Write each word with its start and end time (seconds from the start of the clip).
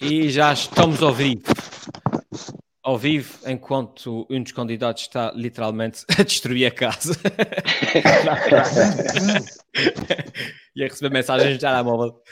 E 0.00 0.28
já 0.30 0.52
estamos 0.52 1.02
ao 1.02 1.12
vivo. 1.12 1.42
Ao 2.82 2.96
vivo, 2.96 3.38
enquanto 3.46 4.26
um 4.30 4.42
dos 4.42 4.52
candidatos 4.52 5.02
está 5.02 5.30
literalmente 5.34 6.04
a 6.18 6.22
destruir 6.22 6.66
a 6.66 6.70
casa. 6.70 7.12
e 10.74 10.82
a 10.82 10.86
receber 10.86 11.10
mensagens 11.10 11.54
de 11.54 11.58
telemóvel. 11.58 12.22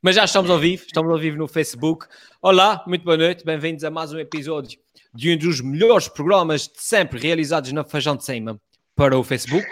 Mas 0.00 0.16
já 0.16 0.24
estamos 0.24 0.50
ao 0.50 0.58
vivo, 0.58 0.84
estamos 0.86 1.10
ao 1.10 1.18
vivo 1.18 1.36
no 1.36 1.48
Facebook. 1.48 2.06
Olá, 2.40 2.82
muito 2.86 3.04
boa 3.04 3.16
noite, 3.16 3.44
bem-vindos 3.44 3.84
a 3.84 3.90
mais 3.90 4.12
um 4.12 4.18
episódio 4.18 4.78
de 5.14 5.32
um 5.32 5.36
dos 5.36 5.60
melhores 5.60 6.08
programas 6.08 6.62
de 6.62 6.80
sempre 6.80 7.18
realizados 7.18 7.72
na 7.72 7.84
Feijão 7.84 8.16
de 8.16 8.24
Cima 8.24 8.60
para 8.94 9.18
o 9.18 9.24
Facebook 9.24 9.66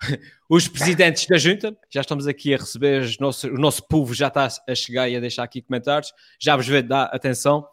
os 0.48 0.68
presidentes 0.68 1.26
da 1.26 1.38
junta, 1.38 1.76
já 1.90 2.00
estamos 2.00 2.26
aqui 2.26 2.54
a 2.54 2.56
receber, 2.56 3.16
nosso, 3.20 3.48
o 3.48 3.58
nosso 3.58 3.86
povo 3.86 4.14
já 4.14 4.28
está 4.28 4.48
a 4.68 4.74
chegar 4.74 5.08
e 5.08 5.16
a 5.16 5.20
deixar 5.20 5.42
aqui 5.42 5.62
comentários, 5.62 6.12
já 6.38 6.56
vos 6.56 6.66
vejo 6.66 6.88
dar 6.88 7.04
atenção. 7.04 7.68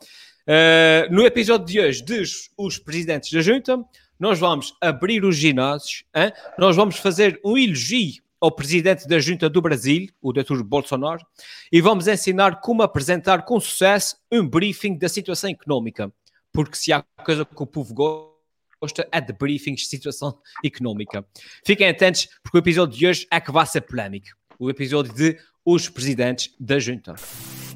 Uh, 0.47 1.13
no 1.13 1.25
episódio 1.25 1.65
de 1.65 1.79
hoje 1.79 2.03
dos 2.03 2.49
os 2.57 2.77
presidentes 2.77 3.31
da 3.31 3.41
junta, 3.41 3.83
nós 4.19 4.39
vamos 4.39 4.73
abrir 4.81 5.23
os 5.23 5.35
ginásios, 5.35 6.03
hein? 6.15 6.31
nós 6.57 6.75
vamos 6.75 6.97
fazer 6.97 7.39
um 7.43 7.57
elogio 7.57 8.21
ao 8.39 8.51
presidente 8.51 9.07
da 9.07 9.19
junta 9.19 9.49
do 9.49 9.61
Brasil, 9.61 10.07
o 10.21 10.31
Dr. 10.31 10.61
Bolsonaro, 10.63 11.25
e 11.71 11.81
vamos 11.81 12.07
ensinar 12.07 12.61
como 12.61 12.83
apresentar 12.83 13.43
com 13.43 13.59
sucesso 13.59 14.15
um 14.31 14.47
briefing 14.47 14.97
da 14.97 15.09
situação 15.09 15.49
económica, 15.49 16.11
porque 16.53 16.77
se 16.77 16.93
há 16.93 17.03
coisa 17.25 17.43
que 17.43 17.63
o 17.63 17.65
povo 17.65 17.93
gosta, 17.93 18.36
gosta 18.81 19.07
é 19.11 19.21
de 19.21 19.33
briefings 19.33 19.81
de 19.81 19.87
situação 19.87 20.37
económica. 20.63 21.25
Fiquem 21.65 21.89
atentos, 21.89 22.27
porque 22.43 22.57
o 22.57 22.59
episódio 22.59 22.97
de 22.97 23.07
hoje 23.07 23.27
é 23.31 23.39
que 23.39 23.51
vai 23.51 23.65
ser 23.65 23.81
polémico. 23.81 24.29
O 24.59 24.69
episódio 24.69 25.13
de 25.13 25.37
Os 25.65 25.89
Presidentes 25.89 26.53
da 26.59 26.79
Junta. 26.79 27.15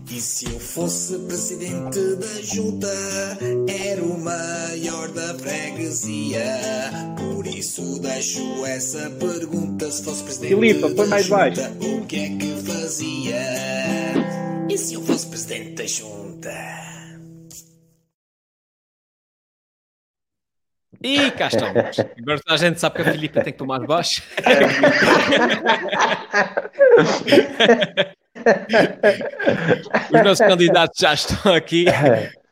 E 0.09 0.20
se 0.20 0.45
eu 0.45 0.59
fosse 0.59 1.18
presidente 1.20 2.16
da 2.16 2.42
junta, 2.42 2.88
era 3.70 4.03
o 4.03 4.20
maior 4.20 5.08
da 5.09 5.34
freguesia. 5.36 6.44
Por 7.18 7.47
isso 7.47 7.97
deixo 8.02 8.66
essa 8.66 9.09
pergunta: 9.12 9.90
se 9.90 10.03
fosse 10.03 10.23
presidente 10.23 10.56
Filipa, 10.56 10.90
põe 10.90 10.95
da 10.95 11.06
mais 11.06 11.25
junta, 11.25 11.38
baixo. 11.38 11.95
o 11.95 12.06
que 12.08 12.16
é 12.18 12.30
que 12.30 12.56
fazia? 12.64 13.42
E 14.70 14.78
se 14.78 14.95
eu 14.95 15.02
fosse 15.02 15.28
presidente 15.28 15.75
da 15.75 15.86
junta? 15.86 17.00
E 21.03 21.31
cá 21.31 21.47
estamos. 21.47 21.99
Agora 21.99 22.41
a 22.47 22.57
gente 22.57 22.80
sabe 22.80 22.95
que 22.95 23.02
a 23.02 23.11
Filipa 23.11 23.41
tem 23.44 23.53
que 23.53 23.59
tomar 23.59 23.80
baixo. 23.88 24.21
Os 30.13 30.23
nossos 30.23 30.45
candidatos 30.45 30.99
já 30.99 31.13
estão 31.13 31.53
aqui, 31.53 31.85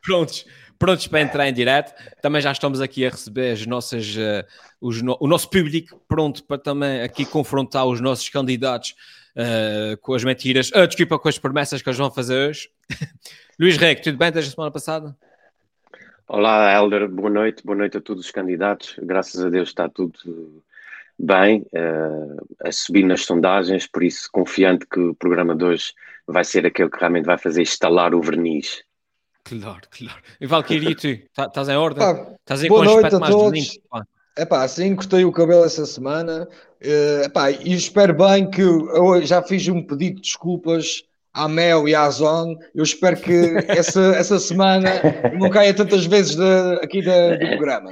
prontos, 0.04 0.44
prontos 0.78 1.06
para 1.06 1.20
entrar 1.20 1.48
em 1.48 1.52
direto. 1.52 1.92
Também 2.22 2.40
já 2.40 2.52
estamos 2.52 2.80
aqui 2.80 3.06
a 3.06 3.10
receber 3.10 3.52
as 3.52 3.66
nossas, 3.66 4.14
eh, 4.16 4.44
os 4.80 5.02
no- 5.02 5.16
o 5.20 5.26
nosso 5.26 5.48
público 5.50 6.00
pronto 6.08 6.42
para 6.44 6.58
também 6.58 7.02
aqui 7.02 7.24
confrontar 7.24 7.86
os 7.86 8.00
nossos 8.00 8.28
candidatos 8.28 8.94
eh, 9.36 9.96
com 10.02 10.14
as 10.14 10.24
mentiras, 10.24 10.70
ah, 10.74 10.86
desculpa, 10.86 11.18
com 11.18 11.28
as 11.28 11.38
promessas 11.38 11.80
que 11.80 11.88
eles 11.88 11.98
vão 11.98 12.10
fazer 12.10 12.48
hoje. 12.48 12.68
Luís 13.58 13.76
Rego, 13.76 14.02
tudo 14.02 14.18
bem 14.18 14.32
desde 14.32 14.50
a 14.50 14.54
semana 14.54 14.70
passada? 14.72 15.16
Olá, 16.32 16.72
Helder, 16.72 17.08
boa 17.08 17.28
noite, 17.28 17.60
boa 17.64 17.76
noite 17.76 17.96
a 17.96 18.00
todos 18.00 18.26
os 18.26 18.30
candidatos. 18.30 18.94
Graças 19.02 19.44
a 19.44 19.48
Deus 19.48 19.70
está 19.70 19.88
tudo 19.88 20.62
bem, 21.18 21.66
eh, 21.72 22.36
a 22.64 22.70
subir 22.70 23.04
nas 23.04 23.24
sondagens, 23.24 23.88
por 23.88 24.04
isso 24.04 24.28
confiante 24.30 24.86
que 24.86 25.00
o 25.00 25.12
programa 25.12 25.56
de 25.56 25.64
hoje 25.64 25.92
vai 26.28 26.44
ser 26.44 26.64
aquele 26.64 26.88
que 26.88 27.00
realmente 27.00 27.24
vai 27.24 27.36
fazer 27.36 27.62
estalar 27.62 28.14
o 28.14 28.20
verniz. 28.22 28.84
Claro, 29.42 29.80
claro. 29.90 30.22
E 30.40 30.46
Valkyrie, 30.46 30.94
tu, 30.94 31.08
tá- 31.34 31.46
estás 31.46 31.68
em 31.68 31.74
ordem? 31.76 31.98
Pá, 31.98 32.32
Estás 32.38 32.62
aí 32.62 32.68
boa 32.68 32.86
com 32.86 32.92
noite 32.92 33.12
a 33.16 33.18
todos. 33.18 33.52
limpo. 33.52 33.88
pá. 33.90 34.06
Epá, 34.38 34.68
sim, 34.68 34.94
cortei 34.94 35.24
o 35.24 35.32
cabelo 35.32 35.64
essa 35.64 35.84
semana. 35.84 36.48
Eh, 36.80 37.22
epá, 37.24 37.50
e 37.50 37.72
espero 37.74 38.14
bem 38.14 38.48
que 38.48 38.62
eu 38.62 39.20
já 39.26 39.42
fiz 39.42 39.66
um 39.66 39.82
pedido 39.84 40.14
de 40.14 40.22
desculpas 40.22 41.02
à 41.32 41.48
Mel 41.48 41.88
e 41.88 41.94
à 41.94 42.08
Zone. 42.10 42.56
Eu 42.74 42.82
espero 42.82 43.20
que 43.20 43.32
essa, 43.68 44.00
essa 44.16 44.38
semana 44.38 44.90
não 45.38 45.48
caia 45.50 45.74
tantas 45.74 46.06
vezes 46.06 46.34
da- 46.36 46.74
aqui 46.82 47.02
da- 47.02 47.36
do 47.36 47.46
programa. 47.48 47.90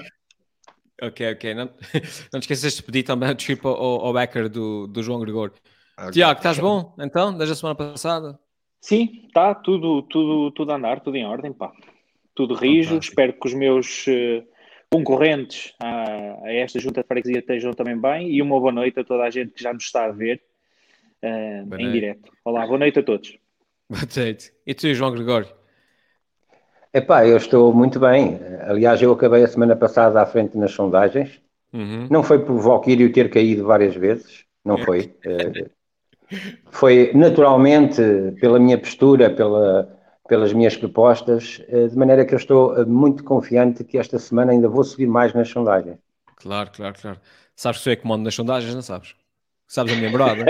Ok, 1.00 1.32
ok. 1.32 1.54
Não, 1.54 1.66
não 2.32 2.41
te 2.41 2.44
esqueças 2.44 2.75
de 2.75 2.82
pedir 2.82 3.03
também 3.04 3.28
a 3.28 3.32
desculpa 3.32 3.69
ao, 3.69 4.06
ao 4.06 4.12
Becker 4.12 4.48
do, 4.48 4.87
do 4.88 5.03
João 5.03 5.21
Gregório. 5.21 5.54
Tiago, 6.12 6.38
estás 6.38 6.59
bom? 6.59 6.94
Então, 7.00 7.37
desde 7.37 7.53
a 7.53 7.56
semana 7.56 7.75
passada? 7.75 8.38
Sim, 8.81 9.25
está 9.27 9.54
tudo, 9.54 10.03
tudo, 10.03 10.50
tudo 10.53 10.72
a 10.72 10.77
andar, 10.77 11.00
tudo 11.00 11.16
em 11.16 11.27
ordem, 11.27 11.53
pá. 11.53 11.72
Tudo 12.34 12.54
rijo. 12.54 12.91
Fantástico. 12.91 13.10
Espero 13.12 13.32
que 13.32 13.48
os 13.48 13.54
meus 13.54 14.04
eh, 14.06 14.44
concorrentes 14.93 15.72
a, 15.82 16.44
a 16.44 16.53
esta 16.53 16.78
junta 16.78 17.03
de 17.03 17.09
freguesia 17.09 17.41
estejam 17.41 17.72
também 17.72 18.00
bem. 18.00 18.31
E 18.31 18.41
uma 18.41 18.59
boa 18.60 18.71
noite 18.72 19.00
a 19.00 19.04
toda 19.04 19.25
a 19.25 19.31
gente 19.31 19.53
que 19.53 19.62
já 19.62 19.72
nos 19.72 19.84
está 19.84 20.04
a 20.04 20.12
ver 20.12 20.41
Boa 21.22 21.80
em 21.80 21.92
direto. 21.92 22.30
Olá, 22.44 22.66
boa 22.66 22.78
noite 22.78 22.98
a 22.98 23.02
todos. 23.02 23.36
Boa 23.90 24.02
noite. 24.16 24.52
E 24.66 24.74
tu, 24.74 24.92
João 24.94 25.12
Gregório? 25.12 25.48
Epá, 26.92 27.26
eu 27.26 27.36
estou 27.36 27.72
muito 27.72 27.98
bem. 27.98 28.38
Aliás, 28.66 29.00
eu 29.00 29.12
acabei 29.12 29.42
a 29.42 29.48
semana 29.48 29.74
passada 29.74 30.20
à 30.20 30.26
frente 30.26 30.56
nas 30.58 30.72
sondagens. 30.72 31.40
Uhum. 31.72 32.06
Não 32.10 32.22
foi 32.22 32.38
por 32.44 32.60
Valkyrio 32.60 33.12
ter 33.12 33.30
caído 33.30 33.64
várias 33.64 33.94
vezes, 33.94 34.44
não 34.64 34.76
foi. 34.84 35.14
Eh, 35.24 35.70
Foi 36.70 37.12
naturalmente 37.14 38.02
pela 38.40 38.58
minha 38.58 38.78
postura, 38.78 39.30
pela, 39.30 39.88
pelas 40.28 40.52
minhas 40.52 40.76
propostas, 40.76 41.62
eh, 41.68 41.88
de 41.88 41.96
maneira 41.96 42.24
que 42.24 42.34
eu 42.34 42.38
estou 42.38 42.76
eh, 42.76 42.84
muito 42.84 43.24
confiante 43.24 43.84
que 43.84 43.98
esta 43.98 44.18
semana 44.18 44.52
ainda 44.52 44.68
vou 44.68 44.84
subir 44.84 45.06
mais 45.06 45.32
nas 45.34 45.48
sondagens. 45.48 45.98
Claro, 46.36 46.70
claro, 46.70 46.94
claro. 47.00 47.20
Sabes 47.56 47.78
que 47.78 47.84
sou 47.84 47.92
eu 47.92 47.96
que 47.96 48.06
mando 48.06 48.24
nas 48.24 48.34
sondagens, 48.34 48.74
não 48.74 48.82
sabes? 48.82 49.14
Sabes 49.68 49.92
a 49.92 49.96
minha 49.96 50.10
morada? 50.10 50.44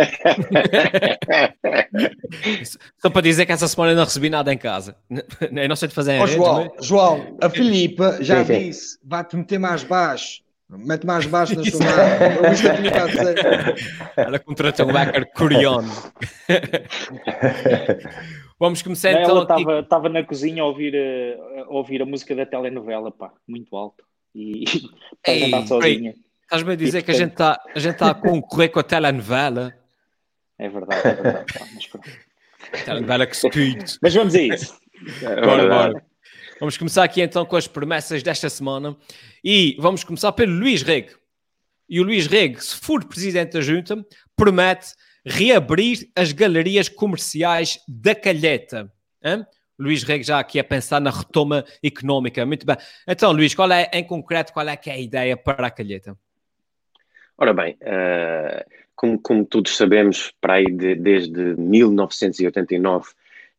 Só 2.98 3.10
para 3.10 3.20
dizer 3.22 3.46
que 3.46 3.52
essa 3.52 3.66
semana 3.66 3.92
eu 3.92 3.96
não 3.96 4.04
recebi 4.04 4.30
nada 4.30 4.52
em 4.54 4.58
casa. 4.58 4.96
Eu 5.10 5.68
não 5.68 5.74
sei 5.76 5.88
de 5.88 5.94
fazer 5.94 6.12
Ó 6.20 6.24
redes, 6.24 6.34
João, 6.36 6.72
mas- 6.76 6.86
João, 6.86 7.36
a 7.40 7.50
Filipa 7.50 8.18
já 8.22 8.44
Sim, 8.44 8.54
sim. 8.54 8.58
disse, 8.68 8.98
vai-te 9.04 9.36
meter 9.36 9.58
mais 9.58 9.82
baixo. 9.82 10.42
Mete 10.70 11.06
mais 11.06 11.24
baixo 11.26 11.54
na 11.56 11.62
isto 11.66 11.82
é 11.82 11.88
a. 14.18 14.22
Ela 14.22 14.38
contratou 14.38 14.86
o 14.88 14.92
Becker 14.92 15.32
coreano. 15.32 15.90
Vamos 18.60 18.82
começar 18.82 19.10
Ela 19.12 19.42
então 19.44 19.56
aqui. 19.56 19.70
estava 19.82 20.08
na 20.10 20.22
cozinha 20.22 20.62
a 20.62 20.66
ouvir, 20.66 20.94
eh, 20.94 21.38
a 21.66 21.70
ouvir 21.72 22.02
a 22.02 22.06
música 22.06 22.36
da 22.36 22.44
telenovela, 22.44 23.10
pá, 23.10 23.32
muito 23.48 23.74
alto. 23.74 24.04
E 24.34 24.64
para 25.24 25.32
Ei, 25.34 25.40
cantar 25.50 25.66
sozinha. 25.66 26.14
Estás-me 26.48 26.72
a 26.72 26.76
dizer 26.76 27.02
que 27.02 27.10
a 27.10 27.14
gente 27.14 27.32
está 27.32 27.58
tá 27.98 28.10
a 28.10 28.14
concorrer 28.14 28.70
com 28.70 28.80
a 28.80 28.82
telenovela? 28.82 29.74
É 30.58 30.66
verdade, 30.66 31.06
é 31.06 31.14
verdade. 31.14 31.44
mas. 31.74 32.84
Telenovela 32.86 33.26
que 33.26 33.36
se. 33.36 33.48
Mas 34.00 34.14
vamos 34.14 34.34
a 34.34 34.40
isso. 34.40 34.80
Bora, 35.44 35.68
bora. 35.68 36.04
Vamos 36.58 36.78
começar 36.78 37.04
aqui 37.04 37.20
então 37.20 37.44
com 37.44 37.54
as 37.54 37.68
promessas 37.68 38.22
desta 38.22 38.48
semana 38.48 38.96
e 39.44 39.76
vamos 39.78 40.02
começar 40.04 40.32
pelo 40.32 40.54
Luís 40.54 40.80
Rego. 40.80 41.18
E 41.86 42.00
o 42.00 42.02
Luís 42.02 42.26
Rego, 42.26 42.62
se 42.62 42.76
for 42.76 43.04
presidente 43.04 43.52
da 43.52 43.60
Junta, 43.60 44.02
promete 44.34 44.94
reabrir 45.26 46.10
as 46.16 46.32
galerias 46.32 46.88
comerciais 46.88 47.78
da 47.86 48.14
Calheta. 48.14 48.90
Hã? 49.22 49.46
Luís 49.78 50.02
Rego 50.02 50.24
já 50.24 50.38
aqui 50.38 50.58
a 50.58 50.64
pensar 50.64 50.98
na 50.98 51.10
retoma 51.10 51.62
económica. 51.82 52.46
Muito 52.46 52.64
bem. 52.64 52.76
Então, 53.06 53.32
Luís, 53.32 53.54
qual 53.54 53.70
é, 53.70 53.90
em 53.92 54.02
concreto, 54.02 54.50
qual 54.54 54.66
é 54.66 54.80
é 54.82 54.90
a 54.92 54.98
ideia 54.98 55.36
para 55.36 55.66
a 55.66 55.70
Calheta? 55.70 56.16
Ora 57.38 57.52
bem, 57.54 57.76
eh, 57.80 58.66
como, 58.96 59.18
como 59.20 59.44
todos 59.46 59.76
sabemos, 59.76 60.32
para 60.40 60.54
aí 60.54 60.66
de- 60.66 60.96
desde 60.96 61.54
1989, 61.56 63.10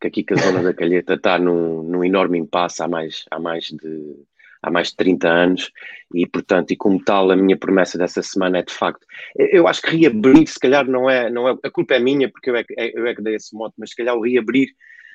que 0.01 0.07
aqui 0.07 0.23
que 0.23 0.33
a 0.33 0.37
zona 0.37 0.61
da 0.61 0.73
Calheta 0.73 1.13
está 1.13 1.39
num, 1.39 1.81
num 1.83 2.03
enorme 2.03 2.37
impasse 2.37 2.83
há 2.83 2.87
mais, 2.87 3.23
há, 3.31 3.39
mais 3.39 3.65
de, 3.65 4.15
há 4.61 4.69
mais 4.69 4.89
de 4.89 4.95
30 4.97 5.29
anos 5.29 5.71
e, 6.13 6.25
portanto, 6.27 6.71
e 6.71 6.75
como 6.75 7.01
tal, 7.03 7.31
a 7.31 7.35
minha 7.35 7.57
promessa 7.57 7.97
dessa 7.97 8.21
semana 8.21 8.59
é 8.59 8.63
de 8.63 8.73
facto, 8.73 9.05
eu 9.37 9.67
acho 9.67 9.81
que 9.81 9.95
reabrir, 9.95 10.45
se 10.47 10.59
calhar 10.59 10.85
não 10.87 11.09
é, 11.09 11.29
não 11.29 11.47
é 11.47 11.57
a 11.63 11.71
culpa 11.71 11.93
é 11.95 11.99
minha, 11.99 12.29
porque 12.29 12.49
eu 12.49 12.55
é, 12.57 12.63
que- 12.63 12.75
eu 12.77 13.07
é 13.07 13.15
que 13.15 13.21
dei 13.21 13.35
esse 13.35 13.55
mote, 13.55 13.75
mas 13.77 13.91
se 13.91 13.95
calhar 13.95 14.15
o 14.15 14.21
reabrir, 14.21 14.69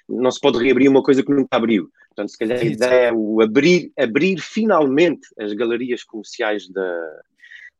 não 0.08 0.30
se 0.30 0.40
pode 0.40 0.58
reabrir 0.58 0.88
uma 0.88 1.02
coisa 1.02 1.22
que 1.22 1.32
nunca 1.32 1.56
abriu. 1.56 1.88
Portanto, 2.08 2.30
se 2.30 2.38
calhar 2.38 2.58
a 2.58 2.64
ideia 2.64 3.08
é 3.08 3.12
o 3.12 3.40
abrir, 3.42 3.90
abrir 3.98 4.38
finalmente 4.38 5.26
as 5.38 5.52
galerias 5.54 6.04
comerciais 6.04 6.68
da, 6.68 7.20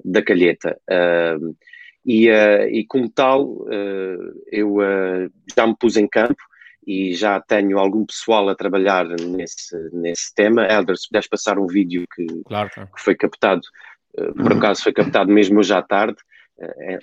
da 0.04 0.22
Calheta. 0.22 0.78
Ahm, 0.88 1.54
e, 2.04 2.30
ah, 2.30 2.68
e 2.68 2.84
como 2.84 3.08
tal, 3.08 3.66
ah, 3.68 4.32
eu 4.52 4.80
ah, 4.80 5.28
já 5.56 5.66
me 5.66 5.74
pus 5.78 5.96
em 5.96 6.06
campo 6.06 6.42
e 6.86 7.14
já 7.14 7.40
tenho 7.40 7.78
algum 7.78 8.04
pessoal 8.04 8.48
a 8.48 8.54
trabalhar 8.54 9.06
nesse, 9.06 9.74
nesse 9.90 10.34
tema. 10.34 10.66
Helder, 10.66 10.98
se 10.98 11.08
puderes 11.08 11.28
passar 11.28 11.58
um 11.58 11.66
vídeo 11.66 12.04
que, 12.14 12.26
Claro, 12.44 12.70
claro. 12.74 12.90
que 12.94 13.00
foi 13.00 13.14
captado, 13.14 13.62
por 14.36 14.52
acaso 14.52 14.82
foi 14.82 14.92
captado 14.92 15.32
mesmo 15.32 15.58
hoje 15.58 15.72
à 15.72 15.80
tarde, 15.80 16.16
é 16.58 16.98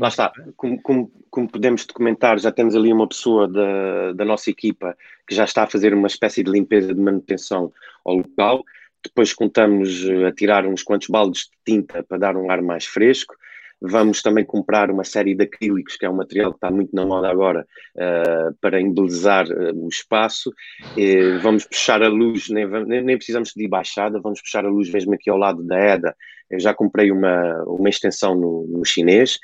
Lá 0.00 0.08
está, 0.08 0.32
como, 0.56 0.80
como, 0.80 1.12
como, 1.30 1.46
podemos 1.46 1.84
documentar, 1.84 2.38
já 2.38 2.50
temos 2.50 2.74
ali 2.74 2.90
uma 2.90 3.06
pessoa 3.06 3.46
da, 3.46 4.12
da 4.14 4.24
nossa 4.24 4.48
equipa 4.48 4.96
que 5.28 5.34
já 5.34 5.44
está 5.44 5.64
a 5.64 5.66
fazer 5.66 5.92
uma 5.92 6.06
espécie 6.06 6.42
de 6.42 6.50
limpeza 6.50 6.94
de 6.94 7.00
manutenção 7.00 7.70
ao 8.02 8.16
local. 8.16 8.64
Depois 9.04 9.34
contamos 9.34 10.08
eh, 10.08 10.26
a 10.26 10.32
tirar 10.32 10.64
uns 10.64 10.82
quantos 10.82 11.08
baldes 11.08 11.42
de 11.42 11.74
tinta 11.74 12.02
para 12.02 12.16
dar 12.16 12.34
um 12.34 12.50
ar 12.50 12.62
mais 12.62 12.86
fresco. 12.86 13.34
Vamos 13.78 14.22
também 14.22 14.42
comprar 14.42 14.90
uma 14.90 15.04
série 15.04 15.34
de 15.34 15.44
acrílicos, 15.44 15.96
que 15.96 16.06
é 16.06 16.10
um 16.10 16.16
material 16.16 16.50
que 16.52 16.56
está 16.56 16.70
muito 16.70 16.94
na 16.94 17.04
moda 17.04 17.30
agora, 17.30 17.66
uh, 17.96 18.54
para 18.60 18.80
embelezar 18.80 19.46
uh, 19.48 19.74
o 19.74 19.88
espaço. 19.88 20.52
E 20.96 21.38
vamos 21.42 21.64
puxar 21.64 22.02
a 22.02 22.08
luz, 22.08 22.50
nem, 22.50 22.66
nem, 23.02 23.16
precisamos 23.16 23.52
de 23.56 23.66
baixada, 23.66 24.20
vamos 24.20 24.40
puxar 24.42 24.66
a 24.66 24.68
luz 24.68 24.90
mesmo 24.90 25.14
aqui 25.14 25.30
ao 25.30 25.38
lado 25.38 25.62
da 25.62 25.78
EDA. 25.78 26.14
Eu 26.50 26.60
já 26.60 26.74
comprei 26.74 27.10
uma, 27.10 27.62
uma 27.64 27.88
extensão 27.88 28.34
no, 28.34 28.66
no 28.66 28.84
chinês 28.84 29.38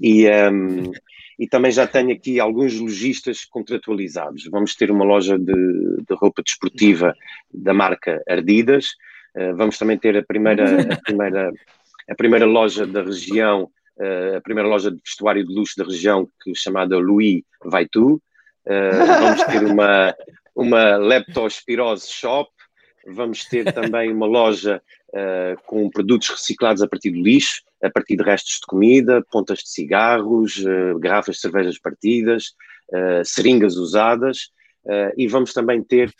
e, 0.00 0.28
um, 0.28 0.92
e 1.38 1.46
também 1.46 1.70
já 1.70 1.86
tenho 1.86 2.12
aqui 2.12 2.40
alguns 2.40 2.78
lojistas 2.78 3.44
contratualizados. 3.44 4.48
Vamos 4.50 4.74
ter 4.74 4.90
uma 4.90 5.04
loja 5.04 5.38
de, 5.38 5.52
de 5.52 6.14
roupa 6.14 6.42
desportiva 6.42 7.14
da 7.52 7.74
marca 7.74 8.22
Ardidas. 8.28 8.86
Uh, 9.34 9.54
vamos 9.56 9.78
também 9.78 9.98
ter 9.98 10.16
a 10.16 10.22
primeira, 10.22 10.94
a 10.94 10.96
primeira, 11.02 11.52
a 12.08 12.14
primeira 12.14 12.46
loja 12.46 12.86
da 12.86 13.02
região 13.02 13.70
uh, 13.98 14.36
a 14.36 14.40
primeira 14.40 14.68
loja 14.68 14.90
de 14.90 15.00
vestuário 15.02 15.46
de 15.46 15.52
luxo 15.52 15.74
da 15.76 15.84
região, 15.84 16.28
que, 16.42 16.54
chamada 16.54 16.98
Louis 16.98 17.42
Vai 17.64 17.86
Tu. 17.86 18.14
Uh, 18.66 19.06
vamos 19.20 19.42
ter 19.44 19.64
uma, 19.64 20.14
uma 20.54 20.96
leptospirose 20.96 22.10
shop, 22.10 22.50
vamos 23.06 23.44
ter 23.44 23.72
também 23.72 24.12
uma 24.12 24.26
loja 24.26 24.82
uh, 25.10 25.62
com 25.64 25.88
produtos 25.88 26.28
reciclados 26.30 26.82
a 26.82 26.88
partir 26.88 27.10
do 27.10 27.22
lixo, 27.22 27.62
a 27.82 27.90
partir 27.90 28.16
de 28.16 28.22
restos 28.22 28.54
de 28.54 28.66
comida, 28.66 29.24
pontas 29.30 29.58
de 29.60 29.68
cigarros, 29.68 30.58
uh, 30.58 30.98
garrafas 30.98 31.36
de 31.36 31.42
cervejas 31.42 31.78
partidas, 31.78 32.54
uh, 32.92 33.24
seringas 33.24 33.76
usadas. 33.76 34.50
e 35.16 35.26
vamos 35.26 35.52
também 35.52 35.82
ter 35.82 36.12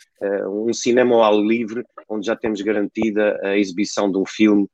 um 0.51 0.73
cinema 0.73 1.15
ao 1.15 1.23
ar 1.23 1.33
livre, 1.33 1.85
onde 2.09 2.27
já 2.27 2.35
temos 2.35 2.61
garantida 2.61 3.39
a 3.41 3.57
exibição 3.57 4.11
de 4.11 4.17
um 4.17 4.25
filme 4.25 4.67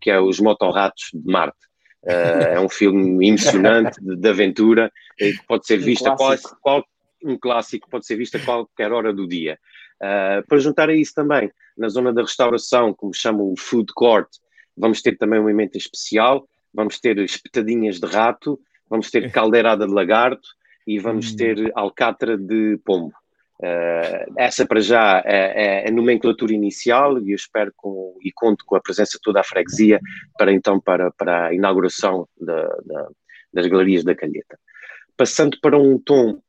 que 0.00 0.10
é 0.10 0.18
Os 0.18 0.40
Motorratos 0.40 1.10
de 1.14 1.32
Marte. 1.32 1.56
É 2.02 2.58
um 2.58 2.68
filme 2.68 3.28
emocionante 3.28 4.00
de, 4.02 4.16
de 4.16 4.28
aventura 4.28 4.90
que 5.16 5.38
pode 5.46 5.68
ser 5.68 5.76
visto 5.78 6.08
um 6.08 6.12
a 6.12 6.16
qual, 6.16 6.36
qual, 6.60 6.84
um 7.24 7.38
clássico 7.38 7.88
pode 7.88 8.06
ser 8.06 8.16
visto 8.16 8.36
a 8.36 8.40
qualquer 8.40 8.92
hora 8.92 9.12
do 9.12 9.28
dia. 9.28 9.56
Uh, 10.02 10.46
para 10.46 10.58
juntar 10.58 10.88
a 10.88 10.94
isso 10.94 11.12
também, 11.14 11.50
na 11.76 11.88
zona 11.88 12.12
da 12.12 12.22
restauração, 12.22 12.94
como 12.94 13.12
chamam 13.14 13.52
o 13.52 13.58
food 13.58 13.92
court, 13.94 14.28
vamos 14.76 15.02
ter 15.02 15.16
também 15.16 15.40
uma 15.40 15.50
emenda 15.50 15.76
especial, 15.76 16.48
vamos 16.72 17.00
ter 17.00 17.18
espetadinhas 17.18 17.98
de 17.98 18.06
rato, 18.06 18.60
vamos 18.88 19.10
ter 19.10 19.30
caldeirada 19.32 19.86
de 19.86 19.92
lagarto 19.92 20.48
e 20.86 20.98
vamos 20.98 21.32
hum. 21.32 21.36
ter 21.36 21.72
alcatra 21.74 22.36
de 22.36 22.78
pombo. 22.84 23.12
Uh, 23.60 24.32
essa 24.36 24.64
para 24.64 24.80
já 24.80 25.20
é, 25.26 25.82
é, 25.82 25.88
a 25.88 25.90
nomenclatura 25.90 26.52
inicial 26.52 27.18
e 27.18 27.32
eu 27.32 27.34
espero 27.34 27.72
com, 27.76 28.16
e 28.22 28.30
conto 28.30 28.64
com 28.64 28.76
a 28.76 28.80
presença 28.80 29.18
toda 29.20 29.40
a 29.40 29.44
freguesia 29.44 29.98
para 30.38 30.52
então 30.52 30.80
para, 30.80 31.10
para 31.10 31.48
a 31.48 31.54
inauguração 31.54 32.28
da, 32.40 32.62
da, 32.84 33.08
das 33.52 33.66
galerias 33.66 34.04
da 34.04 34.14
Calheta. 34.14 34.56
Passando 35.16 35.58
para 35.60 35.76
um 35.76 35.98
tom 35.98 36.40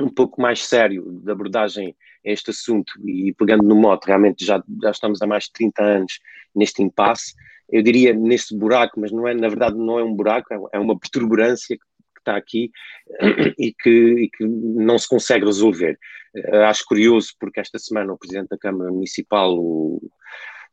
um 0.00 0.08
pouco 0.08 0.40
mais 0.40 0.64
sério 0.64 1.20
de 1.22 1.30
abordagem 1.30 1.94
a 2.26 2.30
este 2.30 2.50
assunto 2.50 2.92
e 3.06 3.32
pegando 3.34 3.62
no 3.62 3.74
mote, 3.76 4.06
realmente 4.06 4.44
já, 4.44 4.62
já 4.82 4.90
estamos 4.90 5.20
há 5.22 5.26
mais 5.26 5.44
de 5.44 5.52
30 5.52 5.82
anos 5.82 6.20
neste 6.54 6.82
impasse, 6.82 7.34
eu 7.70 7.82
diria 7.82 8.12
neste 8.12 8.56
buraco, 8.56 9.00
mas 9.00 9.10
não 9.10 9.26
é, 9.26 9.34
na 9.34 9.48
verdade 9.48 9.76
não 9.76 9.98
é 9.98 10.04
um 10.04 10.14
buraco, 10.14 10.52
é, 10.52 10.58
é 10.76 10.78
uma 10.78 10.98
protuberância 10.98 11.76
está 12.24 12.36
aqui 12.36 12.72
e 13.58 13.72
que, 13.72 13.90
e 13.90 14.30
que 14.30 14.44
não 14.46 14.98
se 14.98 15.08
consegue 15.08 15.44
resolver. 15.44 15.98
Uh, 16.34 16.64
acho 16.64 16.84
curioso 16.86 17.34
porque 17.38 17.60
esta 17.60 17.78
semana 17.78 18.12
o 18.12 18.18
Presidente 18.18 18.48
da 18.48 18.58
Câmara 18.58 18.90
Municipal, 18.90 19.56
o, 19.56 20.00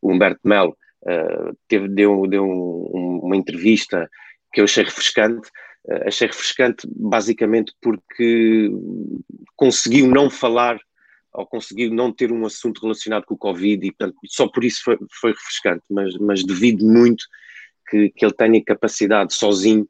o 0.01 0.11
Humberto 0.11 0.39
Melo, 0.43 0.75
uh, 1.03 1.55
teve, 1.67 1.89
deu, 1.89 2.25
deu 2.27 2.43
um, 2.45 3.19
uma 3.23 3.35
entrevista 3.35 4.09
que 4.53 4.61
eu 4.61 4.65
achei 4.65 4.83
refrescante. 4.83 5.49
Uh, 5.85 6.07
achei 6.07 6.27
refrescante 6.27 6.87
basicamente 6.95 7.73
porque 7.81 8.69
conseguiu 9.55 10.07
não 10.07 10.29
falar 10.29 10.79
ou 11.33 11.45
conseguiu 11.45 11.93
não 11.93 12.11
ter 12.11 12.31
um 12.31 12.45
assunto 12.45 12.81
relacionado 12.81 13.25
com 13.25 13.35
o 13.35 13.37
Covid 13.37 13.85
e, 13.85 13.91
portanto, 13.91 14.17
só 14.25 14.47
por 14.47 14.63
isso 14.63 14.83
foi, 14.83 14.97
foi 15.19 15.31
refrescante, 15.31 15.83
mas, 15.89 16.15
mas 16.17 16.43
devido 16.43 16.85
muito 16.85 17.23
que, 17.89 18.09
que 18.09 18.25
ele 18.25 18.33
tenha 18.33 18.63
capacidade 18.63 19.33
sozinho 19.33 19.87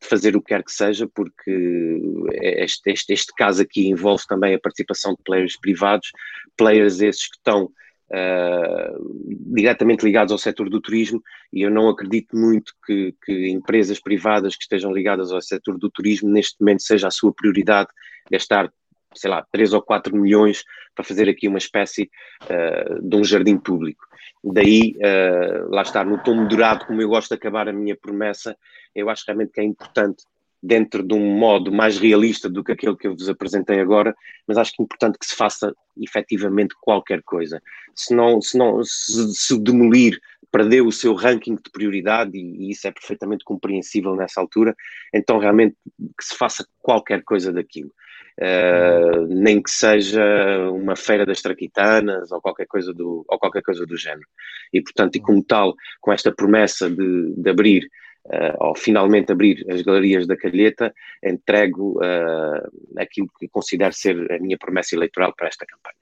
de 0.00 0.06
fazer 0.06 0.36
o 0.36 0.40
que 0.40 0.48
quer 0.48 0.62
que 0.62 0.72
seja, 0.72 1.06
porque 1.06 2.00
este, 2.40 2.90
este, 2.90 3.12
este 3.12 3.32
caso 3.34 3.62
aqui 3.62 3.88
envolve 3.88 4.24
também 4.26 4.54
a 4.54 4.60
participação 4.60 5.12
de 5.12 5.22
players 5.24 5.58
privados, 5.58 6.10
players 6.56 7.00
esses 7.00 7.28
que 7.28 7.36
estão 7.36 7.70
uh, 8.12 9.54
diretamente 9.54 10.04
ligados 10.04 10.32
ao 10.32 10.38
setor 10.38 10.68
do 10.68 10.80
turismo, 10.80 11.22
e 11.52 11.62
eu 11.62 11.70
não 11.70 11.88
acredito 11.88 12.36
muito 12.36 12.74
que, 12.86 13.14
que, 13.24 13.48
empresas 13.48 13.98
privadas 13.98 14.54
que 14.54 14.62
estejam 14.62 14.92
ligadas 14.92 15.32
ao 15.32 15.40
setor 15.40 15.78
do 15.78 15.90
turismo 15.90 16.28
neste 16.28 16.60
momento 16.60 16.82
seja 16.82 17.08
a 17.08 17.10
sua 17.10 17.32
prioridade 17.32 17.88
gastar, 18.30 18.72
sei 19.14 19.30
lá, 19.30 19.44
3 19.50 19.72
ou 19.72 19.82
4 19.82 20.16
milhões 20.16 20.64
para 20.94 21.04
fazer 21.04 21.28
aqui 21.28 21.48
uma 21.48 21.58
espécie 21.58 22.10
uh, 22.44 23.02
de 23.02 23.16
um 23.16 23.24
jardim 23.24 23.58
público. 23.58 24.04
Daí, 24.44 24.96
uh, 24.96 25.70
lá 25.70 25.82
está, 25.82 26.04
no 26.04 26.22
tom 26.22 26.34
moderado, 26.34 26.86
como 26.86 27.00
eu 27.00 27.08
gosto 27.08 27.28
de 27.28 27.34
acabar 27.34 27.68
a 27.68 27.72
minha 27.72 27.96
promessa, 27.96 28.56
eu 28.94 29.08
acho 29.08 29.24
realmente 29.26 29.52
que 29.52 29.60
é 29.60 29.64
importante, 29.64 30.24
dentro 30.62 31.02
de 31.02 31.12
um 31.12 31.36
modo 31.36 31.72
mais 31.72 31.98
realista 31.98 32.48
do 32.48 32.62
que 32.62 32.72
aquele 32.72 32.96
que 32.96 33.08
eu 33.08 33.16
vos 33.16 33.28
apresentei 33.28 33.80
agora, 33.80 34.14
mas 34.46 34.56
acho 34.56 34.72
que 34.72 34.80
é 34.80 34.84
importante 34.84 35.18
que 35.18 35.26
se 35.26 35.34
faça 35.34 35.74
efetivamente 36.00 36.74
qualquer 36.80 37.22
coisa. 37.22 37.60
Se 37.94 38.14
não, 38.14 38.40
se, 38.40 38.56
não, 38.56 38.82
se, 38.84 39.34
se 39.34 39.58
demolir, 39.58 40.20
perdeu 40.52 40.86
o 40.86 40.92
seu 40.92 41.14
ranking 41.14 41.56
de 41.56 41.70
prioridade, 41.72 42.36
e, 42.36 42.68
e 42.68 42.70
isso 42.70 42.86
é 42.86 42.92
perfeitamente 42.92 43.44
compreensível 43.44 44.14
nessa 44.14 44.40
altura, 44.40 44.76
então 45.12 45.38
realmente 45.38 45.74
que 45.98 46.24
se 46.24 46.36
faça 46.36 46.64
qualquer 46.80 47.24
coisa 47.24 47.52
daquilo. 47.52 47.92
Uh, 48.40 49.26
nem 49.28 49.62
que 49.62 49.70
seja 49.70 50.24
uma 50.70 50.96
feira 50.96 51.26
das 51.26 51.42
traquitanas 51.42 52.32
ou 52.32 52.40
qualquer 52.40 52.66
coisa 52.66 52.92
do, 52.92 53.26
ou 53.28 53.38
qualquer 53.38 53.62
coisa 53.62 53.84
do 53.84 53.96
género. 53.96 54.26
E, 54.72 54.80
portanto, 54.80 55.16
e 55.16 55.20
como 55.20 55.44
tal, 55.44 55.74
com 56.00 56.12
esta 56.12 56.32
promessa 56.32 56.88
de, 56.88 57.34
de 57.36 57.50
abrir, 57.50 57.86
uh, 58.26 58.56
ou 58.58 58.74
finalmente 58.74 59.32
abrir 59.32 59.64
as 59.70 59.82
galerias 59.82 60.26
da 60.26 60.36
Calheta, 60.36 60.94
entrego 61.22 61.98
uh, 61.98 62.98
aquilo 62.98 63.28
que 63.38 63.48
considero 63.48 63.92
ser 63.92 64.32
a 64.32 64.38
minha 64.38 64.58
promessa 64.58 64.94
eleitoral 64.94 65.34
para 65.36 65.48
esta 65.48 65.66
campanha. 65.66 65.96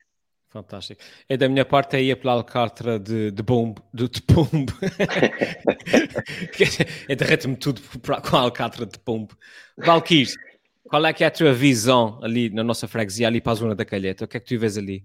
Fantástico. 0.50 1.00
É 1.28 1.36
da 1.36 1.48
minha 1.48 1.64
parte 1.64 1.94
aí 1.94 2.14
pela 2.16 2.32
Alcatra 2.32 2.98
de, 2.98 3.30
de 3.30 3.42
bombo, 3.42 3.80
de, 3.94 4.08
de 4.08 4.20
pombo. 4.20 4.72
é 7.08 7.14
derrete-me 7.14 7.56
tudo 7.56 7.80
com 8.28 8.36
a 8.36 8.40
Alcatra 8.40 8.84
de 8.84 8.98
pombo. 8.98 9.36
Valkyrie, 9.78 10.26
qual 10.82 11.06
é 11.06 11.12
que 11.12 11.22
é 11.22 11.28
a 11.28 11.30
tua 11.30 11.52
visão 11.52 12.18
ali 12.20 12.50
na 12.50 12.64
nossa 12.64 12.88
freguesia, 12.88 13.28
ali 13.28 13.40
para 13.40 13.52
a 13.52 13.54
zona 13.54 13.76
da 13.76 13.84
Calheta? 13.84 14.24
O 14.24 14.28
que 14.28 14.38
é 14.38 14.40
que 14.40 14.46
tu 14.46 14.58
vês 14.58 14.76
ali? 14.76 15.04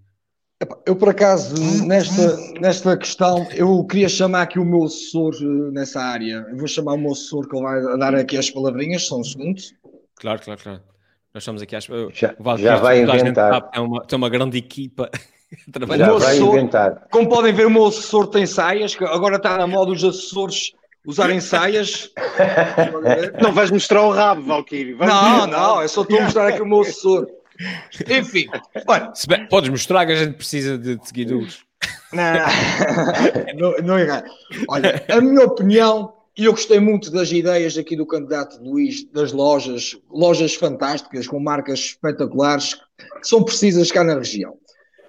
Eu, 0.85 0.95
por 0.95 1.09
acaso, 1.09 1.53
nesta, 1.85 2.38
nesta 2.62 2.95
questão, 2.95 3.45
eu 3.53 3.83
queria 3.83 4.07
chamar 4.07 4.43
aqui 4.43 4.57
o 4.57 4.63
meu 4.63 4.85
assessor 4.85 5.33
eh, 5.41 5.71
nessa 5.71 6.00
área. 6.00 6.45
Eu 6.50 6.57
vou 6.57 6.67
chamar 6.67 6.93
o 6.93 6.97
meu 6.97 7.12
assessor 7.12 7.45
que 7.50 7.57
ele 7.57 7.63
vai 7.63 7.97
dar 7.97 8.15
aqui 8.15 8.38
as 8.38 8.50
palavrinhas, 8.50 9.05
só 9.05 9.19
um 9.19 9.24
segundo. 9.24 9.62
Claro, 10.15 10.41
claro, 10.41 10.62
claro. 10.63 10.81
Nós 11.33 11.43
estamos 11.43 11.62
aqui 11.62 11.75
às... 11.75 11.83
Já, 12.13 12.33
já 12.57 12.77
vai 12.77 13.01
inventar. 13.01 13.69
Tem 13.69 13.81
uma, 13.81 14.05
tem 14.05 14.15
uma 14.15 14.29
grande 14.29 14.57
equipa. 14.57 15.09
Já 15.79 15.85
vai 15.85 16.01
assessor, 16.01 16.57
inventar. 16.57 17.07
Como 17.12 17.29
podem 17.29 17.53
ver, 17.53 17.67
o 17.67 17.69
meu 17.69 17.85
assessor 17.85 18.27
tem 18.27 18.45
saias, 18.45 18.95
que 18.95 19.05
agora 19.05 19.35
está 19.38 19.57
na 19.57 19.67
moda 19.67 19.91
os 19.91 20.03
assessores 20.03 20.74
usarem 21.05 21.39
saias. 21.39 22.12
não 23.41 23.53
vais 23.53 23.71
mostrar 23.71 24.01
o 24.01 24.12
rabo, 24.12 24.41
Valkyrie. 24.41 24.95
Não, 24.95 25.47
não, 25.47 25.81
eu 25.81 25.88
só 25.88 26.01
estou 26.01 26.17
a 26.17 26.24
mostrar 26.24 26.47
aqui 26.47 26.62
o 26.62 26.65
meu 26.65 26.81
assessor. 26.81 27.27
Enfim, 28.09 28.47
olha. 28.88 29.12
Bem, 29.27 29.47
podes 29.47 29.69
mostrar 29.69 30.05
que 30.05 30.12
a 30.12 30.15
gente 30.15 30.35
precisa 30.35 30.77
de, 30.77 31.00
seguidores. 31.03 31.59
Não, 32.12 32.24
não, 33.57 33.77
não 33.83 33.97
é 33.97 34.24
Olha, 34.67 35.05
a 35.09 35.21
minha 35.21 35.45
opinião, 35.45 36.13
e 36.38 36.45
eu 36.45 36.51
gostei 36.51 36.79
muito 36.79 37.12
das 37.12 37.31
ideias 37.31 37.77
aqui 37.77 37.95
do 37.95 38.05
candidato 38.05 38.62
Luís, 38.62 39.05
das 39.12 39.31
lojas, 39.31 39.97
lojas 40.09 40.55
fantásticas, 40.55 41.27
com 41.27 41.39
marcas 41.39 41.79
espetaculares, 41.79 42.75
que 43.21 43.27
são 43.27 43.43
precisas 43.43 43.91
cá 43.91 44.03
na 44.03 44.15
região. 44.15 44.57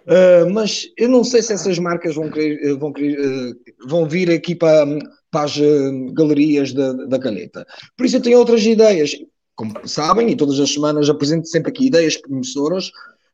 Uh, 0.07 0.49
mas 0.53 0.89
eu 0.97 1.09
não 1.09 1.25
sei 1.25 1.43
se 1.43 1.53
essas 1.53 1.81
marcas 1.81 2.15
vão, 2.15 2.31
querer, 2.31 2.77
vão, 2.77 2.93
querer, 2.93 3.19
uh, 3.19 3.57
vão 3.89 4.07
vir 4.07 4.31
aqui 4.31 4.55
para, 4.55 4.87
para 5.33 5.43
as 5.43 5.57
uh, 5.57 6.13
galerias 6.13 6.73
da, 6.73 6.93
da 6.93 7.19
Calheta. 7.19 7.67
Por 7.97 8.07
isso 8.07 8.17
eu 8.17 8.23
tenho 8.23 8.39
outras 8.39 8.65
ideias. 8.65 9.17
Como 9.57 9.73
sabem, 9.89 10.31
e 10.31 10.37
todas 10.37 10.61
as 10.61 10.73
semanas 10.73 11.09
apresento 11.09 11.49
sempre 11.49 11.71
aqui 11.71 11.87
ideias 11.87 12.17
promissoras. 12.17 12.89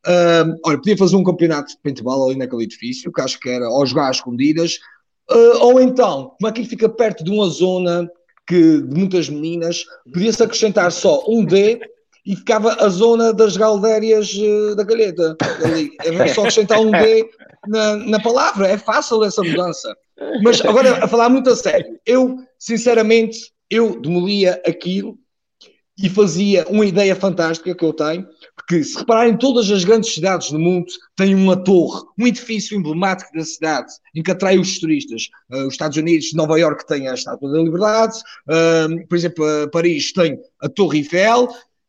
Uh, 0.06 0.56
olha, 0.64 0.78
podia 0.78 0.96
fazer 0.96 1.16
um 1.16 1.24
campeonato 1.24 1.72
de 1.72 1.78
paintball 1.82 2.26
ali 2.28 2.36
naquele 2.36 2.64
edifício, 2.64 3.12
que 3.12 3.20
acho 3.20 3.38
que 3.38 3.48
era 3.48 3.68
ou 3.68 3.84
jogar 3.84 4.08
às 4.08 4.16
escondidas, 4.16 4.78
uh, 5.30 5.58
ou 5.60 5.80
então, 5.80 6.34
como 6.38 6.48
aquilo 6.48 6.68
fica 6.68 6.88
perto 6.88 7.22
de 7.22 7.30
uma 7.30 7.48
zona 7.48 8.08
que, 8.46 8.80
de 8.82 8.98
muitas 8.98 9.28
meninas, 9.28 9.84
podia-se 10.12 10.42
acrescentar 10.42 10.90
só 10.90 11.24
um 11.28 11.44
D 11.44 11.80
e 12.24 12.36
ficava 12.36 12.74
a 12.74 12.88
zona 12.88 13.32
das 13.32 13.56
galdérias 13.56 14.32
uh, 14.34 14.74
da 14.74 14.84
galheta. 14.84 15.36
Ali. 15.64 15.90
É 16.00 16.28
só 16.28 16.42
acrescentar 16.42 16.80
um 16.80 16.90
D 16.90 17.28
na, 17.66 17.96
na 17.96 18.20
palavra, 18.20 18.68
é 18.68 18.78
fácil 18.78 19.22
essa 19.24 19.42
mudança. 19.42 19.96
Mas 20.42 20.60
agora, 20.60 21.04
a 21.04 21.08
falar 21.08 21.28
muito 21.28 21.50
a 21.50 21.56
sério, 21.56 21.98
eu, 22.06 22.38
sinceramente, 22.58 23.52
eu 23.70 24.00
demolia 24.00 24.60
aquilo 24.66 25.16
e 25.98 26.08
fazia 26.08 26.66
uma 26.68 26.86
ideia 26.86 27.14
fantástica 27.14 27.74
que 27.74 27.84
eu 27.84 27.92
tenho, 27.92 28.26
porque 28.56 28.82
se 28.82 28.98
repararem, 28.98 29.36
todas 29.36 29.70
as 29.70 29.84
grandes 29.84 30.14
cidades 30.14 30.50
do 30.50 30.58
mundo 30.58 30.86
têm 31.16 31.34
uma 31.34 31.56
torre, 31.56 32.02
um 32.18 32.26
edifício 32.26 32.76
emblemático 32.76 33.30
da 33.34 33.44
cidade, 33.44 33.92
em 34.14 34.22
que 34.22 34.30
atrai 34.30 34.58
os 34.58 34.78
turistas. 34.78 35.28
Uh, 35.50 35.66
os 35.66 35.74
Estados 35.74 35.96
Unidos, 35.96 36.32
Nova 36.32 36.58
York 36.58 36.86
tem 36.86 37.08
a 37.08 37.14
Estátua 37.14 37.52
da 37.52 37.58
Liberdade, 37.58 38.18
uh, 38.48 39.06
por 39.06 39.16
exemplo, 39.16 39.44
uh, 39.44 39.70
Paris 39.70 40.12
tem 40.12 40.38
a 40.60 40.68
Torre 40.68 40.98
Eiffel, 40.98 41.48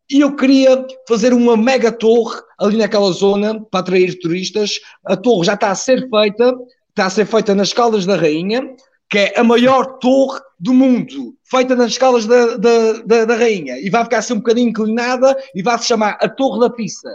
e 0.09 0.19
eu 0.19 0.35
queria 0.35 0.85
fazer 1.07 1.33
uma 1.33 1.55
mega 1.55 1.91
torre 1.91 2.39
ali 2.59 2.77
naquela 2.77 3.11
zona 3.11 3.63
para 3.71 3.79
atrair 3.79 4.19
turistas. 4.19 4.79
A 5.05 5.15
torre 5.15 5.45
já 5.45 5.53
está 5.53 5.71
a 5.71 5.75
ser 5.75 6.07
feita, 6.09 6.53
está 6.89 7.05
a 7.05 7.09
ser 7.09 7.25
feita 7.25 7.55
nas 7.55 7.71
Caldas 7.71 8.05
da 8.05 8.15
Rainha, 8.15 8.75
que 9.09 9.17
é 9.17 9.39
a 9.39 9.43
maior 9.43 9.97
torre 9.99 10.39
do 10.63 10.73
mundo, 10.73 11.35
feita 11.43 11.75
nas 11.75 11.91
escalas 11.91 12.25
da, 12.25 12.55
da, 12.55 12.93
da, 13.05 13.25
da, 13.25 13.35
rainha, 13.35 13.77
e 13.79 13.89
vai 13.89 14.01
ficar 14.05 14.19
assim 14.19 14.31
um 14.31 14.37
bocadinho 14.37 14.69
inclinada 14.69 15.35
e 15.53 15.61
vai 15.61 15.77
se 15.77 15.87
chamar 15.87 16.17
a 16.21 16.29
Torre 16.29 16.61
da 16.61 16.69
Pizza. 16.69 17.09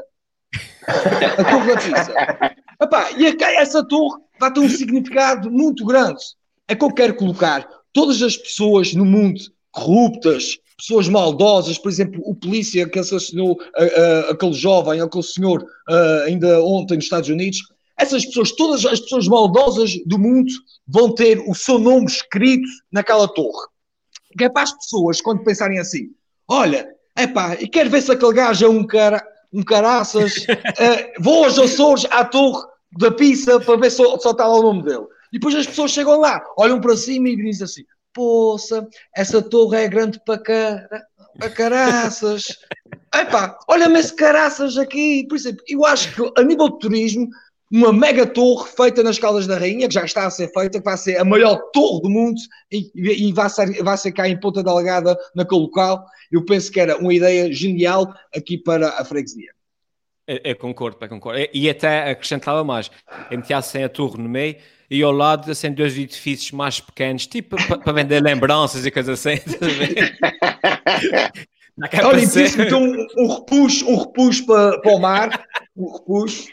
a 0.87 1.45
Torre 1.45 1.75
da 1.75 1.81
Pizza. 1.81 2.15
Epá, 2.79 3.11
e 3.13 3.27
essa 3.57 3.83
torre 3.83 4.21
vai 4.39 4.53
ter 4.53 4.61
um 4.61 4.69
significado 4.69 5.51
muito 5.51 5.83
grande. 5.87 6.23
É 6.69 6.75
que 6.75 6.85
eu 6.85 6.93
quero 6.93 7.15
colocar 7.15 7.67
todas 7.91 8.21
as 8.21 8.37
pessoas 8.37 8.93
no 8.93 9.07
mundo 9.07 9.41
corruptas, 9.71 10.59
pessoas 10.77 11.09
maldosas, 11.09 11.79
por 11.79 11.89
exemplo, 11.89 12.21
o 12.27 12.35
polícia 12.35 12.87
que 12.87 12.99
assassinou 12.99 13.53
uh, 13.53 13.55
uh, 13.55 14.31
aquele 14.31 14.53
jovem, 14.53 15.01
aquele 15.01 15.25
senhor 15.25 15.63
uh, 15.63 16.25
ainda 16.27 16.63
ontem 16.63 16.97
nos 16.97 17.05
Estados 17.05 17.31
Unidos, 17.31 17.61
essas 17.99 18.25
pessoas, 18.25 18.53
todas 18.53 18.87
as 18.87 19.01
pessoas 19.01 19.27
maldosas 19.27 19.93
do 20.07 20.19
mundo, 20.19 20.53
vão 20.87 21.13
ter 21.13 21.41
o 21.47 21.55
seu 21.55 21.79
nome 21.79 22.07
escrito 22.07 22.69
naquela 22.93 23.27
torre. 23.27 23.67
Que 24.37 24.45
é 24.45 24.49
para 24.49 24.63
as 24.63 24.73
pessoas, 24.73 25.21
quando 25.21 25.43
pensarem 25.43 25.79
assim, 25.79 26.11
olha, 26.47 26.89
epá, 27.19 27.55
e 27.55 27.67
quero 27.67 27.91
ver 27.91 28.01
se 28.03 28.13
aquele 28.13 28.33
gajo 28.33 28.65
é 28.65 28.69
um, 28.69 28.87
cara, 28.87 29.27
um 29.53 29.65
caraças, 29.65 30.37
uh, 30.37 31.13
vou 31.21 31.45
aos 31.45 31.59
Açores 31.59 32.07
à 32.11 32.25
torre 32.25 32.65
da 32.97 33.11
pizza 33.11 33.59
para 33.61 33.77
ver 33.77 33.91
se 33.91 33.97
só 33.97 34.15
está 34.15 34.47
lá 34.47 34.57
o 34.57 34.63
nome 34.63 34.85
dele. 34.85 35.07
E 35.33 35.39
depois 35.39 35.55
as 35.57 35.67
pessoas 35.67 35.91
chegam 35.91 36.21
lá, 36.21 36.43
olham 36.57 36.81
para 36.81 36.97
cima 36.97 37.29
e 37.29 37.37
dizem 37.37 37.65
assim, 37.65 37.85
poça, 38.15 38.89
essa 39.15 39.43
torre 39.43 39.79
é 39.79 39.89
grande 39.89 40.21
para, 40.25 40.39
cara, 40.39 41.07
para 41.39 41.51
caraças. 41.51 42.45
Epá, 43.15 43.59
olha-me 43.67 43.99
esse 43.99 44.15
caraças 44.15 44.77
aqui. 44.77 45.27
Por 45.29 45.37
exemplo, 45.37 45.63
eu 45.67 45.85
acho 45.85 46.15
que 46.15 46.41
a 46.41 46.45
nível 46.45 46.69
de 46.69 46.79
turismo 46.79 47.29
uma 47.71 47.93
mega 47.93 48.27
torre 48.27 48.69
feita 48.71 49.03
nas 49.03 49.19
Caldas 49.19 49.47
da 49.47 49.59
Rainha, 49.59 49.89
que 49.89 49.95
já 49.95 50.05
está 50.05 50.27
a 50.27 50.31
ser 50.31 50.51
feita, 50.53 50.79
que 50.79 50.85
vai 50.85 50.97
ser 50.97 51.19
a 51.19 51.25
maior 51.25 51.57
torre 51.73 52.03
do 52.03 52.11
mundo 52.11 52.41
e, 52.71 52.91
e 52.95 53.33
vai, 53.33 53.51
ser, 53.51 53.83
vai 53.83 53.97
ser 53.97 54.13
cá 54.13 54.29
em 54.29 54.39
Ponta 54.39 54.63
Delgada, 54.63 55.19
naquele 55.35 55.63
local. 55.63 56.05
Eu 56.33 56.45
penso 56.45 56.73
que 56.73 56.81
era 56.81 56.97
uma 56.97 57.13
ideia 57.13 57.53
genial 57.53 58.15
aqui 58.35 58.57
para 58.57 58.89
a 58.91 59.05
freguesia. 59.05 59.51
Eu, 60.27 60.41
eu 60.45 60.57
concordo, 60.57 60.97
eu 61.01 61.09
concordo. 61.09 61.47
E 61.53 61.69
até 61.69 62.11
acrescentava 62.11 62.65
mais, 62.65 62.91
metia-se 63.31 63.83
a 63.83 63.89
torre 63.89 64.23
no 64.23 64.29
meio 64.29 64.57
e 64.91 65.03
ao 65.03 65.13
lado 65.13 65.51
assim 65.51 65.71
dois 65.71 65.99
edifícios 65.99 66.51
mais 66.53 66.81
pequenos, 66.81 67.27
tipo 67.27 67.57
para 67.81 67.93
vender 67.93 68.23
lembranças 68.23 68.87
e 68.87 68.91
coisas 68.91 69.27
assim. 69.27 69.39
Olha, 72.05 72.21
disse 72.21 72.61
então 72.61 72.83
um, 72.83 73.07
um 73.17 73.35
repuxo, 73.35 73.89
um 73.89 73.97
repuxo 73.97 74.47
para, 74.47 74.81
para 74.81 74.93
o 74.93 74.99
mar, 74.99 75.45
um 75.77 75.93
repuxo. 75.93 76.49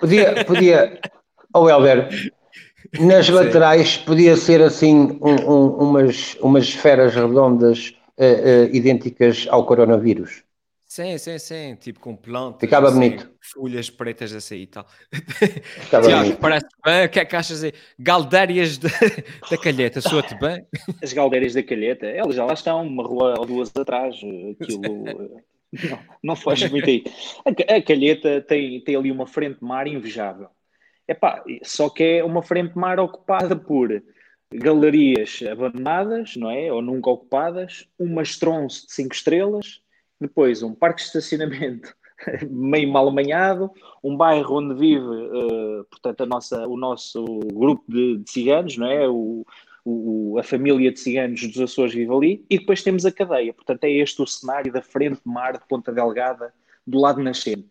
Podia, 0.00 0.44
podia, 0.44 1.00
oh 1.54 1.68
Helder, 1.68 2.08
nas 2.98 3.26
Sim. 3.26 3.32
laterais 3.32 3.96
podia 3.98 4.36
ser 4.36 4.60
assim 4.60 5.18
um, 5.20 5.34
um, 5.50 5.66
umas, 5.78 6.36
umas 6.40 6.64
esferas 6.64 7.14
redondas 7.14 7.94
uh, 8.18 8.22
uh, 8.22 8.74
idênticas 8.74 9.46
ao 9.48 9.64
coronavírus. 9.64 10.42
Sim, 10.94 11.18
sim, 11.18 11.38
sim, 11.40 11.74
tipo 11.74 11.98
com 11.98 12.14
plantas. 12.14 12.60
Ficava 12.60 12.86
assim, 12.86 13.00
bonito. 13.00 13.28
Folhas 13.40 13.90
pretas 13.90 14.32
assim 14.32 14.58
e 14.58 14.66
tal. 14.68 14.86
Ficava 15.10 16.06
Tiago, 16.06 16.22
bonito. 16.22 16.38
parece 16.38 16.66
bem. 16.84 17.06
O 17.06 17.08
que 17.08 17.18
é 17.18 17.24
que 17.24 17.34
achas 17.34 17.64
aí? 17.64 17.72
Galdérias 17.98 18.78
de, 18.78 18.86
da 19.50 19.58
calheta, 19.58 20.00
soa-te 20.00 20.38
bem? 20.38 20.64
As 21.02 21.12
galdérias 21.12 21.52
da 21.54 21.64
calheta, 21.64 22.06
elas 22.06 22.36
já 22.36 22.44
lá 22.44 22.52
estão, 22.52 22.80
uma 22.86 23.02
rua 23.02 23.34
ou 23.36 23.44
duas 23.44 23.74
atrás. 23.74 24.14
Aquilo. 24.14 25.42
não, 25.90 25.98
não 26.22 26.36
foge 26.36 26.70
muito 26.70 26.88
aí. 26.88 27.02
A, 27.44 27.74
a 27.74 27.82
calheta 27.82 28.40
tem, 28.42 28.80
tem 28.84 28.94
ali 28.94 29.10
uma 29.10 29.26
frente 29.26 29.58
de 29.58 29.64
mar 29.64 29.88
invejável. 29.88 30.46
Epá, 31.08 31.42
só 31.64 31.90
que 31.90 32.04
é 32.04 32.24
uma 32.24 32.40
frente 32.40 32.72
de 32.74 32.78
mar 32.78 33.00
ocupada 33.00 33.56
por 33.56 34.00
galerias 34.48 35.40
abandonadas, 35.50 36.36
não 36.36 36.48
é? 36.48 36.72
Ou 36.72 36.80
nunca 36.80 37.10
ocupadas, 37.10 37.88
umas 37.98 38.38
tronço 38.38 38.86
de 38.86 38.92
cinco 38.92 39.12
estrelas, 39.12 39.82
depois 40.26 40.62
um 40.62 40.74
parque 40.74 41.00
de 41.00 41.06
estacionamento 41.06 41.94
meio 42.50 42.90
mal 42.90 43.08
amanhado, 43.08 43.70
um 44.02 44.16
bairro 44.16 44.58
onde 44.58 44.74
vive, 44.74 45.04
eh, 45.04 45.82
portanto, 45.90 46.22
a 46.22 46.26
nossa, 46.26 46.66
o 46.68 46.76
nosso 46.76 47.24
grupo 47.52 47.84
de, 47.88 48.18
de 48.18 48.30
ciganos, 48.30 48.76
não 48.76 48.86
é? 48.86 49.08
O, 49.08 49.44
o- 49.84 50.38
a 50.38 50.42
família 50.42 50.90
de 50.90 50.98
ciganos 50.98 51.46
dos 51.46 51.60
Açores 51.60 51.92
vive 51.94 52.12
ali, 52.12 52.44
e 52.48 52.58
depois 52.58 52.82
temos 52.82 53.04
a 53.04 53.12
cadeia. 53.12 53.52
Portanto, 53.52 53.84
é 53.84 53.90
este 53.90 54.22
o 54.22 54.26
cenário 54.26 54.72
da 54.72 54.80
frente 54.82 55.16
de 55.24 55.30
mar 55.30 55.52
de 55.58 55.66
Ponta 55.68 55.92
Delgada, 55.92 56.52
do 56.86 56.98
lado 56.98 57.22
nascente. 57.22 57.68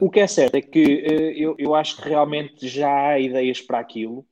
O 0.00 0.10
que 0.10 0.20
é 0.20 0.26
certo 0.26 0.54
é 0.56 0.60
que 0.60 0.82
eh, 1.04 1.34
eu, 1.36 1.54
eu 1.58 1.74
acho 1.74 1.96
que 2.02 2.08
realmente 2.08 2.66
já 2.66 2.90
há 3.10 3.18
ideias 3.20 3.60
para 3.60 3.78
aquilo. 3.78 4.24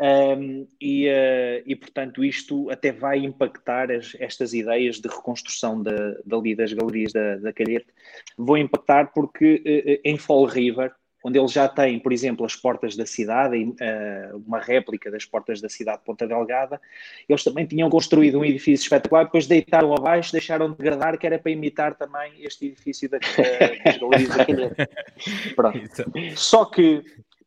Um, 0.00 0.64
e, 0.80 1.08
eh, 1.08 1.62
e, 1.66 1.74
portanto, 1.74 2.24
isto 2.24 2.70
até 2.70 2.92
vai 2.92 3.18
impactar 3.18 3.90
as- 3.90 4.14
estas 4.20 4.54
ideias 4.54 5.00
de 5.00 5.08
reconstrução 5.08 5.82
da, 5.82 6.14
dali 6.24 6.54
das 6.54 6.72
galerias 6.72 7.12
da, 7.12 7.36
da 7.36 7.52
Calhete. 7.52 7.88
Vão 8.36 8.56
impactar 8.56 9.12
porque 9.12 9.60
eh, 9.64 10.00
em 10.04 10.16
Fall 10.16 10.44
River, 10.44 10.92
onde 11.24 11.36
eles 11.36 11.50
já 11.50 11.66
têm, 11.68 11.98
por 11.98 12.12
exemplo, 12.12 12.46
as 12.46 12.54
portas 12.54 12.94
da 12.96 13.04
cidade, 13.04 13.74
eh, 13.80 14.30
uma 14.46 14.60
réplica 14.60 15.10
das 15.10 15.24
portas 15.24 15.60
da 15.60 15.68
cidade 15.68 15.98
de 15.98 16.04
Ponta 16.04 16.28
Delgada, 16.28 16.80
eles 17.28 17.42
também 17.42 17.66
tinham 17.66 17.90
construído 17.90 18.38
um 18.38 18.44
edifício 18.44 18.84
espetacular, 18.84 19.24
depois 19.24 19.48
deitaram 19.48 19.92
abaixo, 19.92 20.30
deixaram 20.30 20.70
de 20.70 20.76
degradar, 20.78 21.18
que 21.18 21.26
era 21.26 21.40
para 21.40 21.50
imitar 21.50 21.96
também 21.96 22.34
este 22.38 22.66
edifício 22.66 23.10
da- 23.10 23.18
das 23.18 23.98
galerias 23.98 24.28
da 24.36 24.46
Calhete. 24.46 24.76
Pronto. 25.56 26.04
Só 26.36 26.64
que 26.66 27.02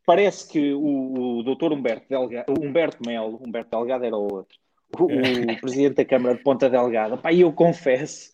parece 0.06 0.48
que 0.48 0.74
o, 0.74 1.40
o 1.40 1.44
doutor 1.44 1.72
Humberto, 1.72 2.06
Delgado, 2.10 2.54
Humberto 2.60 2.98
Melo, 3.06 3.40
Humberto 3.46 3.70
Delgado 3.72 4.06
era 4.06 4.16
o 4.16 4.34
outro, 4.34 4.58
o, 5.00 5.06
o 5.06 5.62
presidente 5.62 5.96
da 5.96 6.06
Câmara 6.06 6.36
de 6.36 6.44
Ponta 6.44 6.70
Delgada, 6.70 7.18
pá, 7.18 7.32
e 7.32 7.42
eu 7.42 7.52
confesso 7.52 8.32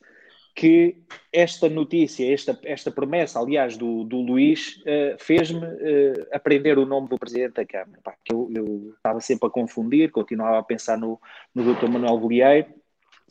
que 0.57 0.97
esta 1.31 1.69
notícia, 1.69 2.33
esta, 2.33 2.59
esta 2.63 2.89
promessa, 2.89 3.39
aliás, 3.39 3.77
do, 3.77 4.03
do 4.03 4.17
Luís, 4.21 4.81
eh, 4.87 5.15
fez-me 5.19 5.61
eh, 5.63 6.27
aprender 6.33 6.79
o 6.79 6.85
nome 6.85 7.07
do 7.07 7.19
presidente 7.19 7.53
da 7.53 7.65
Câmara, 7.65 7.99
pá, 8.03 8.15
que 8.25 8.33
eu, 8.33 8.49
eu 8.55 8.93
estava 8.97 9.21
sempre 9.21 9.47
a 9.47 9.51
confundir, 9.51 10.09
continuava 10.09 10.57
a 10.57 10.63
pensar 10.63 10.97
no, 10.97 11.21
no 11.53 11.63
doutor 11.63 11.87
Manuel 11.91 12.17
Bolieiro, 12.17 12.69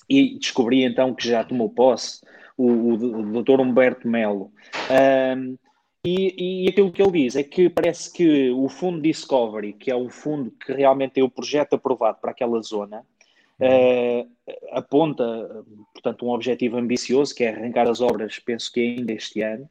e 0.09 0.39
descobri 0.39 0.85
então 0.85 1.13
que 1.13 1.29
já 1.29 1.43
tomou 1.43 1.69
posse 1.69 2.21
o, 2.57 2.65
o, 2.65 2.93
o 2.93 3.33
doutor 3.33 3.61
Humberto 3.61 4.09
Melo. 4.09 4.53
E, 6.07 6.65
e 6.65 6.69
aquilo 6.69 6.93
que 6.93 7.03
ele 7.03 7.25
diz 7.25 7.35
é 7.35 7.43
que 7.43 7.69
parece 7.69 8.13
que 8.13 8.51
o 8.51 8.69
fundo 8.69 9.01
Discovery, 9.01 9.73
que 9.73 9.91
é 9.91 9.97
o 9.97 10.09
fundo 10.09 10.53
que 10.53 10.73
realmente 10.73 11.15
tem 11.15 11.25
o 11.25 11.29
projeto 11.29 11.75
aprovado 11.75 12.19
para 12.21 12.31
aquela 12.31 12.63
zona, 12.63 13.05
eh, 13.59 14.25
aponta, 14.71 15.65
portanto, 15.93 16.25
um 16.25 16.31
objetivo 16.31 16.77
ambicioso, 16.77 17.35
que 17.35 17.43
é 17.43 17.49
arrancar 17.49 17.89
as 17.89 18.01
obras, 18.01 18.39
penso 18.39 18.73
que 18.73 18.81
ainda 18.81 19.13
este 19.13 19.43
ano, 19.43 19.69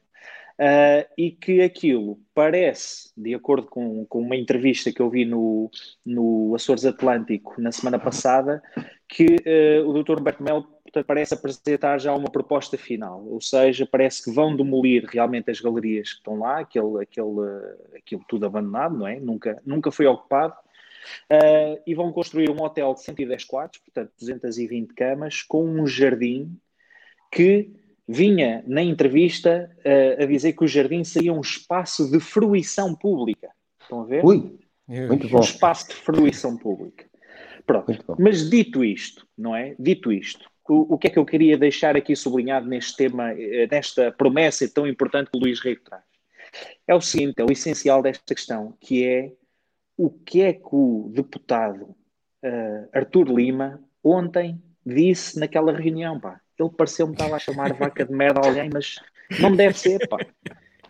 eh, 0.58 1.08
e 1.16 1.30
que 1.30 1.62
aquilo 1.62 2.18
parece, 2.34 3.10
de 3.16 3.34
acordo 3.34 3.68
com, 3.68 4.04
com 4.04 4.20
uma 4.20 4.36
entrevista 4.36 4.92
que 4.92 5.00
eu 5.00 5.08
vi 5.08 5.24
no, 5.24 5.70
no 6.04 6.54
Açores 6.54 6.84
Atlântico 6.84 7.60
na 7.60 7.72
semana 7.72 7.98
passada, 7.98 8.62
que 9.08 9.36
eh, 9.44 9.80
o 9.86 9.92
Dr. 10.02 10.20
Humberto 10.20 10.42
Melo 10.42 10.75
parece 11.04 11.34
apresentar 11.34 11.98
já 11.98 12.14
uma 12.14 12.30
proposta 12.30 12.76
final, 12.76 13.24
ou 13.26 13.40
seja, 13.40 13.86
parece 13.86 14.22
que 14.24 14.30
vão 14.30 14.56
demolir 14.56 15.06
realmente 15.06 15.50
as 15.50 15.60
galerias 15.60 16.10
que 16.10 16.18
estão 16.18 16.38
lá, 16.38 16.60
aquele, 16.60 17.02
aquele, 17.02 17.96
aquilo 17.96 18.24
tudo 18.28 18.46
abandonado, 18.46 18.96
não 18.96 19.06
é? 19.06 19.18
Nunca, 19.18 19.60
nunca 19.64 19.90
foi 19.90 20.06
ocupado, 20.06 20.54
eh, 21.28 21.82
e 21.86 21.94
vão 21.94 22.12
construir 22.12 22.50
um 22.50 22.62
hotel 22.62 22.94
de 22.94 23.02
110 23.02 23.44
quartos, 23.44 23.80
portanto 23.80 24.12
220 24.18 24.94
camas, 24.94 25.42
com 25.42 25.64
um 25.64 25.86
jardim 25.86 26.56
que 27.30 27.70
vinha 28.08 28.62
na 28.66 28.82
entrevista 28.82 29.70
eh, 29.84 30.22
a 30.22 30.26
dizer 30.26 30.52
que 30.52 30.64
o 30.64 30.68
jardim 30.68 31.02
seria 31.04 31.32
um 31.32 31.40
espaço 31.40 32.10
de 32.10 32.20
fruição 32.20 32.94
pública. 32.94 33.50
Estão 33.80 34.02
a 34.02 34.04
ver? 34.04 34.24
Ui, 34.24 34.58
muito 34.88 35.26
um 35.26 35.30
bom. 35.30 35.40
espaço 35.40 35.88
de 35.88 35.94
fruição 35.94 36.56
pública. 36.56 37.04
Pronto. 37.66 38.16
Mas 38.18 38.48
dito 38.48 38.84
isto, 38.84 39.26
não 39.36 39.54
é? 39.54 39.74
Dito 39.78 40.12
isto, 40.12 40.48
o, 40.72 40.94
o 40.94 40.98
que 40.98 41.06
é 41.08 41.10
que 41.10 41.18
eu 41.18 41.24
queria 41.26 41.56
deixar 41.56 41.96
aqui 41.96 42.14
sublinhado 42.16 42.66
neste 42.66 42.96
tema, 42.96 43.32
eh, 43.32 43.66
nesta 43.70 44.10
promessa 44.12 44.68
tão 44.72 44.86
importante 44.86 45.30
que 45.30 45.36
o 45.38 45.40
Luís 45.40 45.60
Rei 45.60 45.76
traz? 45.76 46.02
É 46.86 46.94
o 46.94 47.00
seguinte, 47.00 47.34
é 47.38 47.44
o 47.44 47.50
essencial 47.52 48.02
desta 48.02 48.34
questão, 48.34 48.74
que 48.80 49.04
é 49.06 49.32
o 49.96 50.10
que 50.10 50.42
é 50.42 50.52
que 50.52 50.68
o 50.72 51.10
deputado 51.14 51.94
eh, 52.42 52.88
Arthur 52.92 53.28
Lima 53.28 53.80
ontem 54.04 54.60
disse 54.84 55.38
naquela 55.38 55.72
reunião, 55.72 56.20
pá. 56.20 56.40
Ele 56.58 56.70
pareceu-me 56.70 57.12
estar 57.12 57.26
lá 57.28 57.36
a 57.36 57.40
chamar 57.40 57.72
vaca 57.74 58.04
de 58.04 58.12
merda 58.12 58.40
a 58.40 58.46
alguém, 58.46 58.70
mas 58.72 58.96
não 59.40 59.54
deve 59.54 59.78
ser, 59.78 60.06
pá. 60.08 60.18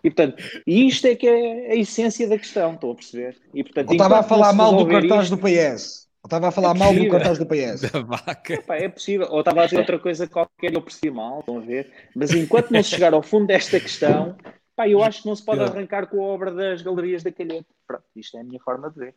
E, 0.05 0.11
portanto, 0.11 0.37
isto 0.67 1.07
é 1.07 1.17
que 1.17 1.27
é 1.27 1.73
a 1.73 1.75
essência 1.75 2.29
da 2.29 2.39
questão, 2.39 2.75
estou 2.75 2.93
a 2.93 2.95
perceber. 2.95 3.37
E, 3.53 3.65
portanto, 3.65 3.91
estava 3.93 4.19
a 4.21 4.23
falar 4.23 4.53
mal 4.53 4.77
do 4.77 4.87
cartaz 4.87 5.25
isto- 5.25 5.37
do 5.37 5.43
PS. 5.43 6.06
Estava 6.27 6.49
a 6.49 6.51
falar 6.51 6.75
É 6.75 6.79
mal 6.79 6.95
do 6.95 7.09
cartaz 7.09 7.39
do 7.39 7.47
PS. 7.47 7.91
Da 7.91 8.01
vaca. 8.01 8.63
Pá, 8.63 8.77
é 8.77 8.89
possível. 8.89 9.27
Ou 9.31 9.41
estava 9.41 9.63
a 9.63 9.65
dizer 9.65 9.79
outra 9.79 9.99
coisa 9.99 10.27
qualquer 10.27 10.73
e 10.73 10.75
eu 10.75 10.83
percebi 10.83 11.11
mal, 11.11 11.41
estão 11.41 11.59
a 11.59 11.61
ver? 11.61 11.91
Mas 12.15 12.33
enquanto 12.33 12.71
não 12.71 12.83
se 12.83 12.91
chegar 12.91 13.15
ao 13.15 13.23
fundo 13.23 13.47
desta 13.47 13.81
questão, 13.81 14.37
pá, 14.77 14.89
eu 14.89 15.03
acho 15.03 15.23
que 15.23 15.29
não 15.29 15.35
se 15.37 15.45
pode 15.45 15.61
arrancar 15.63 16.07
com 16.09 16.21
a 16.23 16.27
obra 16.27 16.51
das 16.53 16.83
galerias 16.83 17.23
da 17.23 17.33
Calheta. 17.33 17.67
Pronto, 17.87 18.05
isto 18.15 18.37
é 18.37 18.41
a 18.41 18.45
minha 18.45 18.61
forma 18.61 18.91
de 18.91 18.99
ver. 18.99 19.15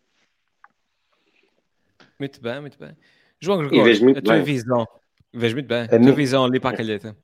Muito 2.19 2.41
bem, 2.41 2.61
muito 2.61 2.77
bem. 2.77 2.95
João 3.39 3.59
Gregório, 3.59 4.17
a 4.17 4.21
tua 4.21 4.33
bem. 4.35 4.43
visão. 4.43 4.87
Vês 5.33 5.53
muito 5.53 5.67
bem. 5.67 5.81
A, 5.81 5.83
A 5.85 5.87
tua 5.87 5.99
mim- 5.99 6.11
visão 6.13 6.43
ali 6.43 6.59
para 6.59 6.71
a 6.71 6.77
calheta. 6.77 7.15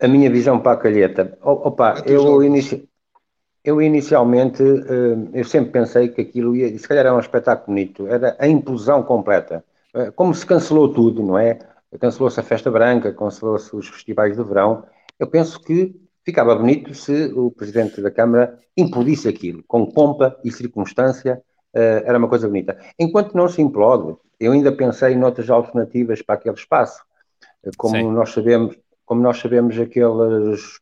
A 0.00 0.08
minha 0.08 0.28
visão 0.30 0.60
para 0.60 0.72
a 0.72 0.76
calheta. 0.76 1.38
Opa, 1.40 2.02
tua, 2.02 2.12
eu, 2.12 2.22
João. 2.22 2.86
Eu 3.66 3.82
inicialmente, 3.82 4.62
eh, 4.62 5.40
eu 5.40 5.44
sempre 5.44 5.72
pensei 5.72 6.08
que 6.08 6.20
aquilo 6.20 6.54
ia, 6.54 6.78
se 6.78 6.86
calhar 6.86 7.04
era 7.04 7.14
um 7.14 7.18
espetáculo 7.18 7.66
bonito, 7.66 8.06
era 8.06 8.36
a 8.38 8.46
implosão 8.46 9.02
completa. 9.02 9.64
Eh, 9.92 10.12
Como 10.12 10.32
se 10.32 10.46
cancelou 10.46 10.94
tudo, 10.94 11.20
não 11.20 11.36
é? 11.36 11.58
Cancelou-se 12.00 12.38
a 12.38 12.44
Festa 12.44 12.70
Branca, 12.70 13.12
cancelou-se 13.12 13.74
os 13.74 13.88
festivais 13.88 14.36
de 14.36 14.44
verão. 14.44 14.84
Eu 15.18 15.26
penso 15.26 15.60
que 15.60 15.96
ficava 16.24 16.54
bonito 16.54 16.94
se 16.94 17.32
o 17.34 17.50
Presidente 17.50 18.00
da 18.00 18.10
Câmara 18.10 18.56
implodisse 18.76 19.28
aquilo, 19.28 19.64
com 19.66 19.84
pompa 19.86 20.38
e 20.44 20.52
circunstância, 20.52 21.42
eh, 21.74 22.04
era 22.06 22.18
uma 22.18 22.28
coisa 22.28 22.46
bonita. 22.46 22.78
Enquanto 22.96 23.34
não 23.34 23.48
se 23.48 23.60
implode, 23.60 24.16
eu 24.38 24.52
ainda 24.52 24.70
pensei 24.70 25.16
noutras 25.16 25.50
alternativas 25.50 26.22
para 26.22 26.36
aquele 26.36 26.54
espaço. 26.54 27.02
Como 27.76 27.96
Sim. 27.96 28.12
nós 28.12 28.30
sabemos, 28.30 28.78
como 29.04 29.20
nós 29.20 29.38
sabemos 29.38 29.76
aqueles 29.76 30.78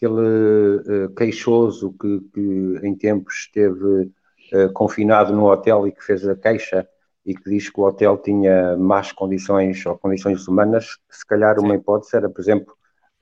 aquele 0.00 1.04
eh, 1.04 1.08
queixoso 1.16 1.92
que, 2.00 2.20
que 2.32 2.86
em 2.86 2.94
tempos 2.94 3.34
esteve 3.46 4.10
eh, 4.52 4.68
confinado 4.68 5.32
no 5.32 5.44
hotel 5.50 5.86
e 5.86 5.92
que 5.92 6.02
fez 6.02 6.26
a 6.26 6.34
queixa 6.34 6.88
e 7.24 7.34
que 7.34 7.50
diz 7.50 7.68
que 7.68 7.78
o 7.80 7.84
hotel 7.84 8.16
tinha 8.18 8.76
más 8.76 9.12
condições 9.12 9.84
ou 9.84 9.98
condições 9.98 10.48
humanas, 10.48 10.96
se 11.10 11.24
calhar 11.26 11.58
uma 11.58 11.74
hipótese 11.74 12.16
era, 12.16 12.30
por 12.30 12.40
exemplo, 12.40 12.74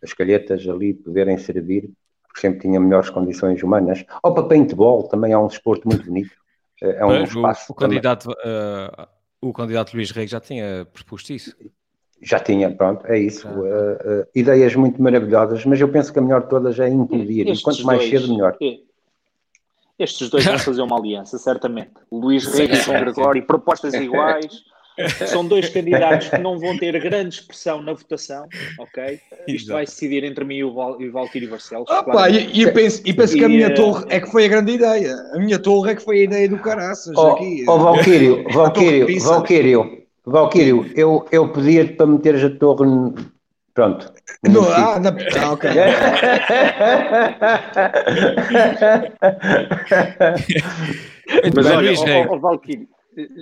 as 0.03 0.13
calhetas 0.13 0.67
ali 0.69 0.95
poderem 0.95 1.37
servir, 1.37 1.91
porque 2.23 2.41
sempre 2.41 2.61
tinha 2.61 2.79
melhores 2.79 3.11
condições 3.11 3.61
humanas. 3.63 4.05
Ou 4.23 4.33
para 4.33 4.45
paintball, 4.45 5.09
também 5.09 5.33
é 5.33 5.39
um 5.39 5.49
desporto 5.49 5.89
muito 5.89 6.05
bonito. 6.05 6.31
Eh, 6.81 6.99
É 7.01 7.05
um 7.05 7.09
Mas 7.09 7.35
o, 7.35 7.39
espaço 7.39 7.73
o 7.73 7.75
também- 7.75 7.97
candidato, 7.97 8.31
eh, 8.45 9.09
o 9.41 9.53
candidato 9.53 9.95
Luís 9.95 10.11
Rei 10.13 10.29
já 10.29 10.41
tinha 10.41 10.87
proposto 10.93 11.33
isso. 11.33 11.57
Já 12.21 12.41
tinha, 12.41 12.71
pronto, 12.71 13.07
é 13.07 13.19
isso. 13.19 13.47
Eh, 13.65 13.99
eh, 14.05 14.27
ideias 14.35 14.75
muito 14.75 15.01
maravilhosas, 15.01 15.65
mas 15.65 15.81
eu 15.81 15.89
penso 15.89 16.13
que 16.13 16.19
a 16.19 16.23
melhor 16.23 16.43
de 16.43 16.49
todas 16.49 16.79
é 16.81 16.89
implodir. 16.89 17.47
E 17.49 17.63
quanto 17.63 17.85
mais 17.85 18.01
dois- 18.01 18.11
cedo, 18.11 18.33
melhor. 18.33 18.57
eh, 18.61 18.79
Estes 19.99 20.29
dois 20.29 20.45
vão 20.45 20.59
fazer 20.59 20.83
uma 20.83 20.97
aliança, 20.99 21.39
certamente. 21.39 21.93
Luís 22.11 22.45
Rei 22.47 22.67
e 22.67 22.77
Sim, 22.77 22.83
João 22.83 22.99
sim. 22.99 23.05
Gregório, 23.05 23.47
propostas 23.47 23.95
iguais. 23.95 24.47
São 25.29 25.47
dois 25.47 25.69
candidatos 25.69 26.29
que 26.29 26.39
não 26.39 26.59
vão 26.59 26.77
ter 26.77 27.01
grande 27.01 27.37
expressão 27.37 27.81
na 27.81 27.93
votação, 27.93 28.49
ok? 28.81 29.21
Isto 29.47 29.67
Exato. 29.67 29.73
vai 29.75 29.85
decidir 29.85 30.25
entre 30.25 30.45
mim 30.45 30.57
e 30.57 30.65
o, 30.65 30.75
Val, 30.75 31.01
e 31.01 31.09
o 31.09 31.13
Barcelos. 31.49 31.87
Ah, 31.89 32.03
pá, 32.03 32.29
e, 32.29 32.51
e 32.53 32.63
eu 32.63 32.73
penso, 32.73 33.01
e 33.05 33.15
penso 33.15 33.37
que 33.37 33.45
a 33.45 33.49
E, 33.49 33.53
minha 33.53 33.73
torre 33.73 34.05
é 34.09 34.19
que 34.21 34.29
foi 34.29 34.47
a 34.47 34.49
grande 34.49 34.73
ideia. 34.73 35.15
A 35.35 35.39
minha 35.39 35.57
torre 35.61 35.93
é 35.93 35.95
que 35.95 36.03
foi 36.03 36.19
a 36.19 36.23
ideia 36.25 36.49
do 36.49 36.59
caraças 36.59 37.17
Ó 37.17 37.31
aqui. 37.31 37.65
ó, 37.69 37.79
Valquírio, 37.79 38.43
Valquírio. 38.51 39.21
Valquírio, 39.21 39.98
Valquírio, 40.31 40.91
eu, 40.95 41.27
eu 41.33 41.53
pedia-te 41.53 41.95
para 41.95 42.07
meteres 42.07 42.45
a 42.45 42.51
torre. 42.51 42.85
n- 42.87 43.15
Pronto. 43.75 44.13
No, 44.49 44.69
ah, 44.71 44.99
na, 44.99 45.11
ah, 45.41 45.53
ok. 45.53 45.71
Mas 51.55 51.67
olha, 51.67 51.93
ó, 51.99 52.35
ó, 52.35 52.39
Valquírio, 52.39 52.89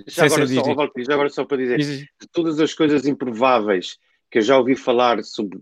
já 0.06 0.24
agora, 0.26 0.46
só, 0.46 0.52
diz, 0.62 0.68
ó, 0.68 0.74
Valquírio, 0.74 1.06
já 1.06 1.14
agora 1.14 1.28
só 1.28 1.44
para 1.44 1.56
dizer, 1.58 1.78
Diz- 1.78 1.98
de 2.00 2.28
todas 2.32 2.60
as 2.60 2.74
coisas 2.74 3.06
improváveis 3.06 3.98
que 4.30 4.38
eu 4.38 4.42
já 4.42 4.58
ouvi 4.58 4.74
falar 4.74 5.22
sobre 5.22 5.56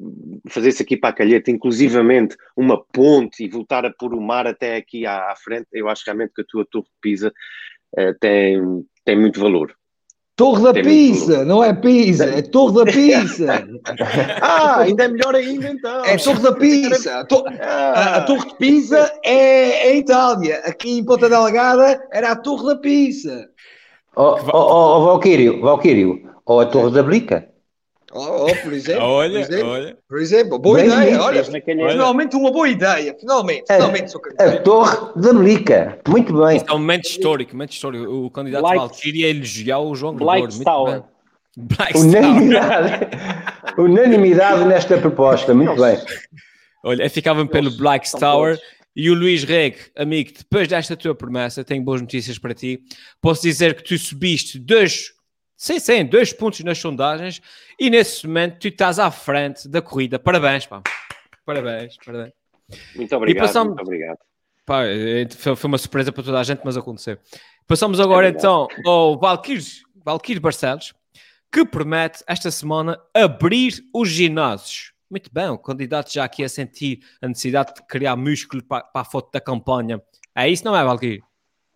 fazer-se 0.48 0.82
aqui 0.82 0.96
para 0.96 1.10
a 1.10 1.14
calheta, 1.14 1.50
inclusivamente 1.50 2.34
uma 2.56 2.82
ponte 2.82 3.44
e 3.44 3.48
voltar 3.48 3.84
a 3.84 3.92
pôr 3.92 4.14
o 4.14 4.20
mar 4.20 4.46
até 4.46 4.76
aqui 4.76 5.04
à, 5.06 5.30
à 5.30 5.36
frente, 5.36 5.66
eu 5.72 5.88
acho 5.88 6.02
realmente 6.06 6.32
que 6.34 6.40
a 6.40 6.44
tua 6.48 6.64
torre 6.70 6.86
de 6.86 6.90
Pisa 7.00 7.32
eh, 7.96 8.14
tem, 8.18 8.84
tem 9.04 9.18
muito 9.20 9.38
valor. 9.38 9.74
Torre 10.36 10.62
da 10.64 10.72
Tem 10.72 10.82
muito 10.82 10.96
Pisa, 10.96 11.44
não 11.44 11.62
é 11.62 11.72
Pisa, 11.72 12.24
é 12.24 12.42
Torre 12.42 12.84
da 12.84 12.92
Pisa. 12.92 13.68
Ah, 14.42 14.80
ainda 14.80 15.04
é 15.04 15.08
melhor 15.08 15.34
ainda 15.34 15.68
então. 15.68 16.04
É 16.04 16.16
Torre 16.16 16.40
da 16.40 16.52
Pisa. 16.52 17.20
A, 17.20 17.24
to- 17.24 17.44
a- 17.60 18.16
a 18.16 18.20
Torre 18.22 18.48
de 18.48 18.56
Pisa 18.56 19.12
é, 19.24 19.88
é 19.90 19.96
Itália. 19.96 20.60
Aqui 20.64 20.98
em 20.98 21.04
Ponta 21.04 21.28
Delgada 21.28 22.02
era 22.12 22.32
a 22.32 22.36
Torre 22.36 22.66
da 22.66 22.76
Pisa. 22.76 23.48
Ó 24.16 24.38
ó, 24.38 24.50
ó, 24.52 24.98
ó, 25.00 25.04
Valquírio, 25.06 25.60
Valquírio, 25.60 26.20
ou 26.44 26.60
a 26.60 26.66
Torre 26.66 26.90
da 26.92 27.02
Blica. 27.02 27.48
Oh, 28.14 28.46
oh, 28.46 28.56
por 28.62 28.72
exemplo. 28.72 29.00
por 29.02 29.08
Olha, 29.08 29.38
exemplo, 29.40 29.68
olha. 29.68 29.98
Por 30.08 30.18
exemplo, 30.20 30.58
boa 30.58 30.76
Bem 30.78 30.86
ideia. 30.86 31.20
Olha, 31.22 31.42
naquele- 31.50 31.88
finalmente 31.90 32.36
uma 32.36 32.50
boa 32.52 32.68
ideia. 32.68 33.16
Finalmente, 33.18 33.64
É. 33.68 33.74
finalmente, 33.74 34.10
sou 34.10 34.20
A 34.20 34.24
candidato. 34.24 34.62
Torre 34.62 34.96
da 35.16 35.32
Blica. 35.32 35.98
Muito 36.08 36.32
bem. 36.44 36.56
Isto 36.56 36.70
é 36.70 36.74
um 36.74 36.78
momento 36.78 37.04
histórico, 37.06 37.52
momento 37.52 37.72
histórico. 37.72 38.04
O 38.04 38.30
candidato 38.30 38.62
Blight- 38.62 38.78
Valkyrie 38.78 39.24
a 39.24 39.28
elogiar 39.28 39.78
o 39.80 39.94
João 39.94 40.14
Gregório. 40.14 40.42
Muito 40.44 40.64
Tower. 40.64 41.02
bem. 41.56 42.02
Unanimidade. 42.02 43.06
Unanimidade 43.78 44.64
nesta 44.64 44.98
proposta. 44.98 45.54
Muito 45.54 45.74
bem. 45.80 45.98
Olha, 46.84 47.08
ficava 47.10 47.44
pelo 47.46 47.70
Black 47.76 48.10
Tower. 48.12 48.58
E 48.96 49.10
o 49.10 49.14
Luís 49.14 49.42
Reg, 49.42 49.76
amigo, 49.96 50.30
depois 50.38 50.68
desta 50.68 50.96
tua 50.96 51.16
promessa, 51.16 51.64
tenho 51.64 51.82
boas 51.82 52.00
notícias 52.00 52.38
para 52.38 52.54
ti. 52.54 52.80
Posso 53.20 53.42
dizer 53.42 53.74
que 53.74 53.82
tu 53.82 53.98
subiste 53.98 54.56
dois, 54.56 55.06
sim, 55.56 55.78
sim, 55.78 56.04
dois 56.04 56.32
pontos 56.32 56.60
nas 56.60 56.78
sondagens 56.78 57.40
e 57.78 57.90
nesse 57.90 58.26
momento 58.26 58.58
tu 58.60 58.68
estás 58.68 58.98
à 58.98 59.10
frente 59.10 59.68
da 59.68 59.80
corrida. 59.82 60.18
Parabéns, 60.18 60.66
pá. 60.66 60.82
Parabéns, 61.44 61.96
parabéns. 62.04 62.32
Muito 62.94 63.14
obrigado, 63.16 63.46
passamos- 63.46 63.74
muito 63.74 63.82
obrigado. 63.86 64.18
Pá, 64.66 64.84
é, 64.84 65.28
foi 65.30 65.68
uma 65.68 65.76
surpresa 65.78 66.10
para 66.10 66.22
toda 66.22 66.40
a 66.40 66.42
gente, 66.42 66.62
mas 66.64 66.76
aconteceu. 66.76 67.18
Passamos 67.66 68.00
agora 68.00 68.26
É 68.26 68.30
então 68.30 68.66
ao 68.86 69.18
Valkyrie 69.18 70.40
Barcelos, 70.40 70.94
que 71.52 71.64
promete 71.64 72.24
esta 72.26 72.50
semana 72.50 72.98
abrir 73.14 73.74
os 73.94 74.08
ginásios. 74.08 74.92
Muito 75.10 75.30
bem, 75.32 75.48
o 75.48 75.58
candidato 75.58 76.12
já 76.12 76.24
aqui 76.24 76.42
a 76.42 76.48
sentir 76.48 77.00
a 77.22 77.28
necessidade 77.28 77.74
de 77.74 77.82
criar 77.86 78.16
músculo 78.16 78.62
para, 78.64 78.82
para 78.84 79.02
a 79.02 79.04
foto 79.04 79.30
da 79.30 79.40
campanha. 79.40 80.02
É 80.34 80.48
isso, 80.48 80.64
não 80.64 80.76
é, 80.76 80.82
Valkyrie? 80.82 81.22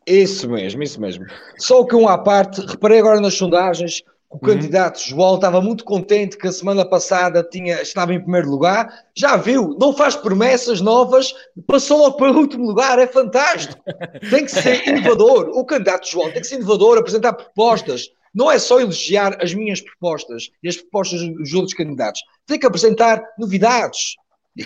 Isso 0.09 0.49
mesmo, 0.49 0.83
isso 0.83 1.01
mesmo. 1.01 1.25
Só 1.59 1.85
que 1.85 1.95
um 1.95 2.09
à 2.09 2.17
parte, 2.19 2.61
reparei 2.61 2.99
agora 2.99 3.21
nas 3.21 3.35
sondagens 3.35 4.01
que 4.01 4.07
o 4.31 4.35
Uhum. 4.35 4.41
candidato 4.41 5.01
João 5.01 5.37
estava 5.37 5.61
muito 5.61 5.85
contente 5.85 6.37
que 6.37 6.47
a 6.47 6.53
semana 6.53 6.85
passada 6.85 7.43
tinha, 7.43 7.81
estava 7.81 8.13
em 8.13 8.21
primeiro 8.21 8.51
lugar. 8.51 8.89
Já 9.15 9.37
viu, 9.37 9.75
não 9.81 9.93
faz 9.93 10.15
promessas 10.17 10.81
novas, 10.83 11.35
passou 11.67 11.99
logo 11.99 12.17
para 12.17 12.31
o 12.33 12.37
último 12.37 12.67
lugar, 12.67 12.99
é 12.99 13.07
fantástico. 13.07 13.83
Tem 14.29 14.45
que 14.45 14.51
ser 14.51 14.85
inovador. 14.89 15.49
O 15.55 15.65
candidato 15.65 16.09
João 16.11 16.31
tem 16.31 16.43
que 16.43 16.47
ser 16.47 16.57
inovador, 16.57 16.99
apresentar 16.99 17.33
propostas. 17.33 18.11
Não 18.35 18.53
é 18.53 18.59
só 18.59 18.79
elogiar 18.79 19.43
as 19.43 19.55
minhas 19.55 19.81
propostas 19.81 20.51
e 20.63 20.69
as 20.69 20.77
propostas 20.77 21.21
dos 21.21 21.55
outros 21.55 21.73
candidatos. 21.75 22.21
Tem 22.47 22.59
que 22.59 22.67
apresentar 22.67 23.23
novidades. 23.39 24.17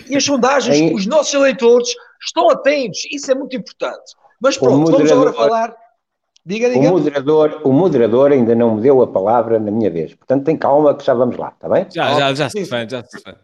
E 0.09 0.15
as 0.15 0.23
sondagens, 0.23 0.91
os 0.93 1.05
nossos 1.05 1.33
eleitores 1.33 1.89
estão 2.21 2.49
atentos. 2.49 2.99
Isso 3.11 3.31
é 3.31 3.35
muito 3.35 3.55
importante. 3.55 4.13
Mas 4.43 4.57
O 4.57 4.59
pronto, 4.59 4.91
vamos 4.91 5.09
agora 5.11 5.31
falar. 5.31 5.75
Diga, 6.45 6.67
O 6.67 6.73
diga. 6.73 6.89
moderador, 6.91 7.61
o 7.63 7.71
moderador 7.71 8.31
ainda 8.33 8.53
não 8.53 8.75
me 8.75 8.81
deu 8.81 9.01
a 9.01 9.07
palavra 9.07 9.57
na 9.57 9.71
minha 9.71 9.89
vez. 9.89 10.13
Portanto, 10.13 10.43
tem 10.43 10.57
calma 10.57 10.93
que 10.93 11.05
já 11.05 11.13
vamos 11.13 11.37
lá, 11.37 11.53
está 11.55 11.69
bem? 11.69 11.87
Já, 11.89 12.19
já, 12.19 12.33
já 12.33 12.49
se 12.49 12.55
defende, 12.59 12.91
já 12.91 13.03
se 13.05 13.17
defende. 13.17 13.37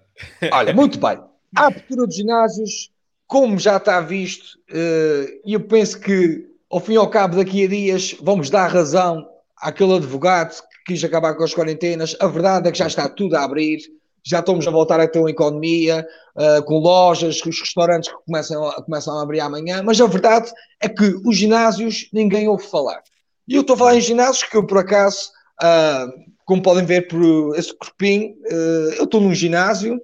Olha, 0.51 0.73
muito 0.73 0.99
bem. 0.99 1.17
A 1.55 1.67
abertura 1.67 2.05
dos 2.05 2.13
ginásios, 2.15 2.91
como 3.25 3.57
já 3.57 3.77
está 3.77 4.01
visto, 4.01 4.59
eh, 4.69 5.39
e 5.45 5.53
eu 5.53 5.61
penso 5.61 5.97
que, 6.01 6.45
ao 6.69 6.81
fim 6.81 6.93
e 6.93 6.97
ao 6.97 7.09
cabo, 7.09 7.37
daqui 7.37 7.63
a 7.63 7.69
dias, 7.69 8.17
vamos 8.21 8.49
dar 8.49 8.67
razão 8.67 9.25
àquele 9.61 9.95
advogado 9.95 10.53
que 10.85 10.93
quis 10.93 11.03
acabar 11.05 11.33
com 11.35 11.43
as 11.45 11.53
quarentenas. 11.53 12.17
A 12.19 12.27
verdade 12.27 12.67
é 12.67 12.71
que 12.73 12.77
já 12.77 12.87
está 12.87 13.07
tudo 13.07 13.35
a 13.37 13.43
abrir, 13.45 13.79
já 14.23 14.39
estamos 14.39 14.67
a 14.67 14.71
voltar 14.71 14.99
a 14.99 15.07
ter 15.07 15.19
uma 15.19 15.29
economia, 15.29 16.05
eh, 16.37 16.61
com 16.61 16.79
lojas, 16.79 17.41
com 17.41 17.49
os 17.49 17.59
restaurantes 17.59 18.09
que 18.09 18.17
começam 18.25 18.67
a, 18.67 18.83
começam 18.83 19.17
a 19.17 19.23
abrir 19.23 19.39
amanhã, 19.39 19.81
mas 19.83 19.99
a 19.99 20.07
verdade 20.07 20.51
é 20.81 20.89
que 20.89 21.15
os 21.25 21.37
ginásios 21.37 22.09
ninguém 22.13 22.47
ouve 22.47 22.65
falar. 22.65 23.01
E 23.47 23.55
eu 23.55 23.61
estou 23.61 23.75
a 23.75 23.79
falar 23.79 23.95
em 23.95 24.01
ginásios 24.01 24.43
que 24.43 24.55
eu, 24.55 24.65
por 24.65 24.77
acaso, 24.77 25.31
Uh, 25.59 26.31
como 26.45 26.61
podem 26.61 26.85
ver 26.85 27.07
por 27.07 27.55
esse 27.57 27.77
corpinho, 27.77 28.31
uh, 28.31 28.93
eu 28.97 29.03
estou 29.03 29.19
num 29.21 29.33
ginásio. 29.33 29.95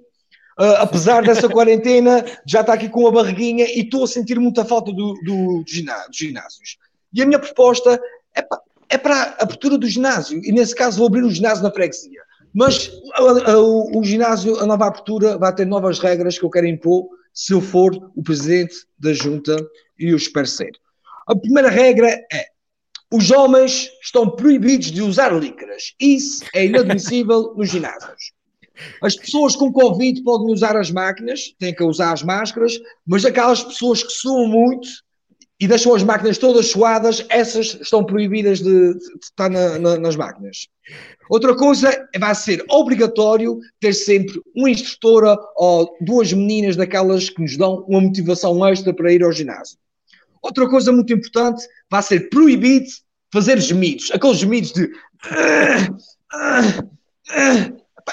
Uh, 0.58 0.76
apesar 0.78 1.22
dessa 1.22 1.48
quarentena, 1.48 2.24
já 2.46 2.60
está 2.60 2.74
aqui 2.74 2.88
com 2.88 3.06
a 3.06 3.10
barriguinha 3.10 3.64
e 3.64 3.80
estou 3.80 4.04
a 4.04 4.06
sentir 4.06 4.38
muita 4.38 4.64
falta 4.64 4.92
do, 4.92 5.14
do, 5.24 5.62
do 5.62 5.64
ginásio, 5.66 6.08
dos 6.08 6.18
ginásios. 6.18 6.78
E 7.12 7.22
a 7.22 7.26
minha 7.26 7.38
proposta 7.38 8.00
é, 8.34 8.42
pa, 8.42 8.60
é 8.88 8.98
para 8.98 9.14
a 9.14 9.42
abertura 9.42 9.76
do 9.76 9.86
ginásio. 9.86 10.40
E 10.44 10.52
nesse 10.52 10.74
caso 10.74 10.98
vou 10.98 11.06
abrir 11.06 11.24
o 11.24 11.30
ginásio 11.30 11.64
na 11.64 11.70
freguesia. 11.70 12.22
Mas 12.56 12.90
o, 13.18 13.98
o 13.98 14.02
ginásio, 14.02 14.58
a 14.58 14.64
nova 14.64 14.86
abertura, 14.86 15.36
vai 15.36 15.54
ter 15.54 15.66
novas 15.66 15.98
regras 15.98 16.38
que 16.38 16.44
eu 16.46 16.48
quero 16.48 16.66
impor 16.66 17.06
se 17.30 17.52
eu 17.52 17.60
for 17.60 17.94
o 18.16 18.22
presidente 18.22 18.74
da 18.98 19.12
junta 19.12 19.54
e 19.98 20.08
eu 20.08 20.16
espero 20.16 20.46
ser. 20.46 20.70
A 21.26 21.36
primeira 21.36 21.68
regra 21.68 22.08
é 22.32 22.46
os 23.12 23.30
homens 23.30 23.90
estão 24.02 24.30
proibidos 24.30 24.90
de 24.90 25.02
usar 25.02 25.34
líqueras. 25.34 25.94
Isso 26.00 26.46
é 26.54 26.64
inadmissível 26.64 27.52
nos 27.54 27.68
ginásios. 27.68 28.32
As 29.02 29.14
pessoas 29.14 29.54
com 29.54 29.70
Covid 29.70 30.22
podem 30.22 30.50
usar 30.50 30.78
as 30.78 30.90
máquinas, 30.90 31.54
têm 31.58 31.74
que 31.74 31.84
usar 31.84 32.12
as 32.12 32.22
máscaras, 32.22 32.80
mas 33.06 33.26
aquelas 33.26 33.62
pessoas 33.62 34.02
que 34.02 34.10
suam 34.10 34.48
muito 34.48 34.88
e 35.58 35.66
deixam 35.66 35.94
as 35.94 36.02
máquinas 36.02 36.36
todas 36.36 36.66
suadas, 36.66 37.24
essas 37.30 37.78
estão 37.80 38.04
proibidas 38.04 38.60
de, 38.60 38.94
de 38.94 39.04
estar 39.22 39.48
na, 39.48 39.78
na, 39.78 39.96
nas 39.96 40.14
máquinas. 40.14 40.68
Outra 41.30 41.56
coisa 41.56 42.08
vai 42.18 42.34
ser 42.34 42.62
obrigatório 42.68 43.58
ter 43.80 43.94
sempre 43.94 44.40
uma 44.54 44.70
instrutora 44.70 45.36
ou 45.56 45.96
duas 46.00 46.32
meninas 46.32 46.76
daquelas 46.76 47.30
que 47.30 47.40
nos 47.40 47.56
dão 47.56 47.84
uma 47.88 48.00
motivação 48.02 48.66
extra 48.66 48.92
para 48.92 49.12
ir 49.12 49.22
ao 49.22 49.32
ginásio. 49.32 49.78
Outra 50.42 50.68
coisa 50.68 50.92
muito 50.92 51.12
importante 51.12 51.66
vai 51.90 52.02
ser 52.02 52.28
proibido 52.28 52.86
fazer 53.32 53.58
gemidos, 53.60 54.10
aqueles 54.12 54.38
gemidos 54.38 54.72
de. 54.72 54.90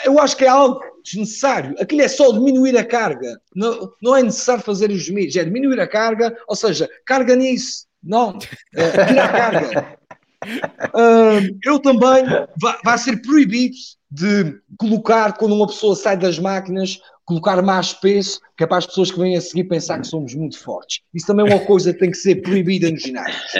Eu 0.05 0.19
acho 0.19 0.35
que 0.35 0.45
é 0.45 0.47
algo 0.47 0.81
desnecessário. 1.03 1.75
Aquilo 1.79 2.01
é 2.01 2.07
só 2.07 2.31
diminuir 2.31 2.77
a 2.77 2.83
carga. 2.83 3.39
Não, 3.55 3.91
não 4.01 4.15
é 4.15 4.23
necessário 4.23 4.63
fazer 4.63 4.89
os 4.89 5.03
gemidos, 5.03 5.35
é 5.35 5.43
diminuir 5.43 5.79
a 5.79 5.87
carga, 5.87 6.35
ou 6.47 6.55
seja, 6.55 6.89
carga 7.05 7.35
nisso. 7.35 7.85
Não, 8.03 8.37
é, 8.75 9.05
tirar 9.07 9.25
a 9.25 9.29
carga. 9.29 9.97
Uh, 10.45 11.57
eu 11.63 11.79
também 11.79 12.25
vai, 12.59 12.77
vai, 12.83 12.97
ser 12.97 13.21
proibido 13.21 13.77
de 14.11 14.59
colocar, 14.77 15.37
quando 15.37 15.55
uma 15.55 15.67
pessoa 15.67 15.95
sai 15.95 16.17
das 16.17 16.37
máquinas, 16.37 16.99
colocar 17.25 17.61
mais 17.61 17.93
peso, 17.93 18.39
que 18.57 18.63
é 18.63 18.67
para 18.67 18.77
as 18.77 18.85
pessoas 18.85 19.11
que 19.11 19.19
vêm 19.19 19.37
a 19.37 19.41
seguir 19.41 19.63
pensar 19.63 19.99
que 19.99 20.07
somos 20.07 20.35
muito 20.35 20.59
fortes. 20.59 20.99
Isso 21.13 21.25
também 21.25 21.49
é 21.49 21.55
uma 21.55 21.65
coisa 21.65 21.93
que 21.93 21.99
tem 21.99 22.11
que 22.11 22.17
ser 22.17 22.41
proibida 22.41 22.91
nos 22.91 23.01
ginásios. 23.01 23.53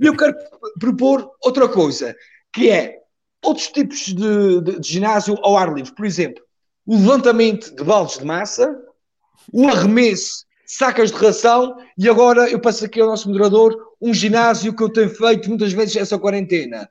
E 0.00 0.06
eu 0.06 0.16
quero 0.16 0.34
propor 0.80 1.30
outra 1.42 1.68
coisa, 1.68 2.16
que 2.52 2.70
é 2.70 2.98
outros 3.44 3.68
tipos 3.68 4.06
de, 4.06 4.60
de, 4.62 4.80
de 4.80 4.88
ginásio 4.88 5.38
ao 5.42 5.56
ar 5.56 5.72
livre. 5.72 5.94
Por 5.94 6.06
exemplo, 6.06 6.42
o 6.86 6.96
levantamento 6.96 7.74
de 7.74 7.82
baldes 7.82 8.18
de 8.18 8.24
massa, 8.24 8.78
o 9.52 9.68
arremesso 9.68 10.44
sacas 10.66 11.10
de 11.10 11.16
ração 11.18 11.76
e 11.96 12.08
agora 12.08 12.50
eu 12.50 12.60
passo 12.60 12.84
aqui 12.84 13.00
ao 13.00 13.08
nosso 13.08 13.28
moderador 13.28 13.76
um 14.00 14.12
ginásio 14.12 14.74
que 14.74 14.82
eu 14.82 14.90
tenho 14.90 15.10
feito 15.10 15.48
muitas 15.48 15.72
vezes 15.72 15.96
essa 15.96 16.18
quarentena. 16.18 16.88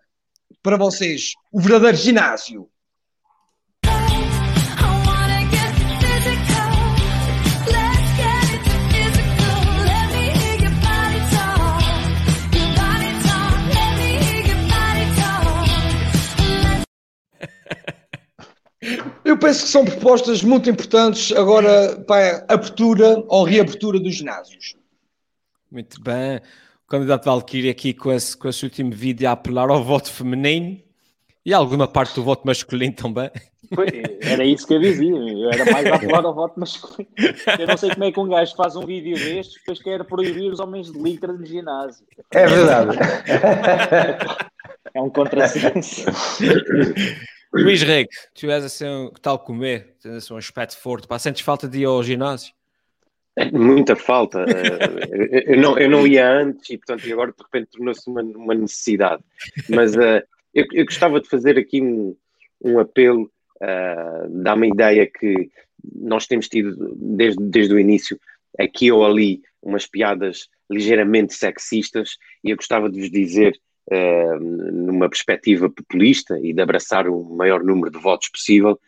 Para 0.61 0.77
vocês, 0.77 1.33
o 1.51 1.59
verdadeiro 1.59 1.97
ginásio. 1.97 2.69
Eu 19.33 19.37
penso 19.39 19.63
que 19.63 19.69
são 19.69 19.83
propostas 19.83 20.43
muito 20.43 20.69
importantes 20.69 21.31
agora 21.35 21.99
para 22.05 22.45
a 22.47 22.53
abertura 22.53 23.23
ou 23.27 23.43
reabertura 23.43 23.99
dos 23.99 24.13
ginásios. 24.13 24.75
Muito 25.71 25.99
bem. 26.03 26.39
O 26.85 26.87
candidato 26.87 27.25
Valkyrie 27.25 27.71
aqui 27.71 27.95
com 27.95 28.11
esse, 28.11 28.37
com 28.37 28.47
esse 28.47 28.63
último 28.63 28.91
vídeo 28.91 29.27
a 29.27 29.31
apelar 29.31 29.71
ao 29.71 29.83
voto 29.83 30.11
feminino 30.11 30.79
e 31.43 31.51
alguma 31.51 31.87
parte 31.87 32.13
do 32.13 32.21
voto 32.21 32.45
masculino 32.45 32.93
também. 32.93 33.31
Foi, 33.73 33.87
era 34.21 34.45
isso 34.45 34.67
que 34.67 34.75
eu 34.75 34.79
dizia. 34.79 35.15
Eu 35.15 35.49
era 35.49 35.65
mais 35.71 35.87
a 35.87 35.95
apelar 35.95 36.25
ao 36.25 36.35
voto 36.35 36.59
masculino. 36.59 37.09
Eu 37.59 37.65
não 37.65 37.75
sei 37.75 37.89
como 37.89 38.03
é 38.03 38.11
que 38.11 38.19
um 38.19 38.29
gajo 38.29 38.55
faz 38.55 38.75
um 38.75 38.85
vídeo 38.85 39.15
destes 39.15 39.55
depois 39.55 39.81
quer 39.81 40.03
proibir 40.03 40.51
os 40.51 40.59
homens 40.59 40.91
de 40.91 40.99
licra 40.99 41.33
no 41.33 41.43
ginásio. 41.43 42.05
É 42.29 42.45
verdade. 42.45 42.99
É 44.93 45.01
um 45.01 45.09
contrassenso. 45.09 46.05
Luís 47.53 47.83
Rego, 47.83 48.09
tu 48.33 48.49
és 48.49 48.63
assim, 48.63 49.11
tal 49.21 49.37
comer, 49.37 49.95
tens 50.01 50.15
assim 50.15 50.33
um 50.33 50.37
aspecto 50.37 50.75
forte, 50.77 51.07
pá, 51.07 51.19
sentes 51.19 51.41
falta 51.41 51.67
de 51.67 51.79
ir 51.79 51.85
ao 51.85 52.01
ginásio? 52.01 52.53
Muita 53.51 53.95
falta. 53.95 54.45
Eh, 55.13 55.53
eu, 55.53 55.61
não, 55.61 55.77
eu 55.77 55.89
não 55.89 56.07
ia 56.07 56.29
antes 56.29 56.69
e, 56.69 56.77
portanto, 56.77 57.11
agora 57.11 57.31
de 57.31 57.43
repente 57.43 57.71
tornou-se 57.71 58.09
uma, 58.09 58.21
uma, 58.21 58.53
necessidade. 58.53 59.23
Mas 59.69 59.95
uh, 59.95 60.21
eu, 60.53 60.65
eu, 60.71 60.85
gostava 60.85 61.19
de 61.19 61.29
fazer 61.29 61.57
aqui 61.57 61.81
um, 61.81 62.15
um 62.61 62.79
apelo, 62.79 63.31
uh, 63.61 64.29
dá 64.29 64.53
uma 64.53 64.67
ideia 64.67 65.07
que 65.07 65.49
nós 65.95 66.25
temos 66.25 66.47
tido 66.47 66.95
desde, 66.95 67.41
desde 67.43 67.73
o 67.73 67.79
início, 67.79 68.19
aqui 68.59 68.91
ou 68.91 69.05
ali, 69.05 69.41
umas 69.61 69.85
piadas 69.85 70.47
ligeiramente 70.69 71.33
sexistas, 71.33 72.17
e 72.43 72.49
eu 72.49 72.57
gostava 72.57 72.89
de 72.89 72.99
vos 72.99 73.11
dizer 73.11 73.59
uh, 73.91 74.39
numa 74.39 75.09
perspectiva 75.09 75.69
populista 75.69 76.39
e 76.39 76.53
de 76.53 76.61
abraçar 76.61 77.07
o 77.07 77.23
maior 77.35 77.63
número 77.63 77.91
de 77.91 77.99
votos 77.99 78.29
possível, 78.29 78.79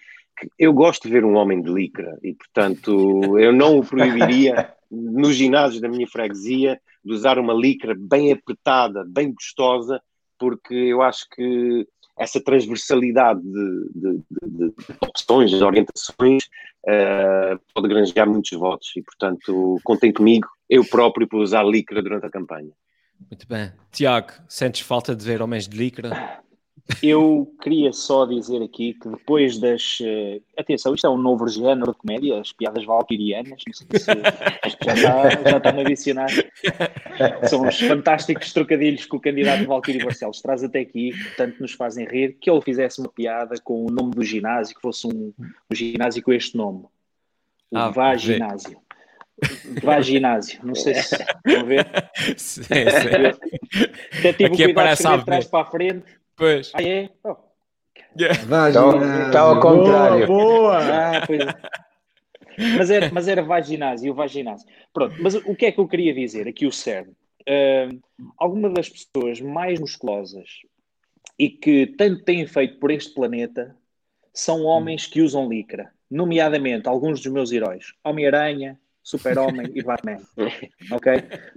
eu 0.60 0.74
gosto 0.74 1.08
de 1.08 1.14
ver 1.14 1.24
um 1.24 1.36
homem 1.36 1.62
de 1.62 1.72
licra 1.72 2.18
e, 2.22 2.34
portanto, 2.34 3.40
eu 3.40 3.54
não 3.54 3.80
o 3.80 3.86
proibiria 3.86 4.74
nos 4.92 5.36
ginásios 5.36 5.82
da 5.82 5.88
minha 5.88 6.08
freguesia 6.08 6.80
de 7.04 7.14
usar 7.14 7.40
uma 7.40 7.54
licra 7.54 7.96
bem 7.98 8.32
apertada, 8.32 9.06
bem 9.08 9.32
gostosa, 9.32 10.02
porque 10.38 10.74
eu 10.74 11.02
acho 11.02 11.26
que 11.30 11.88
essa 12.18 12.42
transversalidade 12.42 13.42
de, 13.42 13.90
de, 13.94 14.22
de, 14.42 14.70
de 14.70 14.74
opções, 15.02 15.52
de 15.52 15.64
orientações, 15.64 16.46
uh, 16.86 17.60
pode 17.74 17.88
granjear 17.88 18.30
muitos 18.30 18.58
votos 18.58 18.92
e, 18.96 19.02
portanto, 19.02 19.80
contem 19.84 20.14
comigo, 20.14 20.48
eu 20.70 20.84
próprio, 20.86 21.28
para 21.28 21.40
usar 21.40 21.64
licra 21.64 22.02
durante 22.02 22.26
a 22.26 22.32
campanha. 22.32 22.72
Muito 23.30 23.48
bem. 23.48 23.72
Tiago, 23.92 24.34
sentes 24.48 24.82
falta 24.82 25.16
de 25.16 25.26
ver 25.26 25.42
homens 25.42 25.68
de 25.68 25.78
licra? 25.78 26.44
Eu 27.02 27.52
queria 27.62 27.92
só 27.92 28.26
dizer 28.26 28.62
aqui 28.62 28.94
que 28.94 29.10
depois 29.10 29.58
das. 29.58 30.00
Uh, 30.00 30.40
atenção, 30.56 30.94
isto 30.94 31.08
é 31.08 31.10
um 31.10 31.18
novo 31.18 31.48
género 31.48 31.92
de 31.92 31.98
comédia, 31.98 32.40
as 32.40 32.52
piadas 32.52 32.86
valquirianas, 32.86 33.64
não 33.66 33.74
sei 33.74 34.00
se 34.00 34.06
já 34.86 34.94
está, 34.94 35.30
já 35.50 35.58
está 35.58 35.72
no 35.72 35.84
dicionário. 35.84 36.46
São 37.50 37.68
os 37.68 37.80
fantásticos 37.80 38.54
trocadilhos 38.54 39.06
que 39.06 39.16
o 39.16 39.20
candidato 39.20 39.66
Valquírio 39.66 40.06
Barcelos 40.06 40.42
traz 40.42 40.64
até 40.64 40.82
aqui, 40.82 41.12
tanto 41.36 41.60
nos 41.60 41.72
fazem 41.72 42.06
rir, 42.08 42.38
que 42.40 42.50
ele 42.50 42.62
fizesse 42.62 43.00
uma 43.00 43.10
piada 43.10 43.56
com 43.64 43.84
o 43.84 43.90
nome 43.90 44.12
do 44.12 44.24
ginásio, 44.24 44.76
que 44.76 44.82
fosse 44.82 45.08
um, 45.08 45.34
um 45.40 45.76
ginásio 45.76 46.22
com 46.22 46.34
este 46.34 46.56
nome. 46.56 46.86
O 47.72 47.78
ah, 47.78 47.90
Vá 47.90 48.16
Ginásio. 48.16 48.78
Vá 49.84 50.00
ginásio, 50.02 50.60
não 50.64 50.76
sei 50.76 50.96
se 50.96 51.16
estão 51.16 51.60
a 51.60 51.64
ver. 51.64 51.86
Sim, 52.38 52.64
sim. 52.64 52.78
Até 54.20 54.34
tive 54.34 54.46
Aqui 54.46 54.66
o 54.66 54.74
cuidado 54.74 55.18
de 55.20 55.26
trás 55.26 55.48
para 55.48 55.62
a 55.62 55.66
frente. 55.66 56.06
Pois. 56.36 56.72
Ah, 56.74 56.82
é? 56.82 57.10
Oh. 57.24 57.36
Yeah. 58.18 58.42
Está, 58.42 58.70
está 58.70 59.40
ao 59.42 59.60
contrário. 59.60 60.26
Boa, 60.26 60.54
boa. 60.54 60.78
Ah, 60.78 61.16
é. 61.18 61.76
Mas 62.78 62.90
era, 62.90 63.12
mas 63.12 63.28
era 63.28 63.44
vá 63.44 63.60
ginásio, 63.62 64.14
vá 64.14 64.28
ginásio. 64.28 64.68
Pronto, 64.94 65.16
mas 65.22 65.36
o 65.36 65.56
que 65.56 65.66
é 65.66 65.72
que 65.72 65.80
eu 65.80 65.88
queria 65.88 66.14
dizer 66.14 66.48
aqui 66.48 66.66
o 66.66 66.72
CERN? 66.72 67.10
Uh, 67.42 68.02
alguma 68.38 68.70
das 68.70 68.90
pessoas 68.90 69.42
mais 69.42 69.80
musculosas 69.80 70.50
e 71.38 71.50
que 71.50 71.88
tanto 71.98 72.24
têm 72.24 72.48
feito 72.48 72.80
por 72.80 72.90
este 72.92 73.14
planeta 73.14 73.76
são 74.34 74.64
homens 74.64 75.06
que 75.06 75.22
usam 75.22 75.50
licra, 75.50 75.92
nomeadamente 76.10 76.88
alguns 76.88 77.22
dos 77.22 77.32
meus 77.32 77.52
heróis, 77.52 77.94
Homem-Aranha, 78.04 78.80
Super-Homem 79.06 79.72
e 79.76 79.84
Batman. 79.84 80.18
Ok? 80.92 81.14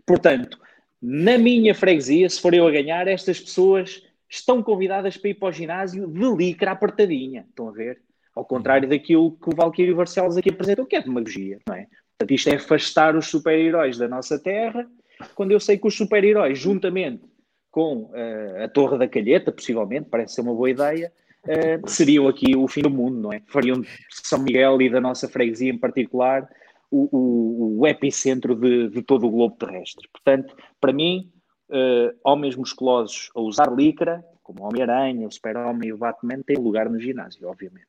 Portanto, 0.07 0.59
na 1.01 1.39
minha 1.39 1.75
freguesia, 1.75 2.29
se 2.29 2.41
for 2.41 2.53
eu 2.53 2.67
a 2.67 2.71
ganhar, 2.71 3.09
estas 3.09 3.41
pessoas 3.41 4.03
estão 4.29 4.63
convidadas 4.63 5.17
para 5.17 5.31
ir 5.31 5.35
para 5.35 5.49
o 5.49 5.53
ginásio 5.53 6.07
de 6.07 6.37
licra 6.37 6.73
apertadinha. 6.73 7.47
Estão 7.49 7.69
a 7.69 7.73
ver? 7.73 8.03
Ao 8.37 8.45
contrário 8.45 8.87
daquilo 8.87 9.33
que 9.33 9.49
o 9.49 9.57
Valkyrie 9.57 9.95
Barcelos 9.95 10.37
aqui 10.37 10.51
apresentou, 10.51 10.85
que 10.85 10.95
é 10.95 11.03
demagogia, 11.03 11.59
não 11.67 11.75
é? 11.75 11.87
Portanto, 12.19 12.35
isto 12.35 12.51
é 12.51 12.57
afastar 12.57 13.17
os 13.17 13.29
super-heróis 13.29 13.97
da 13.97 14.07
nossa 14.07 14.39
terra, 14.39 14.87
quando 15.35 15.53
eu 15.53 15.59
sei 15.59 15.79
que 15.79 15.87
os 15.87 15.97
super-heróis, 15.97 16.59
juntamente 16.59 17.23
com 17.71 18.11
uh, 18.13 18.65
a 18.65 18.69
Torre 18.69 18.99
da 18.99 19.09
Calheta, 19.09 19.51
possivelmente, 19.51 20.09
parece 20.11 20.35
ser 20.35 20.43
uma 20.43 20.55
boa 20.55 20.69
ideia, 20.69 21.13
uh, 21.45 21.89
seriam 21.89 22.29
aqui 22.29 22.55
o 22.55 22.69
fim 22.69 22.83
do 22.83 22.91
mundo, 22.91 23.19
não 23.19 23.33
é? 23.33 23.41
Fariam 23.47 23.81
de 23.81 23.89
São 24.11 24.41
Miguel 24.41 24.83
e 24.83 24.91
da 24.91 25.01
nossa 25.01 25.29
freguesia 25.29 25.71
em 25.71 25.79
particular 25.79 26.49
o, 26.91 27.09
o, 27.17 27.81
o 27.81 27.87
epicentro 27.87 28.55
de, 28.55 28.89
de, 28.89 29.03
todo 29.03 29.27
o 29.27 29.31
globo 29.31 29.57
terrestre. 29.57 30.09
Portanto, 30.13 30.55
para 30.81 30.93
mim, 30.93 31.31
uh, 31.71 32.17
homens 32.25 32.57
musculosos 32.57 33.31
a 33.35 33.41
usar 33.41 33.73
licra, 33.75 34.25
como 34.43 34.63
o 34.63 34.69
Homem-Aranha, 34.69 35.27
o 35.27 35.31
Super-Homem 35.31 35.91
e 35.91 35.93
o 35.93 35.99
Batman, 35.99 36.43
têm 36.43 36.57
lugar 36.57 36.89
no 36.89 36.99
ginásio, 36.99 37.49
obviamente. 37.49 37.87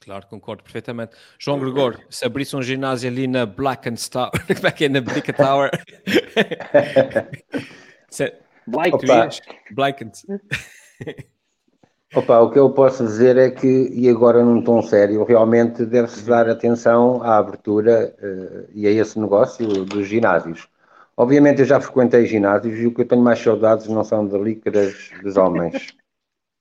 Claro, 0.00 0.26
concordo 0.26 0.62
perfeitamente. 0.62 1.14
João 1.38 1.58
Gregor, 1.58 2.00
se 2.08 2.24
abrisse 2.24 2.56
um 2.56 2.62
ginásio 2.62 3.10
ali 3.10 3.26
na 3.26 3.44
Black 3.44 3.88
and 3.88 3.96
Tower, 4.10 4.30
como 4.56 4.66
é 4.66 4.72
que 4.72 4.84
é 4.86 4.88
na 4.88 5.00
Blick 5.00 5.32
Tower? 5.34 5.70
Black, 8.66 8.96
Black 9.72 10.04
and... 10.04 10.12
Opa, 12.14 12.38
o 12.40 12.50
que 12.50 12.58
eu 12.58 12.70
posso 12.70 13.04
dizer 13.04 13.36
é 13.36 13.50
que, 13.50 13.88
e 13.92 14.08
agora 14.08 14.44
num 14.44 14.62
tom 14.62 14.80
sério, 14.80 15.24
realmente 15.24 15.84
deve-se 15.84 16.22
dar 16.22 16.48
atenção 16.48 17.20
à 17.20 17.38
abertura 17.38 18.14
uh, 18.22 18.70
e 18.72 18.86
a 18.86 18.90
esse 18.90 19.18
negócio 19.18 19.84
dos 19.84 20.06
ginásios. 20.06 20.68
Obviamente 21.16 21.60
eu 21.60 21.64
já 21.64 21.80
frequentei 21.80 22.24
ginásios 22.24 22.78
e 22.78 22.86
o 22.86 22.94
que 22.94 23.00
eu 23.00 23.08
tenho 23.08 23.20
mais 23.20 23.40
saudades 23.40 23.88
não 23.88 24.04
são 24.04 24.26
de 24.28 24.38
líquidas 24.38 25.10
dos 25.22 25.36
homens. 25.36 25.88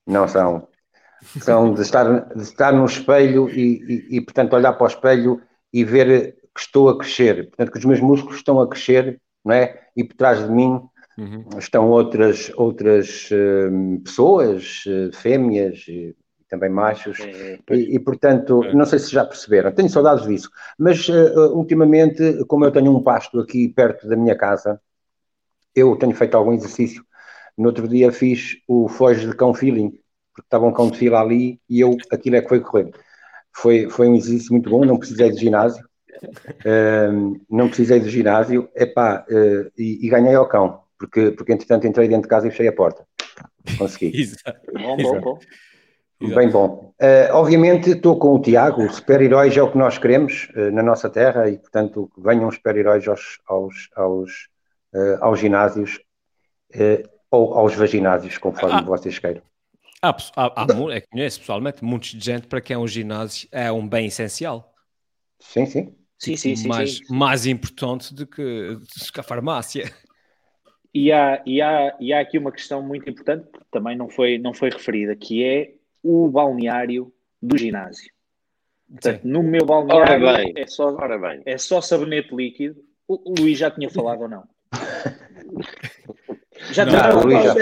Não 0.06 0.28
são. 0.28 0.68
São 1.40 1.74
de 1.74 1.82
estar, 1.82 2.36
de 2.36 2.42
estar 2.42 2.74
no 2.74 2.84
espelho 2.84 3.50
e, 3.50 4.10
e, 4.12 4.18
e, 4.18 4.22
portanto, 4.22 4.54
olhar 4.54 4.74
para 4.74 4.84
o 4.84 4.88
espelho 4.88 5.42
e 5.72 5.86
ver 5.86 6.36
que 6.54 6.60
estou 6.60 6.90
a 6.90 6.98
crescer. 6.98 7.48
Portanto, 7.48 7.72
que 7.72 7.78
os 7.78 7.86
meus 7.86 8.02
músculos 8.02 8.36
estão 8.36 8.60
a 8.60 8.68
crescer, 8.68 9.22
não 9.46 9.56
é? 9.56 9.88
E 9.96 10.04
por 10.04 10.18
trás 10.18 10.46
de 10.46 10.52
mim 10.52 10.82
uhum. 11.18 11.46
estão 11.58 11.90
outras, 11.90 12.52
outras 12.56 13.30
uh, 13.32 14.00
pessoas, 14.02 14.84
uh, 14.88 15.16
fêmeas 15.16 15.86
e 15.88 16.16
também 16.54 16.70
machos, 16.70 17.20
é, 17.20 17.58
e, 17.72 17.96
e, 17.96 18.00
portanto, 18.00 18.64
é. 18.64 18.74
não 18.76 18.86
sei 18.86 19.00
se 19.00 19.12
já 19.12 19.26
perceberam, 19.26 19.72
tenho 19.72 19.90
saudades 19.90 20.28
disso, 20.28 20.52
mas 20.78 21.10
uh, 21.10 21.52
ultimamente, 21.56 22.46
como 22.46 22.64
eu 22.64 22.72
tenho 22.72 22.96
um 22.96 23.02
pasto 23.02 23.40
aqui 23.40 23.68
perto 23.70 24.08
da 24.08 24.16
minha 24.16 24.38
casa, 24.38 24.80
eu 25.76 25.96
tenho 25.96 26.14
feito 26.14 26.38
algum 26.38 26.54
exercício. 26.54 27.04
No 27.58 27.68
outro 27.68 27.88
dia 27.88 28.12
fiz 28.12 28.58
o 28.68 28.88
foge 28.88 29.28
de 29.28 29.36
cão 29.36 29.52
feeling, 29.54 29.90
porque 30.34 30.46
estava 30.46 30.66
um 30.66 30.74
cão 30.74 30.92
de 30.92 30.98
fila 30.98 31.22
ali 31.22 31.60
e 31.68 31.80
eu, 31.80 31.98
aquilo 32.12 32.36
é 32.36 32.42
que 32.42 32.50
foi 32.50 32.60
correr. 32.60 32.92
Foi, 33.52 33.90
foi 33.90 34.08
um 34.08 34.16
exercício 34.16 34.52
muito 34.52 34.70
bom, 34.70 34.86
não 34.86 35.00
precisei 35.00 35.32
de 35.32 35.40
ginásio, 35.40 35.84
uh, 35.84 37.42
não 37.50 37.68
precisei 37.68 38.00
de 38.00 38.10
ginásio, 38.10 38.70
epá, 38.76 39.26
uh, 39.28 39.72
e, 39.76 40.06
e 40.06 40.10
ganhei 40.10 40.36
ao 40.36 40.48
cão, 40.48 40.83
porque, 41.04 41.32
porque 41.32 41.52
entretanto 41.52 41.86
entrei 41.86 42.08
dentro 42.08 42.24
de 42.24 42.30
casa 42.30 42.48
e 42.48 42.52
fechei 42.52 42.70
a 42.70 42.74
porta. 42.74 43.06
Consegui. 43.78 44.12
Exato. 44.16 44.72
Bom, 44.74 44.98
bom, 44.98 45.20
bom. 45.20 45.40
Bem 46.22 46.50
bom. 46.50 46.94
Uh, 47.02 47.34
obviamente 47.34 47.90
estou 47.90 48.18
com 48.18 48.36
o 48.36 48.42
Tiago, 48.42 48.90
super-heróis 48.90 49.58
é 49.58 49.62
o 49.62 49.70
que 49.70 49.78
nós 49.78 49.98
queremos 49.98 50.48
uh, 50.56 50.72
na 50.72 50.82
nossa 50.82 51.10
terra 51.10 51.50
e, 51.50 51.58
portanto, 51.58 52.10
venham 52.18 52.50
super-heróis 52.50 53.06
aos, 53.06 53.40
aos, 53.46 53.90
aos, 53.94 54.32
uh, 54.94 55.18
aos 55.20 55.40
ginásios 55.40 56.00
ou 57.30 57.54
aos 57.54 57.76
vaginásios, 57.76 58.38
conforme 58.38 58.76
ah, 58.76 58.82
vocês 58.82 59.20
queiram. 59.20 59.42
Há, 60.02 60.16
há, 60.36 60.64
há, 60.64 60.96
é, 60.96 61.02
conheço 61.02 61.40
pessoalmente 61.42 61.84
muita 61.84 62.08
gente 62.08 62.48
para 62.48 62.62
quem 62.62 62.78
um 62.78 62.88
ginásio 62.88 63.48
é 63.52 63.72
um 63.72 63.88
bem 63.88 64.08
essencial. 64.08 64.74
Sim, 65.40 65.66
sim. 65.66 65.96
Sim, 66.18 66.38
sim, 66.38 66.56
sim, 66.56 66.68
mais, 66.68 66.98
sim. 66.98 67.04
mais 67.10 67.46
importante 67.46 68.14
do 68.14 68.26
que, 68.26 68.76
do 68.76 69.12
que 69.14 69.20
a 69.20 69.24
farmácia. 69.24 69.92
E 70.94 71.12
há, 71.12 71.42
e, 71.46 71.62
há, 71.62 71.96
e 72.00 72.14
há 72.14 72.20
aqui 72.20 72.38
uma 72.38 72.52
questão 72.52 72.82
muito 72.82 73.10
importante 73.10 73.48
que 73.52 73.60
também 73.72 73.98
não 73.98 74.10
foi, 74.10 74.38
não 74.38 74.54
foi 74.54 74.70
referida, 74.70 75.16
que 75.16 75.44
é 75.44 75.74
o 76.04 76.28
balneário 76.28 77.12
do 77.42 77.58
ginásio. 77.58 78.12
Portanto, 78.88 79.22
no 79.24 79.42
meu 79.42 79.66
balneário 79.66 80.54
é, 80.56 80.68
só, 80.68 80.96
é 81.46 81.58
só 81.58 81.82
sabonete 81.82 82.36
líquido. 82.36 82.80
O, 83.08 83.32
o 83.32 83.34
Luís 83.40 83.58
já 83.58 83.72
tinha 83.72 83.90
falado 83.90 84.22
ou 84.22 84.30
não? 84.30 84.44
já 86.72 86.86
tinha 86.86 87.00
falado. 87.00 87.26
Luís 87.26 87.44
já 87.44 87.54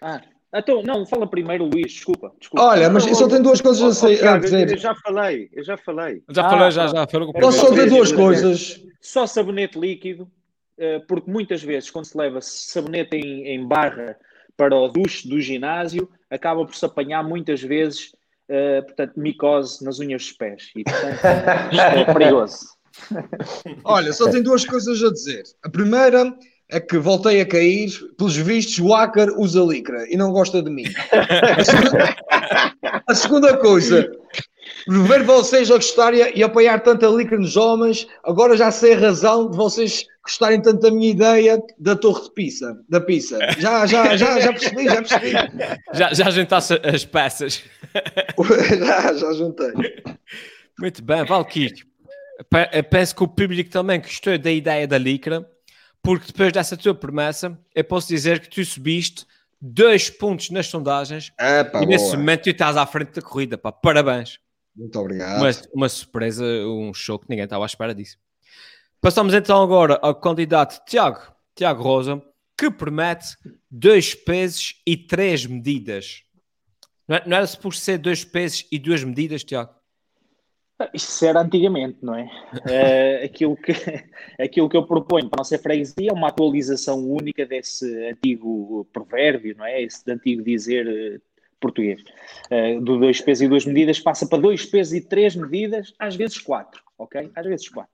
ah, 0.00 0.20
então, 0.54 0.82
não, 0.82 1.04
fala 1.04 1.28
primeiro, 1.28 1.64
Luís, 1.64 1.92
desculpa. 1.92 2.32
desculpa. 2.40 2.66
Olha, 2.66 2.88
mas 2.88 3.06
eu 3.06 3.14
só 3.14 3.28
tenho 3.28 3.42
duas 3.42 3.60
coisas 3.60 4.02
a, 4.02 4.34
a 4.34 4.38
dizer. 4.38 4.70
Eu 4.70 4.78
já 4.78 4.94
falei, 4.94 5.50
eu 5.52 5.62
já 5.62 5.76
falei. 5.76 6.22
Já 6.30 6.46
ah, 6.46 6.50
falei, 6.50 6.70
já, 6.70 6.86
já. 6.86 7.06
Falei 7.06 7.32
Posso 7.32 7.58
só 7.58 7.70
dizer 7.70 7.88
duas 7.88 8.12
coisas. 8.12 8.82
Só 9.00 9.26
sabonete 9.26 9.78
líquido, 9.78 10.30
porque 11.08 11.30
muitas 11.30 11.62
vezes, 11.62 11.90
quando 11.90 12.04
se 12.04 12.16
leva 12.16 12.40
sabonete 12.40 13.16
em, 13.16 13.48
em 13.48 13.66
barra 13.66 14.16
para 14.56 14.74
o 14.74 14.88
duche 14.88 15.28
do 15.28 15.40
ginásio, 15.40 16.08
acaba 16.30 16.64
por 16.64 16.74
se 16.74 16.84
apanhar 16.84 17.22
muitas 17.22 17.62
vezes, 17.62 18.12
uh, 18.48 18.84
portanto, 18.84 19.12
micose 19.16 19.84
nas 19.84 19.98
unhas 19.98 20.22
dos 20.22 20.32
pés. 20.32 20.70
E, 20.74 20.84
portanto, 20.84 21.14
isto 21.72 21.82
é 21.82 22.04
perigoso. 22.12 22.76
Olha, 23.84 24.12
só 24.12 24.30
tenho 24.30 24.44
duas 24.44 24.64
coisas 24.64 25.02
a 25.02 25.12
dizer. 25.12 25.44
A 25.62 25.68
primeira 25.68 26.34
é 26.68 26.80
que 26.80 26.98
voltei 26.98 27.40
a 27.40 27.46
cair, 27.46 27.90
pelos 28.16 28.36
vistos, 28.36 28.78
o 28.78 28.94
Acker 28.94 29.28
usa 29.38 29.60
licra 29.60 30.06
e 30.10 30.16
não 30.16 30.32
gosta 30.32 30.62
de 30.62 30.70
mim. 30.70 30.84
A 31.12 31.64
segunda, 31.64 32.16
a 33.06 33.14
segunda 33.14 33.56
coisa, 33.58 34.10
ver 34.88 35.22
vocês 35.24 35.70
a 35.70 35.74
gostarem 35.74 36.32
e 36.34 36.42
apoiar 36.42 36.80
tanta 36.80 37.06
licra 37.08 37.38
nos 37.38 37.56
homens, 37.56 38.06
agora 38.24 38.56
já 38.56 38.70
sei 38.70 38.94
a 38.94 38.98
razão 38.98 39.50
de 39.50 39.56
vocês 39.56 40.06
gostarem 40.22 40.60
tanto 40.60 40.80
da 40.80 40.90
minha 40.90 41.10
ideia 41.10 41.62
da 41.78 41.94
torre 41.94 42.24
de 42.24 42.34
pizza, 42.34 42.76
da 42.88 43.00
pizza. 43.00 43.38
Já, 43.58 43.86
já, 43.86 44.16
já, 44.16 44.40
já 44.40 44.52
percebi, 44.52 44.84
já 44.84 44.96
percebi. 44.96 45.32
Já, 45.94 46.12
já 46.12 46.30
juntaste 46.30 46.80
as 46.82 47.04
peças. 47.04 47.62
já, 48.78 49.14
já 49.14 49.32
juntei. 49.32 49.72
Muito 50.78 51.02
bem, 51.02 51.24
Valkyrie. 51.24 51.84
Penso 52.90 53.16
que 53.16 53.22
o 53.24 53.28
público 53.28 53.70
também 53.70 54.00
gostou 54.00 54.36
da 54.36 54.50
ideia 54.50 54.86
da 54.86 54.98
licra, 54.98 55.48
porque 56.02 56.26
depois 56.26 56.52
dessa 56.52 56.76
tua 56.76 56.94
promessa, 56.94 57.58
eu 57.74 57.84
posso 57.84 58.08
dizer 58.08 58.40
que 58.40 58.50
tu 58.50 58.64
subiste 58.64 59.24
dois 59.60 60.10
pontos 60.10 60.50
nas 60.50 60.66
sondagens 60.66 61.30
pá, 61.30 61.82
e 61.82 61.86
nesse 61.86 62.06
boa. 62.06 62.18
momento 62.18 62.42
tu 62.42 62.50
estás 62.50 62.76
à 62.76 62.84
frente 62.86 63.12
da 63.12 63.22
corrida, 63.22 63.56
pá. 63.56 63.72
Parabéns. 63.72 64.38
Muito 64.76 64.98
obrigado. 64.98 65.40
Uma, 65.40 65.50
uma 65.72 65.88
surpresa, 65.88 66.44
um 66.44 66.92
show 66.92 67.18
que 67.18 67.26
ninguém 67.28 67.44
estava 67.44 67.64
à 67.64 67.66
espera 67.66 67.94
disso. 67.94 68.18
Passamos 69.00 69.32
então 69.34 69.62
agora 69.62 69.98
ao 70.02 70.14
candidato 70.14 70.84
Tiago, 70.84 71.20
Tiago 71.54 71.82
Rosa, 71.82 72.22
que 72.58 72.70
promete 72.70 73.36
dois 73.70 74.14
pesos 74.14 74.80
e 74.86 74.96
três 74.96 75.46
medidas. 75.46 76.22
Não, 77.08 77.16
é, 77.16 77.22
não 77.26 77.36
era 77.36 77.46
suposto 77.46 77.82
ser 77.82 77.98
dois 77.98 78.24
pesos 78.24 78.66
e 78.70 78.78
duas 78.78 79.04
medidas, 79.04 79.44
Tiago? 79.44 79.74
Isso 80.92 81.24
era 81.24 81.40
antigamente, 81.40 81.98
não 82.02 82.14
é? 82.14 82.24
uh, 82.24 83.24
aquilo, 83.24 83.56
que, 83.56 83.72
aquilo 84.38 84.68
que 84.68 84.76
eu 84.76 84.86
proponho 84.86 85.30
para 85.30 85.38
a 85.38 85.40
nossa 85.40 85.58
freguesia 85.58 86.10
é 86.10 86.12
uma 86.12 86.28
atualização 86.28 86.98
única 86.98 87.46
desse 87.46 87.86
antigo 88.08 88.86
provérbio, 88.92 89.56
não 89.56 89.64
é? 89.64 89.82
Esse 89.82 90.10
antigo 90.10 90.42
dizer 90.42 91.22
português, 91.60 92.02
uh, 92.50 92.80
do 92.80 92.98
dois 92.98 93.20
pesos 93.20 93.42
e 93.42 93.48
duas 93.48 93.64
medidas, 93.64 94.00
passa 94.00 94.26
para 94.26 94.38
dois 94.38 94.64
pesos 94.64 94.94
e 94.94 95.00
três 95.00 95.34
medidas, 95.34 95.94
às 95.98 96.16
vezes 96.16 96.38
quatro, 96.38 96.82
ok? 96.98 97.30
Às 97.34 97.46
vezes 97.46 97.68
quatro. 97.68 97.92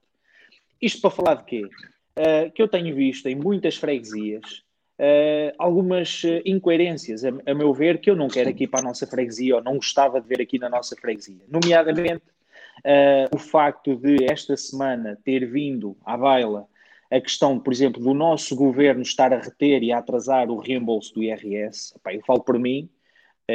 Isto 0.81 1.01
para 1.01 1.11
falar 1.11 1.35
de 1.35 1.45
quê? 1.45 1.63
Uh, 1.65 2.51
que 2.53 2.61
eu 2.61 2.69
tenho 2.69 2.95
visto 2.95 3.27
em 3.27 3.35
muitas 3.35 3.77
freguesias 3.77 4.63
uh, 4.99 5.55
algumas 5.59 6.23
incoerências, 6.45 7.25
a, 7.25 7.31
a, 7.47 7.55
meu 7.55 7.73
ver, 7.73 7.99
que 7.99 8.11
eu 8.11 8.17
não 8.17 8.29
quero 8.29 8.51
aqui 8.51 8.67
para 8.67 8.81
a 8.81 8.85
nossa 8.85 9.07
freguesia 9.07 9.57
ou 9.57 9.63
não 9.63 9.77
gostava 9.77 10.21
de 10.21 10.29
ver 10.29 10.43
aqui 10.43 10.59
na 10.59 10.69
nossa 10.69 10.97
freguesia. 10.97 11.43
Nomeadamente, 11.49 12.23
o 13.33 13.39
facto 13.39 13.95
de 13.95 14.25
esta 14.29 14.57
semana 14.57 15.17
ter 15.25 15.47
vindo 15.47 15.97
à 16.05 16.17
baila 16.17 16.67
a 17.13 17.21
questão, 17.21 17.61
por 17.61 17.73
exemplo, 17.73 18.03
do 18.03 18.15
nosso 18.15 18.57
governo 18.57 19.03
estar 19.03 19.35
a 19.35 19.39
reter 19.39 19.83
e 19.83 19.93
a 19.93 19.99
atrasar 19.99 20.51
o 20.51 20.57
reembolso 20.57 21.13
do 21.13 21.23
IRS. 21.23 21.95
Epá, 21.95 22.15
eu 22.15 22.23
falo 22.23 22.43
por 22.43 22.59
mim, 22.59 22.89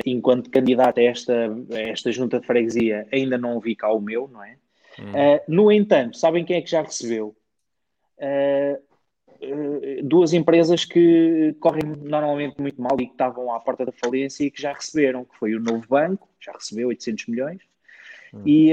enquanto 0.05 0.49
candidato 0.49 0.99
a 0.99 1.03
esta, 1.03 1.33
a 1.71 1.79
esta 1.79 2.12
junta 2.12 2.39
de 2.39 2.45
freguesia, 2.45 3.07
ainda 3.12 3.38
não 3.38 3.60
vi 3.60 3.75
cá 3.75 3.91
o 3.91 3.99
meu, 3.99 4.27
não 4.27 4.43
é? 4.43 4.57
Hum. 4.99 5.12
Uh, 5.12 5.41
no 5.47 5.71
entanto, 5.71 6.17
sabem 6.17 6.43
quem 6.43 6.57
é 6.57 6.62
que 6.62 6.69
já 6.69 6.81
recebeu? 6.81 7.36
Uh, 8.17 8.81
uh, 9.45 10.03
duas 10.03 10.33
empresas 10.33 10.86
que 10.86 11.55
correm 11.60 11.83
normalmente 11.86 12.60
muito 12.60 12.81
mal 12.81 12.99
e 12.99 13.05
que 13.05 13.12
estavam 13.12 13.53
à 13.53 13.60
porta 13.60 13.86
da 13.86 13.91
falência 13.91 14.43
e 14.43 14.51
que 14.51 14.62
já 14.62 14.73
receberam, 14.73 15.23
que 15.23 15.38
foi 15.38 15.55
o 15.55 15.60
Novo 15.60 15.86
Banco, 15.88 16.27
já 16.39 16.51
recebeu 16.51 16.88
800 16.88 17.27
milhões, 17.27 17.62
hum. 18.33 18.41
e, 18.45 18.71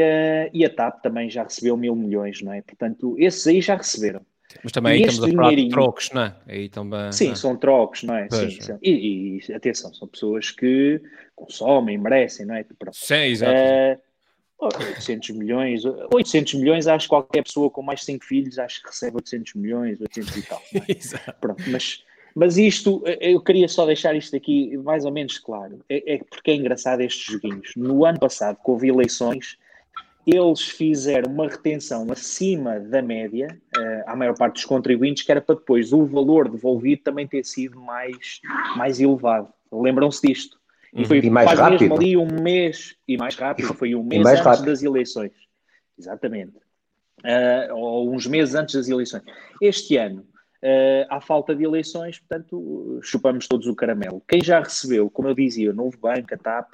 e 0.52 0.64
a 0.64 0.70
TAP 0.70 1.02
também 1.02 1.28
já 1.28 1.42
recebeu 1.42 1.76
mil 1.76 1.94
milhões, 1.94 2.40
não 2.40 2.52
é? 2.52 2.62
Portanto, 2.62 3.14
esses 3.18 3.46
aí 3.46 3.60
já 3.60 3.76
receberam. 3.76 4.24
Mas 4.62 4.72
também 4.72 4.92
aí 4.92 5.02
estamos 5.02 5.32
a 5.32 5.36
falar 5.36 5.54
de 5.54 5.68
trocos, 5.68 6.10
não 6.12 6.22
é? 6.22 6.34
Aí 6.46 6.68
também, 6.68 7.12
sim, 7.12 7.26
não 7.26 7.32
é? 7.32 7.36
são 7.36 7.56
trocos, 7.56 8.02
não 8.02 8.16
é? 8.16 8.28
Sim, 8.30 8.50
sim. 8.50 8.78
E, 8.82 9.40
e, 9.48 9.52
atenção, 9.52 9.92
são 9.92 10.08
pessoas 10.08 10.50
que 10.50 11.00
consomem, 11.34 11.98
merecem, 11.98 12.46
não 12.46 12.54
é? 12.54 12.64
Pronto. 12.64 12.96
Sim, 12.96 13.14
exato. 13.14 13.52
Uh, 13.52 14.14
800 14.58 15.30
milhões, 15.30 15.82
800 15.84 16.54
milhões, 16.54 16.86
acho 16.86 17.06
que 17.06 17.10
qualquer 17.10 17.42
pessoa 17.42 17.68
com 17.70 17.82
mais 17.82 18.04
5 18.04 18.24
filhos, 18.24 18.58
acho 18.58 18.82
que 18.82 18.88
recebe 18.88 19.16
800 19.16 19.54
milhões, 19.54 20.00
800 20.00 20.36
e 20.36 20.42
tal. 20.42 20.62
É? 20.72 20.92
exato. 20.96 21.34
Pronto, 21.40 21.62
mas, 21.68 22.02
mas 22.34 22.56
isto, 22.56 23.02
eu 23.20 23.40
queria 23.40 23.68
só 23.68 23.84
deixar 23.84 24.14
isto 24.14 24.34
aqui 24.36 24.76
mais 24.78 25.04
ou 25.04 25.12
menos 25.12 25.38
claro, 25.38 25.80
é, 25.88 26.14
é 26.14 26.18
porque 26.18 26.50
é 26.50 26.54
engraçado 26.54 27.00
estes 27.00 27.24
joguinhos. 27.24 27.72
No 27.76 28.04
ano 28.04 28.18
passado, 28.18 28.56
que 28.64 28.70
houve 28.70 28.88
eleições, 28.88 29.58
eles 30.26 30.60
fizeram 30.62 31.30
uma 31.32 31.48
retenção 31.48 32.06
acima 32.10 32.78
da 32.80 33.02
média, 33.02 33.48
uh, 33.76 34.02
à 34.10 34.16
maior 34.16 34.36
parte 34.36 34.54
dos 34.54 34.64
contribuintes, 34.64 35.22
que 35.22 35.30
era 35.30 35.40
para 35.40 35.54
depois 35.56 35.92
o 35.92 36.04
valor 36.06 36.48
devolvido 36.48 37.02
também 37.02 37.26
ter 37.26 37.44
sido 37.44 37.78
mais, 37.80 38.40
mais 38.76 39.00
elevado. 39.00 39.48
Lembram-se 39.72 40.26
disto. 40.26 40.58
E 40.92 41.00
Uhum. 41.00 41.04
foi 41.06 41.18
E 41.18 41.28
mais 41.30 41.48
quase 41.48 41.60
rápido. 41.60 41.80
mesmo 41.80 41.96
ali 41.96 42.16
um 42.16 42.40
mês, 42.42 42.94
e 43.08 43.16
mais 43.16 43.34
rápido, 43.34 43.74
foi- 43.74 43.94
um 43.94 44.04
mês 44.04 44.24
antes 44.26 44.40
rápido. 44.44 44.66
das 44.66 44.82
eleições. 44.82 45.32
Exatamente. 45.98 46.52
Ah, 47.24 47.68
ou 47.72 48.12
uns 48.12 48.26
meses 48.26 48.54
antes 48.54 48.74
das 48.74 48.88
eleições. 48.88 49.22
Este 49.60 49.96
ano, 49.96 50.24
ah, 50.62 51.16
há 51.16 51.20
falta 51.20 51.54
de 51.54 51.64
eleições, 51.64 52.18
portanto, 52.20 53.00
chupamos 53.02 53.48
todos 53.48 53.66
o 53.66 53.74
caramelo. 53.74 54.22
Quem 54.28 54.40
já 54.42 54.60
recebeu, 54.60 55.10
como 55.10 55.28
eu 55.28 55.34
dizia, 55.34 55.70
o 55.70 55.74
Novo 55.74 55.98
Banco, 55.98 56.32
a 56.32 56.38
TAP, 56.38 56.70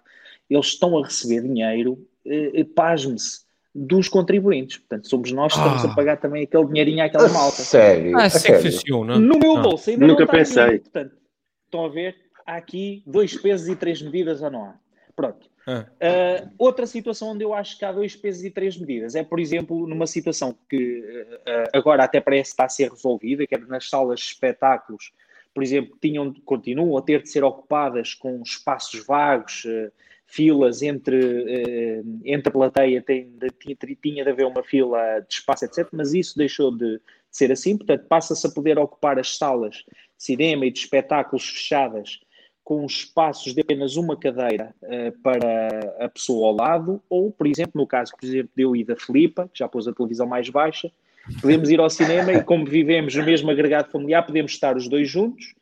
eles 0.49 0.67
estão 0.67 0.99
a 0.99 1.05
receber 1.05 1.43
dinheiro, 1.43 2.07
eh, 2.27 2.65
pasme-se, 2.75 3.41
dos 3.75 4.09
contribuintes. 4.09 4.79
Portanto, 4.79 5.09
somos 5.09 5.31
nós 5.33 5.53
que 5.53 5.59
estamos 5.61 5.85
Ah. 5.85 5.93
a 5.93 5.95
pagar 5.95 6.17
também 6.17 6.43
aquele 6.45 6.67
dinheirinho 6.67 7.05
àquela 7.05 7.27
A 7.27 7.33
malta. 7.33 7.57
sério, 7.63 8.17
Ah, 8.19 8.25
assim 8.25 8.39
sério. 8.41 8.63
funciona. 8.73 9.19
No 9.19 9.39
meu 9.39 9.57
Ah. 9.59 9.63
bolso 9.63 9.91
ainda 9.91 10.07
Nunca 10.07 10.21
não 10.21 10.25
está 10.27 10.37
pensei. 10.39 10.67
nenhum. 10.67 10.79
Portanto, 10.81 11.17
estão 11.67 11.85
a 11.85 11.89
ver? 11.89 12.17
Há 12.47 12.57
aqui 12.57 13.03
dois 13.07 13.37
pesos 13.37 13.69
e 13.69 13.77
três 13.77 14.03
medidas 14.03 14.43
ou 14.43 14.51
não 14.51 14.65
há? 14.65 14.75
Pronto. 15.15 15.49
Ah. 15.69 15.87
Uh, 16.03 16.51
outra 16.59 16.87
situação 16.87 17.29
onde 17.29 17.45
eu 17.45 17.55
acho 17.55 17.79
que 17.79 17.85
há 17.85 17.93
dois 17.93 18.17
pesos 18.17 18.43
e 18.45 18.51
três 18.51 18.77
medidas 18.77 19.15
é, 19.15 19.23
por 19.23 19.39
exemplo, 19.39 19.87
numa 19.87 20.07
situação 20.07 20.57
que 20.69 20.99
uh, 21.47 21.69
agora 21.73 22.03
até 22.03 22.19
parece 22.21 22.51
estar 22.51 22.65
a 22.65 22.69
ser 22.69 22.91
resolvida, 22.91 23.47
que 23.47 23.55
é 23.55 23.59
nas 23.59 23.89
salas 23.89 24.19
de 24.19 24.27
espetáculos, 24.27 25.13
por 25.55 25.63
exemplo, 25.63 25.97
tinham, 26.01 26.33
continuam 26.45 26.97
a 26.97 27.03
ter 27.03 27.23
de 27.23 27.29
ser 27.29 27.45
ocupadas 27.45 28.15
com 28.15 28.41
espaços 28.43 29.05
vagos, 29.07 29.65
uh, 29.67 29.93
filas 30.31 30.81
entre, 30.83 31.17
uh, 31.17 32.21
entre 32.25 32.49
a 32.49 32.53
plateia, 32.53 33.03
tem 33.03 33.33
tinha, 33.59 33.77
tinha 34.01 34.25
de 34.25 34.31
haver 34.31 34.47
uma 34.47 34.63
fila 34.63 35.21
de 35.21 35.35
espaço, 35.35 35.65
etc. 35.65 35.89
Mas 35.93 36.15
isso 36.15 36.39
deixou 36.39 36.71
de, 36.71 36.97
de 36.97 37.03
ser 37.31 37.51
assim, 37.51 37.77
portanto, 37.77 38.07
passa-se 38.07 38.47
a 38.47 38.51
poder 38.51 38.79
ocupar 38.79 39.19
as 39.19 39.37
salas 39.37 39.77
de 39.77 39.85
cinema 40.17 40.67
e 40.67 40.71
de 40.71 40.79
espetáculos 40.79 41.49
fechadas 41.49 42.21
com 42.63 42.87
espaços 42.87 43.53
de 43.53 43.61
apenas 43.63 43.97
uma 43.97 44.17
cadeira 44.17 44.75
uh, 44.83 45.19
para 45.21 46.05
a 46.05 46.09
pessoa 46.09 46.49
ao 46.49 46.55
lado, 46.55 47.03
ou, 47.11 47.33
por 47.33 47.47
exemplo, 47.47 47.73
no 47.75 47.87
caso, 47.87 48.13
por 48.19 48.25
exemplo, 48.25 48.51
de 48.57 48.63
eu 48.63 48.77
e 48.77 48.85
da 48.85 48.97
Filipa, 48.97 49.51
que 49.53 49.59
já 49.59 49.69
pôs 49.69 49.89
a 49.89 49.93
televisão 49.93 50.27
mais 50.27 50.49
baixa, 50.49 50.93
podemos 51.41 51.69
ir 51.69 51.81
ao 51.81 51.91
cinema 51.91 52.33
e, 52.33 52.45
como 52.45 52.65
vivemos 52.65 53.15
no 53.15 53.25
mesmo 53.25 53.51
agregado 53.51 53.91
familiar, 53.91 54.25
podemos 54.25 54.53
estar 54.53 54.77
os 54.77 54.89
dois 54.89 55.09
juntos 55.09 55.55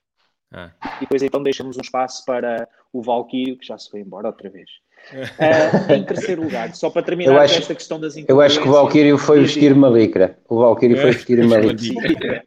Ah. 0.53 0.71
e 0.97 1.01
depois 1.01 1.23
então 1.23 1.43
deixamos 1.43 1.77
um 1.77 1.81
espaço 1.81 2.25
para 2.25 2.67
o 2.93 3.03
Valquírio, 3.03 3.57
que 3.59 3.67
já 3.67 3.77
se 3.79 3.91
foi 3.91 4.01
embora 4.01 4.29
outra 4.29 4.49
vez. 4.49 4.69
Uh, 5.13 5.93
em 5.93 6.05
terceiro 6.05 6.43
lugar, 6.43 6.75
só 6.75 6.91
para 6.91 7.03
terminar 7.03 7.41
acho- 7.41 7.59
esta 7.59 7.75
questão 7.75 7.99
das 8.01 8.17
Eu 8.17 8.41
acho 8.41 8.61
que 8.61 8.69
o 8.69 8.73
Valkyrio 8.73 9.17
foi 9.17 9.41
vestir 9.41 9.73
uma 9.73 9.89
licra. 9.89 10.37
O 10.49 10.59
Valkyrio 10.59 10.99
foi 10.99 11.13
vestir 11.13 11.41
uma 11.41 11.57
licra. 11.57 12.43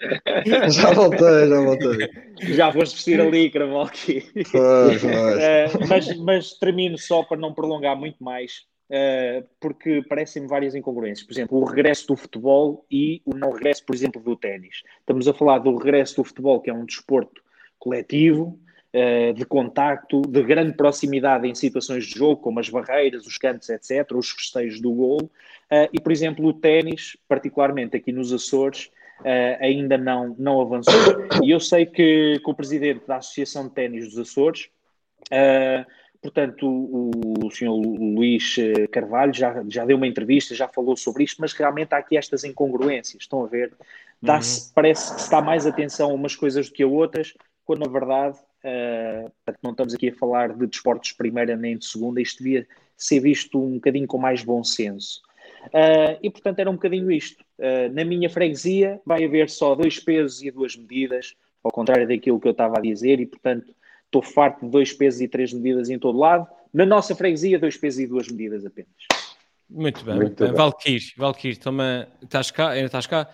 Já 0.70 0.92
voltei, 0.92 1.48
já 1.48 1.62
voltei. 1.62 2.10
Já 2.54 2.72
foste 2.72 2.96
vestir 2.96 3.22
a 3.22 3.26
licra, 3.26 3.68
pois. 3.68 5.04
Uh, 5.04 5.88
mas, 5.88 6.18
mas 6.18 6.54
termino 6.54 6.98
só 6.98 7.24
para 7.24 7.38
não 7.38 7.54
prolongar 7.54 7.96
muito 7.96 8.24
mais, 8.24 8.64
uh, 8.90 9.48
porque 9.60 10.04
parecem-me 10.08 10.48
várias 10.48 10.76
incongruências. 10.76 11.26
Por 11.26 11.34
exemplo, 11.34 11.58
o 11.60 11.64
regresso 11.66 12.08
do 12.08 12.16
futebol 12.16 12.86
e 12.92 13.22
o 13.26 13.36
não 13.36 13.52
regresso, 13.52 13.86
por 13.86 13.96
exemplo, 13.96 14.22
do 14.22 14.36
ténis. 14.36 14.84
Estamos 15.00 15.28
a 15.28 15.34
falar 15.34 15.60
do 15.60 15.76
regresso 15.78 16.18
do 16.18 16.24
futebol, 16.24 16.60
que 16.60 16.70
é 16.70 16.74
um 16.74 16.86
desporto 16.86 17.42
coletivo, 17.80 18.44
uh, 18.46 18.71
de 19.36 19.46
contacto, 19.46 20.22
de 20.22 20.44
grande 20.44 20.74
proximidade 20.74 21.48
em 21.48 21.56
situações 21.56 22.06
de 22.06 22.20
jogo, 22.20 22.42
como 22.42 22.60
as 22.60 22.70
barreiras, 22.70 23.26
os 23.26 23.38
cantos, 23.38 23.70
etc., 23.70 24.12
os 24.14 24.32
festejos 24.32 24.82
do 24.82 24.92
golo. 24.92 25.32
Uh, 25.72 25.88
e, 25.94 26.02
por 26.02 26.12
exemplo, 26.12 26.46
o 26.46 26.54
ténis, 26.54 27.16
particularmente 27.28 27.96
aqui 27.96 28.12
nos 28.12 28.34
Açores, 28.34 28.92
Uh, 29.22 29.54
ainda 29.60 30.00
não, 30.00 30.36
não 30.40 30.60
avançou. 30.60 30.94
E 31.44 31.52
eu 31.52 31.60
sei 31.60 31.86
que, 31.86 32.42
que 32.44 32.50
o 32.50 32.56
presidente 32.56 33.06
da 33.06 33.18
Associação 33.18 33.68
de 33.68 33.70
Ténis 33.76 34.08
dos 34.08 34.18
Açores, 34.18 34.68
portanto, 36.20 36.68
o, 36.68 37.46
o 37.46 37.52
senhor 37.52 37.76
Luís 37.76 38.56
Carvalho 38.92 39.32
já, 39.32 39.64
já 39.70 39.86
deu 39.86 39.96
uma 39.96 40.08
entrevista, 40.08 40.56
já 40.56 40.68
falou 40.68 40.98
sobre 40.98 41.24
isto, 41.24 41.40
mas 41.40 41.54
realmente 41.54 41.94
há 41.94 42.00
aqui 42.00 42.18
estas 42.18 42.44
incongruências. 42.44 43.22
Estão 43.22 43.44
a 43.44 43.48
ver? 43.48 43.72
Dá-se, 44.20 44.70
uhum. 44.70 44.72
Parece 44.74 45.14
que 45.14 45.22
se 45.22 45.30
dá 45.30 45.40
mais 45.40 45.68
atenção 45.68 46.10
a 46.10 46.14
umas 46.16 46.36
coisas 46.36 46.68
do 46.68 46.74
que 46.74 46.82
a 46.82 46.88
outras, 46.88 47.36
quando 47.64 47.82
na 47.82 47.92
verdade 47.92 48.40
uh, 48.64 49.32
não 49.64 49.72
estamos 49.72 49.94
aqui 49.94 50.10
a 50.10 50.16
falar 50.16 50.54
de 50.54 50.68
desportos 50.68 51.10
de 51.10 51.16
primeira 51.16 51.56
nem 51.56 51.78
de 51.78 51.86
segunda, 51.86 52.22
isto 52.22 52.44
devia 52.44 52.68
ser 52.98 53.20
visto 53.20 53.62
um 53.62 53.76
bocadinho 53.76 54.08
com 54.08 54.18
mais 54.18 54.44
bom 54.44 54.64
senso. 54.64 55.22
Uh, 55.68 56.18
e 56.22 56.30
portanto 56.30 56.60
era 56.60 56.70
um 56.70 56.74
bocadinho 56.74 57.12
isto. 57.12 57.44
Uh, 57.60 57.94
na 57.94 58.04
minha 58.04 58.30
freguesia 58.30 59.00
vai 59.06 59.24
haver 59.24 59.50
só 59.50 59.76
dois 59.76 60.00
pesos 60.00 60.42
e 60.42 60.52
duas 60.52 60.76
medidas, 60.76 61.36
ao 61.64 61.72
contrário 61.72 62.08
daquilo 62.08 62.40
que 62.40 62.48
eu 62.48 62.52
estava 62.52 62.78
a 62.78 62.82
dizer, 62.82 63.20
e 63.20 63.26
portanto 63.26 63.74
estou 64.06 64.22
farto 64.22 64.66
de 64.66 64.72
dois 64.72 64.92
pesos 64.92 65.22
e 65.22 65.28
três 65.28 65.54
medidas 65.54 65.90
em 65.90 65.98
todo 65.98 66.18
lado. 66.18 66.48
Na 66.74 66.86
nossa 66.86 67.16
freguesia, 67.16 67.60
dois 67.60 67.78
pesos 67.78 68.00
e 68.00 68.08
duas 68.08 68.28
medidas 68.28 68.66
apenas. 68.66 68.92
Muito 69.70 70.04
bem, 70.04 70.16
muito 70.16 70.44
bem. 70.44 71.56
Toma, 71.60 72.08
estás 72.22 72.52
cá? 72.52 72.70
Ainda 72.72 72.88
estás 72.88 73.08
cá? 73.08 73.30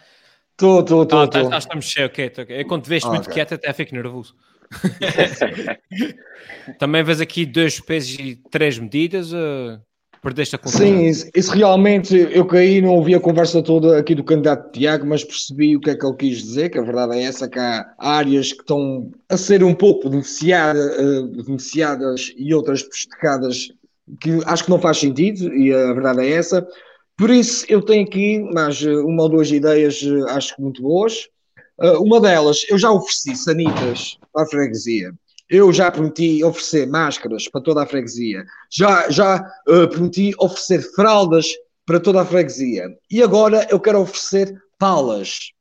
Estou, 0.51 0.81
estou, 0.81 1.03
estou. 1.03 1.19
Ah, 1.19 1.27
tá, 1.27 1.57
estamos 1.57 1.85
cheio, 1.85 2.07
ok. 2.07 2.31
okay. 2.39 2.63
Quando 2.63 2.83
te 2.83 2.89
vês 2.89 3.03
ah, 3.05 3.09
muito 3.09 3.23
okay. 3.23 3.33
quieto, 3.33 3.53
até 3.55 3.73
fico 3.73 3.93
nervoso. 3.93 4.35
Também 6.79 7.03
vês 7.03 7.21
aqui 7.21 7.45
dois 7.45 7.79
pesos 7.79 8.17
e 8.19 8.35
três 8.49 8.77
medidas. 8.77 9.31
Uh... 9.31 9.79
Perdeste 10.21 10.55
a 10.55 10.67
Sim, 10.67 11.05
isso, 11.05 11.29
isso, 11.35 11.51
realmente 11.51 12.15
eu 12.31 12.45
caí, 12.45 12.81
não 12.81 12.95
ouvi 12.95 13.13
a 13.13 13.19
conversa 13.19 13.61
toda 13.61 13.97
aqui 13.97 14.15
do 14.15 14.23
candidato 14.23 14.71
Tiago, 14.71 15.05
mas 15.05 15.23
percebi 15.23 15.75
o 15.75 15.79
que 15.79 15.91
é 15.91 15.95
que 15.95 16.05
ele 16.05 16.15
quis 16.15 16.37
dizer, 16.39 16.69
que 16.69 16.79
a 16.79 16.81
verdade 16.81 17.17
é 17.17 17.23
essa, 17.23 17.47
que 17.47 17.59
há 17.59 17.93
áreas 17.97 18.51
que 18.51 18.61
estão 18.61 19.11
a 19.29 19.37
ser 19.37 19.63
um 19.63 19.75
pouco 19.75 20.09
beneficiada, 20.09 20.79
uh, 20.79 21.43
beneficiadas 21.43 22.33
e 22.35 22.53
outras 22.53 22.81
prejudicadas, 22.81 23.71
que 24.19 24.39
acho 24.45 24.63
que 24.63 24.69
não 24.69 24.79
faz 24.79 24.97
sentido, 24.97 25.53
e 25.53 25.71
a 25.71 25.93
verdade 25.93 26.21
é 26.21 26.31
essa. 26.31 26.67
Por 27.15 27.29
isso 27.29 27.65
eu 27.69 27.81
tenho 27.81 28.05
aqui 28.05 28.39
mais 28.53 28.81
uma 28.81 29.23
ou 29.23 29.29
duas 29.29 29.51
ideias, 29.51 30.01
acho 30.29 30.55
que 30.55 30.61
muito 30.61 30.81
boas. 30.81 31.29
Uh, 31.79 32.01
uma 32.03 32.19
delas, 32.19 32.65
eu 32.69 32.77
já 32.77 32.91
ofereci 32.91 33.35
sanitas 33.35 34.17
a 34.35 34.45
freguesia. 34.45 35.11
Eu 35.49 35.71
já 35.71 35.89
prometi 35.91 36.43
oferecer 36.43 36.87
máscaras 36.87 37.47
para 37.47 37.61
toda 37.61 37.83
a 37.83 37.85
freguesia. 37.85 38.43
Já, 38.69 39.09
já 39.09 39.39
uh, 39.67 39.87
prometi 39.87 40.33
oferecer 40.39 40.81
fraldas 40.93 41.47
para 41.85 41.99
toda 41.99 42.21
a 42.21 42.25
freguesia. 42.25 42.89
E 43.09 43.23
agora 43.23 43.65
eu 43.69 43.79
quero 43.79 44.01
oferecer 44.01 44.53
palas. 44.77 45.51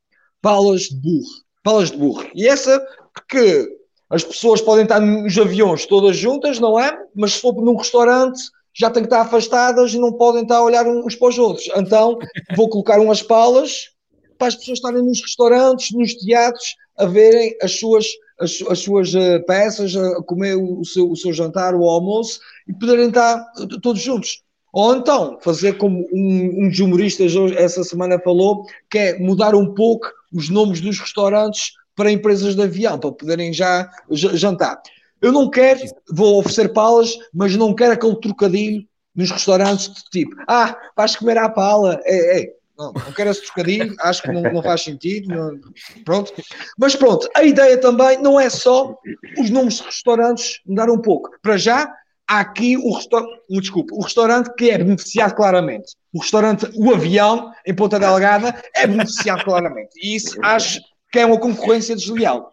Palas 0.42 0.83
de 0.83 0.96
burro. 0.96 1.44
Palas 1.62 1.90
de 1.90 1.96
burro. 1.96 2.24
E 2.35 2.48
essa, 2.48 2.85
porque 3.14 3.68
as 4.11 4.24
pessoas 4.24 4.61
podem 4.61 4.85
estar 4.85 5.00
nos 5.00 5.37
aviões 5.38 5.87
todas 5.87 6.16
juntas, 6.16 6.59
não 6.59 6.79
é? 6.79 6.96
Mas 7.14 7.35
se 7.35 7.40
for 7.40 7.55
num 7.55 7.76
restaurante, 7.76 8.40
já 8.74 8.90
têm 8.90 9.02
que 9.02 9.07
estar 9.07 9.22
afastadas 9.22 9.94
e 9.94 9.98
não 9.98 10.12
podem 10.12 10.42
estar 10.42 10.57
a 10.57 10.64
olhar 10.64 10.87
uns 10.87 11.14
para 11.14 11.29
os 11.29 11.38
outros. 11.38 11.68
Então, 11.76 12.18
vou 12.57 12.68
colocar 12.68 13.00
umas 13.00 13.22
palas 13.22 13.90
para 14.38 14.49
as 14.49 14.57
pessoas 14.57 14.79
estarem 14.79 15.03
nos 15.03 15.20
restaurantes, 15.20 15.92
nos 15.92 16.14
teatros, 16.14 16.77
a 16.96 17.07
verem 17.07 17.57
as 17.62 17.79
suas 17.79 18.07
as, 18.38 18.62
as 18.68 18.81
suas 18.81 19.14
uh, 19.14 19.42
peças, 19.46 19.96
a 19.96 20.22
comer 20.22 20.57
o 20.57 20.85
seu, 20.85 21.11
o 21.11 21.16
seu 21.16 21.33
jantar, 21.33 21.75
o 21.75 21.88
almoço 21.88 22.38
e 22.68 22.72
poderem 22.72 23.09
estar 23.09 23.44
todos 23.83 24.03
juntos. 24.03 24.42
Ou 24.72 24.94
então 24.94 25.38
fazer 25.40 25.79
como 25.79 26.07
um, 26.12 26.64
um 26.64 26.69
dos 26.69 26.79
humoristas 26.79 27.33
essa 27.56 27.83
semana 27.83 28.19
falou, 28.19 28.67
que 28.90 28.98
é 28.98 29.19
mudar 29.19 29.54
um 29.54 29.73
pouco 29.73 30.06
os 30.33 30.50
nomes 30.50 30.81
dos 30.81 30.98
restaurantes 30.98 31.73
para 31.94 32.13
empresas 32.13 32.54
de 32.54 32.63
avião, 32.63 32.98
para 32.98 33.13
poderem 33.13 33.54
já 33.54 33.88
jantar. 34.10 34.83
Eu 35.23 35.33
não 35.33 35.48
quero, 35.48 35.81
vou 36.13 36.38
oferecer 36.38 36.75
palas, 36.75 37.17
mas 37.33 37.56
não 37.56 37.75
quero 37.75 37.94
aquele 37.94 38.17
trocadilho 38.17 38.87
nos 39.15 39.31
restaurantes 39.31 39.88
de 39.88 40.04
tipo, 40.10 40.37
ah, 40.46 40.77
vais 40.94 41.17
comer 41.17 41.38
à 41.38 41.48
pala, 41.48 41.98
é, 42.04 42.42
é, 42.42 42.52
não, 42.79 42.92
não 42.92 43.12
quero 43.12 43.31
esse 43.31 43.42
trocadilho, 43.42 43.94
acho 44.00 44.22
que 44.22 44.33
não, 44.33 44.42
não 44.42 44.62
faz 44.62 44.83
sentido. 44.83 45.29
Não, 45.29 45.60
pronto. 46.04 46.33
Mas 46.79 46.94
pronto, 46.94 47.29
a 47.35 47.42
ideia 47.42 47.79
também 47.79 48.20
não 48.20 48.38
é 48.38 48.50
só 48.50 48.96
os 49.38 49.50
nomes 49.50 49.79
de 49.79 49.85
restaurantes 49.85 50.60
mudar 50.66 50.90
um 50.90 51.00
pouco. 51.00 51.31
Para 51.42 51.56
já, 51.56 51.92
há 52.29 52.40
aqui 52.40 52.77
o 52.77 52.94
restaurante, 52.94 53.40
desculpa, 53.48 53.94
o 53.94 54.02
restaurante 54.02 54.54
que 54.54 54.70
é 54.70 54.79
beneficiado 54.79 55.35
claramente. 55.35 55.94
O 56.12 56.20
restaurante, 56.20 56.68
o 56.74 56.92
avião, 56.92 57.52
em 57.66 57.74
Ponta 57.74 57.98
Delgada, 57.98 58.60
é 58.74 58.87
beneficiado 58.87 59.44
claramente. 59.44 59.90
E 59.96 60.16
isso 60.16 60.38
acho 60.42 60.81
que 61.10 61.18
é 61.18 61.27
uma 61.27 61.38
concorrência 61.38 61.96
desleal. 61.96 62.52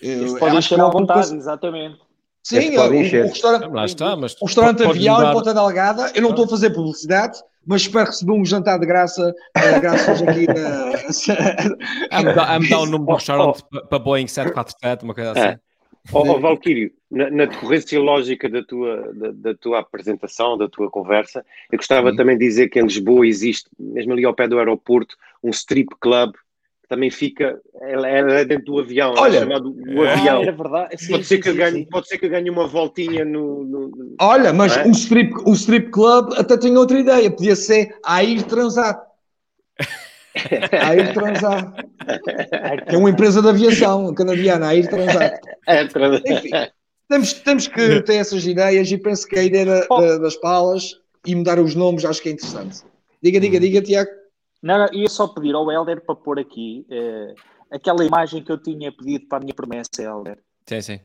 Isso 0.00 0.38
pode 0.38 0.56
encher 0.56 0.80
à 0.80 0.88
vontade, 0.88 1.34
exatamente. 1.34 1.98
Sim, 2.42 2.76
o, 2.76 2.82
o, 2.82 2.88
restaurante, 2.90 3.72
Lá 3.72 3.84
está, 3.84 4.16
mas 4.16 4.34
o 4.40 4.46
restaurante 4.46 4.82
avião 4.82 5.16
mudar. 5.16 5.30
em 5.30 5.32
Ponta 5.32 5.54
Delgada, 5.54 6.12
eu 6.14 6.22
não 6.22 6.30
estou 6.30 6.44
a 6.44 6.48
fazer 6.48 6.70
publicidade, 6.70 7.38
mas 7.64 7.82
espero 7.82 8.06
receber 8.06 8.32
um 8.32 8.44
jantar 8.44 8.80
de 8.80 8.86
graça, 8.86 9.30
uh, 9.30 9.80
graças 9.80 10.20
aqui 10.22 10.46
na... 10.48 10.92
A 12.10 12.22
me 12.22 12.34
dar, 12.34 12.54
a 12.54 12.58
me 12.58 12.68
dar 12.68 12.80
o 12.80 12.86
nome 12.86 13.06
do 13.06 13.14
restaurante 13.14 13.62
para 13.88 13.98
Boeing 13.98 14.26
747, 14.26 15.04
uma 15.04 15.14
coisa 15.14 15.30
assim. 15.32 15.40
É. 15.40 15.58
Oh, 16.12 16.28
oh, 16.28 16.40
Valquírio, 16.40 16.90
na, 17.08 17.30
na, 17.30 17.44
decorrência 17.44 18.00
lógica 18.00 18.48
da 18.48 18.64
tua, 18.64 19.12
da, 19.14 19.30
da, 19.30 19.54
tua 19.54 19.78
apresentação, 19.78 20.58
da 20.58 20.68
tua 20.68 20.90
conversa, 20.90 21.46
eu 21.70 21.78
gostava 21.78 22.10
Sim. 22.10 22.16
também 22.16 22.36
de 22.36 22.44
dizer 22.44 22.68
que 22.68 22.80
em 22.80 22.82
Lisboa 22.82 23.24
existe, 23.24 23.70
mesmo 23.78 24.12
ali 24.12 24.24
ao 24.24 24.34
pé 24.34 24.48
do 24.48 24.58
aeroporto, 24.58 25.14
um 25.44 25.50
strip 25.50 25.94
club 26.00 26.34
também 26.92 27.10
fica, 27.10 27.58
ela, 27.80 28.06
ela 28.06 28.32
é 28.34 28.44
dentro 28.44 28.66
do 28.66 28.78
avião, 28.78 29.14
Olha, 29.16 29.38
é 29.38 29.40
chamado 29.40 29.74
o 29.74 30.02
avião. 30.02 30.42
era 30.42 30.52
verdade. 30.52 30.98
Sim, 30.98 31.12
pode, 31.12 31.24
sim, 31.24 31.28
ser 31.36 31.38
que 31.40 31.48
eu 31.48 31.52
sim, 31.52 31.58
ganhe, 31.58 31.78
sim. 31.78 31.84
pode 31.90 32.06
ser 32.06 32.18
que 32.18 32.28
ganhe 32.28 32.50
uma 32.50 32.66
voltinha 32.66 33.24
no. 33.24 33.64
no- 33.64 34.14
Olha, 34.20 34.52
mas 34.52 34.76
é? 34.76 34.86
o, 34.86 34.90
strip, 34.90 35.32
o 35.46 35.52
strip 35.54 35.90
club 35.90 36.34
até 36.36 36.58
tem 36.58 36.76
outra 36.76 37.00
ideia. 37.00 37.30
Podia 37.30 37.56
ser 37.56 37.96
a 38.04 38.22
ir 38.22 38.42
transar. 38.42 39.00
A 40.82 40.96
ir 40.96 41.12
transar. 41.14 41.74
É 42.86 42.96
uma 42.96 43.08
empresa 43.10 43.40
de 43.42 43.48
aviação 43.48 44.12
canadiana, 44.14 44.68
a 44.68 44.74
ir 44.74 44.88
transar. 44.88 45.38
É, 45.66 45.82
Enfim, 45.84 46.50
temos, 47.08 47.32
temos 47.34 47.68
que 47.68 48.00
ter 48.02 48.14
essas 48.16 48.46
ideias 48.46 48.90
e 48.90 48.96
penso 48.98 49.26
que 49.26 49.38
a 49.38 49.42
ideia 49.44 49.64
da- 49.66 49.86
da- 49.86 50.18
das 50.18 50.36
palas 50.36 50.94
e 51.26 51.34
mudar 51.34 51.58
os 51.58 51.74
nomes 51.74 52.04
acho 52.04 52.22
que 52.22 52.28
é 52.30 52.32
interessante. 52.32 52.80
Diga, 53.22 53.38
diga, 53.40 53.60
diga, 53.60 53.82
Tiago. 53.82 54.10
Não, 54.62 54.78
não, 54.78 54.88
ia 54.92 55.08
só 55.08 55.26
pedir 55.26 55.54
ao 55.54 55.70
Helder 55.70 56.00
para 56.04 56.14
pôr 56.14 56.38
aqui 56.38 56.86
eh, 56.88 57.34
aquela 57.70 58.04
imagem 58.04 58.42
que 58.42 58.52
eu 58.52 58.58
tinha 58.58 58.92
pedido 58.92 59.26
para 59.26 59.38
a 59.38 59.40
minha 59.40 59.54
promessa, 59.54 59.90
Helder. 60.02 60.38
Sim, 60.68 60.80
sim. 60.80 61.00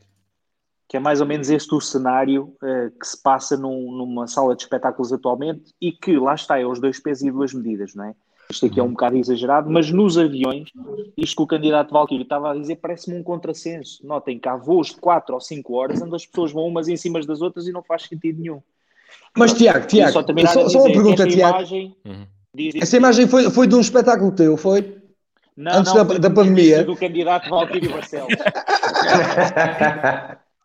Que 0.87 0.95
é 0.97 0.99
mais 0.99 1.19
ou 1.19 1.27
menos 1.27 1.49
este 1.49 1.73
o 1.73 1.81
cenário 1.81 2.55
eh, 2.63 2.91
que 2.99 3.05
se 3.07 3.21
passa 3.21 3.57
num- 3.57 3.91
numa 3.91 4.27
sala 4.27 4.55
de 4.55 4.61
espetáculos 4.63 5.11
atualmente 5.11 5.73
e 5.81 5.91
que 5.91 6.17
lá 6.17 6.35
está, 6.35 6.59
é 6.59 6.65
os 6.65 6.79
dois 6.79 6.99
pesos 6.99 7.23
e 7.23 7.31
duas 7.31 7.53
medidas, 7.53 7.95
não 7.95 8.05
é? 8.05 8.15
Isto 8.49 8.67
aqui 8.67 8.79
é 8.79 8.83
um 8.83 8.91
bocado 8.91 9.17
exagerado, 9.17 9.69
mas 9.69 9.91
nos 9.91 10.17
aviões, 10.17 10.69
isto 11.17 11.35
que 11.35 11.41
o 11.41 11.47
candidato 11.47 11.91
Valkyrie 11.91 12.23
estava 12.23 12.51
a 12.51 12.55
dizer 12.55 12.77
parece-me 12.77 13.17
um 13.19 13.23
contrassenso. 13.23 14.05
Notem 14.07 14.39
que 14.39 14.47
há 14.47 14.55
voos 14.55 14.87
de 14.87 14.95
4 15.01 15.33
ou 15.35 15.41
5 15.41 15.73
horas 15.73 16.01
onde 16.01 16.15
as 16.15 16.25
pessoas 16.25 16.53
vão 16.53 16.65
umas 16.65 16.87
em 16.87 16.95
cima 16.95 17.19
das 17.19 17.41
outras 17.41 17.67
e 17.67 17.73
não 17.73 17.83
faz 17.83 18.03
sentido 18.03 18.39
nenhum. 18.39 18.61
Mas 19.37 19.53
Tiago, 19.53 19.85
Tiago, 19.87 20.11
só, 20.13 20.23
só, 20.23 20.69
só 20.69 20.79
uma 20.79 20.91
pergunta, 20.93 21.23
esta 21.23 21.27
Tiago. 21.35 21.55
Imagem, 21.57 21.95
Uhum. 22.05 22.25
Diz, 22.57 22.73
diz, 22.73 22.81
Essa 22.83 22.97
imagem 22.97 23.27
foi, 23.27 23.49
foi 23.51 23.67
de 23.67 23.75
um 23.75 23.79
espetáculo 23.81 24.31
teu, 24.31 24.57
foi? 24.57 24.97
não, 25.55 25.71
antes 25.79 25.93
não, 25.93 26.05
da- 26.05 26.17
da 26.17 26.29
pandemia. 26.29 26.83
Do 26.83 26.95
candidato 26.95 27.49
Valkyrie 27.49 27.89
Barcelos. 27.89 28.33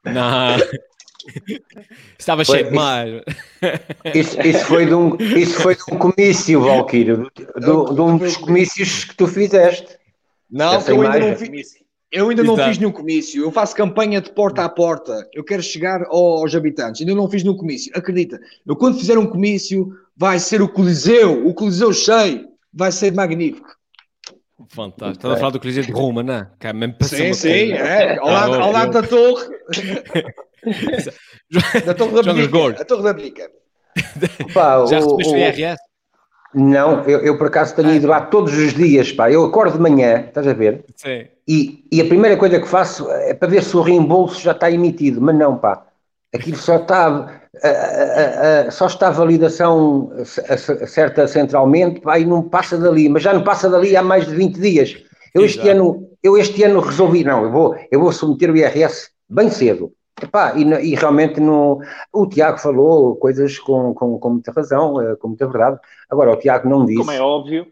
Não. 0.05 0.57
Estava 2.19 2.45
Foi- 2.45 2.57
cheio 2.59 2.71
de 2.71 2.75
mar. 2.75 3.07
Isso, 4.13 4.41
isso 4.41 4.65
foi 4.67 4.87
de 4.87 4.95
um, 4.95 5.17
isso 5.17 5.61
foi 5.61 5.77
de 5.77 5.83
um 5.93 5.97
comício, 5.99 6.61
Valquírio, 6.61 7.31
do- 7.57 7.95
de 7.95 8.01
um 8.01 8.19
dos 8.19 8.37
comícios 8.37 9.05
que 9.05 9.15
tu 9.15 9.29
fizeste. 9.29 9.97
Não, 10.51 10.75
Essa 10.75 10.91
eu 10.91 11.01
ainda 11.03 11.19
não, 11.21 11.27
imagem. 11.29 11.63
Eu 12.13 12.29
ainda 12.29 12.43
não 12.45 12.55
Exato. 12.55 12.69
fiz 12.69 12.79
nenhum 12.79 12.93
comício. 12.93 13.43
Eu 13.43 13.51
faço 13.51 13.75
campanha 13.75 14.21
de 14.21 14.31
porta 14.31 14.63
a 14.65 14.69
porta. 14.69 15.27
Eu 15.33 15.43
quero 15.43 15.63
chegar 15.63 16.03
ao- 16.05 16.39
aos 16.43 16.55
habitantes. 16.55 17.01
Ainda 17.01 17.15
não 17.15 17.29
fiz 17.31 17.43
nenhum 17.43 17.57
comício. 17.57 17.91
Acredita, 17.95 18.39
eu 18.67 18.77
quando 18.77 18.99
fizer 18.99 19.17
um 19.19 19.27
comício, 19.27 19.89
vai 20.17 20.39
ser 20.39 20.61
o 20.63 20.69
Coliseu, 20.69 21.47
o 21.47 21.55
Coliseu 21.55 21.93
cheio. 21.93 22.49
Vai 22.73 22.93
ser 22.93 23.13
magnífico. 23.13 23.69
Fantástico. 24.69 25.19
Estás 25.19 25.35
a 25.35 25.37
falar 25.37 25.51
do 25.51 25.61
Coliseu 25.61 25.83
de 25.83 25.93
Roma, 25.93 26.23
não 26.23 26.35
é? 26.35 26.51
Que 26.61 26.67
é 26.69 26.73
mesmo 26.73 26.95
Sim, 27.03 27.33
sim, 27.35 27.49
coisa. 27.71 27.75
é. 27.85 28.19
Ao 28.19 28.27
lado, 28.29 28.55
Ah, 28.55 28.63
ao 28.63 28.73
lado 28.73 28.93
da 28.93 29.03
torre. 29.03 29.47
da 31.85 31.95
torre 31.95 32.23
da 32.23 32.33
Bica. 32.33 32.47
Gordos. 32.49 32.81
A 32.81 32.85
torre 32.85 33.03
da 33.03 33.13
Bica. 33.13 33.51
Pá, 34.55 34.85
Já 34.87 35.01
o- 35.01 35.17
recebeste 35.17 35.35
o- 35.35 35.37
IRS? 35.39 35.83
Não, 36.55 37.03
eu, 37.05 37.21
eu 37.21 37.39
por 37.39 37.47
acaso 37.47 37.75
tenho 37.75 37.95
ido 37.95 38.07
lá 38.07 38.21
todos 38.21 38.53
os 38.57 38.75
dias, 38.75 39.11
pá. 39.11 39.31
Eu 39.31 39.45
acordo 39.45 39.75
de 39.75 39.81
manhã, 39.81 40.25
estás 40.27 40.47
a 40.47 40.53
ver? 40.53 40.85
Sim. 40.97 41.27
E, 41.49 41.85
e 41.91 42.01
a 42.01 42.05
primeira 42.05 42.37
coisa 42.37 42.61
que 42.61 42.69
faço 42.69 43.11
é 43.11 43.33
para 43.35 43.49
ver 43.49 43.63
se 43.63 43.77
o 43.77 43.81
reembolso 43.81 44.41
já 44.41 44.53
está 44.53 44.71
emitido, 44.71 45.21
mas 45.21 45.35
não, 45.37 45.57
pá. 45.57 45.87
Aquilo 46.35 46.57
só 46.57 46.77
está, 46.77 47.07
a- 47.63 47.69
a- 47.69 48.61
a- 48.69 48.71
só 48.71 48.87
está 48.87 49.09
a 49.09 49.11
validação 49.11 50.13
certa 50.87 51.27
centralmente, 51.27 52.01
pá, 52.01 52.19
e 52.19 52.25
não 52.25 52.43
passa 52.43 52.77
dali, 52.79 53.09
mas 53.09 53.23
já 53.23 53.33
não 53.33 53.45
passa 53.45 53.69
dali 53.69 53.97
há 53.97 54.03
mais 54.03 54.27
de 54.27 54.35
20 54.35 54.61
dias. 54.61 54.97
Eu 55.35 55.45
este 55.45 55.61
Exato. 55.61 55.71
ano, 55.71 56.09
eu 56.23 56.37
este 56.37 56.63
ano 56.63 56.81
resolvi, 56.81 57.25
não, 57.25 57.45
eu 57.45 57.51
vou, 57.51 57.77
eu 57.91 58.01
vou 58.01 58.13
submeter 58.13 58.51
o 58.51 58.57
IRS 58.57 59.09
bem 59.29 59.51
cedo. 59.51 59.93
Epá, 60.21 60.55
e, 60.57 60.63
e 60.63 60.95
realmente 60.95 61.41
no, 61.41 61.81
o 62.13 62.27
Tiago 62.27 62.59
falou 62.59 63.17
coisas 63.17 63.59
com, 63.59 63.95
com, 63.95 64.19
com 64.19 64.31
muita 64.31 64.53
razão, 64.53 65.01
eh, 65.01 65.17
com 65.17 65.29
muita 65.29 65.47
verdade. 65.47 65.79
Agora, 66.11 66.33
o 66.33 66.37
Tiago 66.37 66.69
não 66.69 66.85
disse. 66.85 66.99
Como 66.99 67.11
é 67.11 67.21
óbvio. 67.21 67.67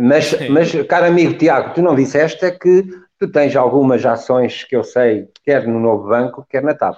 Mas, 0.00 0.48
mas, 0.48 0.72
caro 0.86 1.06
amigo 1.06 1.38
Tiago, 1.38 1.72
tu 1.74 1.80
não 1.80 1.94
disseste 1.94 2.44
é 2.44 2.50
que 2.50 2.84
tu 3.18 3.30
tens 3.30 3.54
algumas 3.54 4.04
ações 4.04 4.64
que 4.64 4.74
eu 4.76 4.82
sei, 4.82 5.28
quer 5.44 5.66
no 5.66 5.78
novo 5.78 6.08
banco, 6.08 6.44
quer 6.48 6.62
na 6.62 6.74
TAP. 6.74 6.96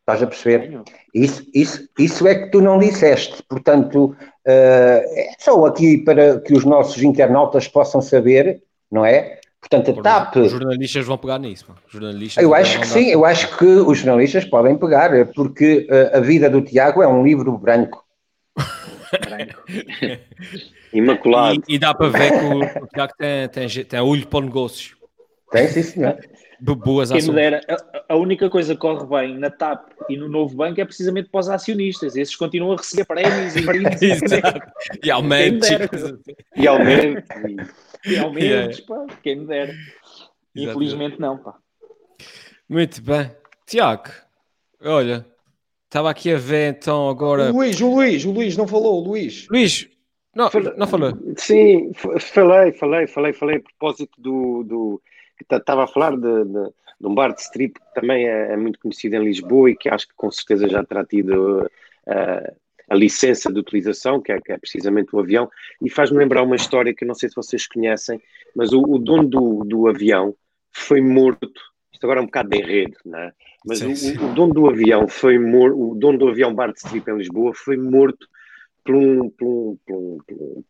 Estás 0.00 0.22
a 0.22 0.26
perceber? 0.26 0.82
Isso, 1.12 1.42
isso, 1.52 1.88
isso 1.98 2.26
é 2.28 2.34
que 2.36 2.50
tu 2.50 2.60
não 2.60 2.78
disseste. 2.78 3.42
Portanto, 3.42 4.16
é 4.44 5.32
só 5.38 5.66
aqui 5.66 5.98
para 5.98 6.40
que 6.40 6.54
os 6.54 6.64
nossos 6.64 7.02
internautas 7.02 7.66
possam 7.66 8.00
saber, 8.00 8.62
não 8.90 9.04
é? 9.04 9.40
Portanto, 9.60 9.98
a 9.98 10.02
TAP. 10.02 10.36
Os 10.36 10.52
jornalistas 10.52 11.04
vão 11.06 11.18
pegar 11.18 11.38
nisso. 11.38 11.64
mano. 11.68 11.80
Os 11.86 11.92
jornalistas 11.92 12.42
Eu 12.42 12.54
acho 12.54 12.80
que 12.80 12.86
sim, 12.86 13.06
eu 13.10 13.24
acho 13.24 13.56
que 13.56 13.64
os 13.64 13.98
jornalistas 13.98 14.44
podem 14.44 14.76
pegar, 14.78 15.12
eh, 15.14 15.24
porque 15.24 15.86
eh, 15.90 16.12
a 16.16 16.20
vida 16.20 16.48
do 16.48 16.62
Tiago 16.62 17.02
é 17.02 17.08
um 17.08 17.24
livro 17.24 17.56
branco. 17.58 18.04
Branco. 19.20 19.62
Imaculado. 20.92 21.60
E, 21.68 21.74
e 21.74 21.78
dá 21.78 21.94
para 21.94 22.08
ver 22.08 22.30
que 22.30 22.44
o, 22.44 22.84
o 22.84 22.86
Tiago 22.88 23.12
tem, 23.18 23.48
tem, 23.48 23.68
tem 23.84 24.00
olho 24.00 24.26
para 24.26 24.44
negócios. 24.44 24.94
Tem, 25.50 25.68
sim, 25.68 25.82
senhor. 25.82 26.16
Bo- 26.58 26.74
Boas 26.74 27.10
Quem 27.12 27.32
dera, 27.32 27.60
a, 27.68 28.14
a 28.14 28.16
única 28.16 28.48
coisa 28.48 28.74
que 28.74 28.80
corre 28.80 29.06
bem 29.06 29.38
na 29.38 29.50
TAP 29.50 29.90
e 30.08 30.16
no 30.16 30.26
novo 30.28 30.56
banco 30.56 30.80
é 30.80 30.84
precisamente 30.86 31.28
para 31.28 31.40
os 31.40 31.48
acionistas. 31.50 32.16
Esses 32.16 32.34
continuam 32.34 32.72
a 32.72 32.76
receber 32.76 33.04
prémios 33.04 33.54
e. 33.54 33.60
E 35.02 35.50
dera. 35.50 35.90
E 36.56 36.66
aumento. 36.66 37.26
E 38.06 38.18
aumentos, 38.18 38.80
pá, 38.80 39.06
quem 39.22 39.36
me 39.36 39.46
dera. 39.46 39.72
Exato. 39.72 40.30
Infelizmente 40.54 41.20
não, 41.20 41.38
pá. 41.38 41.56
Muito 42.68 43.02
bem. 43.02 43.30
Tiago, 43.66 44.10
olha, 44.82 45.26
estava 45.84 46.10
aqui 46.10 46.32
a 46.32 46.36
ver 46.36 46.74
então 46.76 47.08
agora. 47.08 47.50
O 47.50 47.56
Luís, 47.56 47.80
o 47.80 47.94
Luís, 47.94 48.24
o 48.24 48.32
Luís 48.32 48.56
não 48.56 48.66
falou, 48.66 49.02
o 49.02 49.08
Luís. 49.08 49.46
Luís, 49.50 49.88
não, 50.34 50.50
não 50.76 50.86
falou. 50.86 51.12
Sim, 51.36 51.92
falei, 51.94 52.72
falei, 52.72 53.06
falei, 53.06 53.32
falei 53.32 53.56
a 53.56 53.62
propósito 53.62 54.20
do. 54.20 54.62
do 54.64 55.02
que 55.36 55.54
estava 55.54 55.84
a 55.84 55.86
falar 55.86 56.16
de, 56.16 56.44
de, 56.44 56.70
de 57.00 57.06
um 57.06 57.14
bar 57.14 57.32
de 57.34 57.40
strip 57.40 57.74
que 57.74 57.94
também 58.00 58.26
é, 58.26 58.52
é 58.52 58.56
muito 58.56 58.78
conhecido 58.78 59.16
em 59.16 59.24
Lisboa 59.24 59.70
e 59.70 59.76
que 59.76 59.88
acho 59.88 60.08
que 60.08 60.14
com 60.14 60.30
certeza 60.30 60.68
já 60.68 60.82
terá 60.82 61.04
tido 61.04 61.70
eh, 62.06 62.54
a 62.88 62.94
licença 62.94 63.52
de 63.52 63.58
utilização, 63.58 64.20
que 64.20 64.32
é, 64.32 64.40
que 64.40 64.52
é 64.52 64.58
precisamente 64.58 65.14
o 65.14 65.18
avião, 65.18 65.50
e 65.82 65.90
faz-me 65.90 66.18
lembrar 66.18 66.42
uma 66.42 66.56
história 66.56 66.94
que 66.94 67.04
eu 67.04 67.08
não 67.08 67.14
sei 67.14 67.28
se 67.28 67.34
vocês 67.34 67.66
conhecem, 67.66 68.20
mas 68.54 68.72
o, 68.72 68.80
o 68.80 68.98
dono 68.98 69.28
do, 69.28 69.64
do 69.64 69.88
avião 69.88 70.34
foi 70.72 71.00
morto. 71.00 71.60
Isto 71.92 72.04
agora 72.04 72.20
é 72.20 72.22
um 72.22 72.26
bocado 72.26 72.50
de 72.50 72.58
enredo, 72.58 72.96
não 73.04 73.18
é? 73.18 73.32
Mas 73.66 73.78
Sim, 73.78 73.92
o, 73.92 73.96
sim. 73.96 74.18
o 74.18 74.34
dono 74.34 74.54
do 74.54 74.68
avião 74.68 75.08
foi 75.08 75.38
morto, 75.38 75.90
o 75.90 75.94
dono 75.94 76.18
do 76.18 76.28
avião 76.28 76.54
bar 76.54 76.72
de 76.72 76.78
strip 76.78 77.10
em 77.10 77.16
Lisboa 77.16 77.52
foi 77.54 77.76
morto 77.76 78.26
por 78.84 78.94
um, 78.94 79.28
por 79.30 79.46
um, 79.46 79.78
por 79.84 79.96
um, 79.96 80.18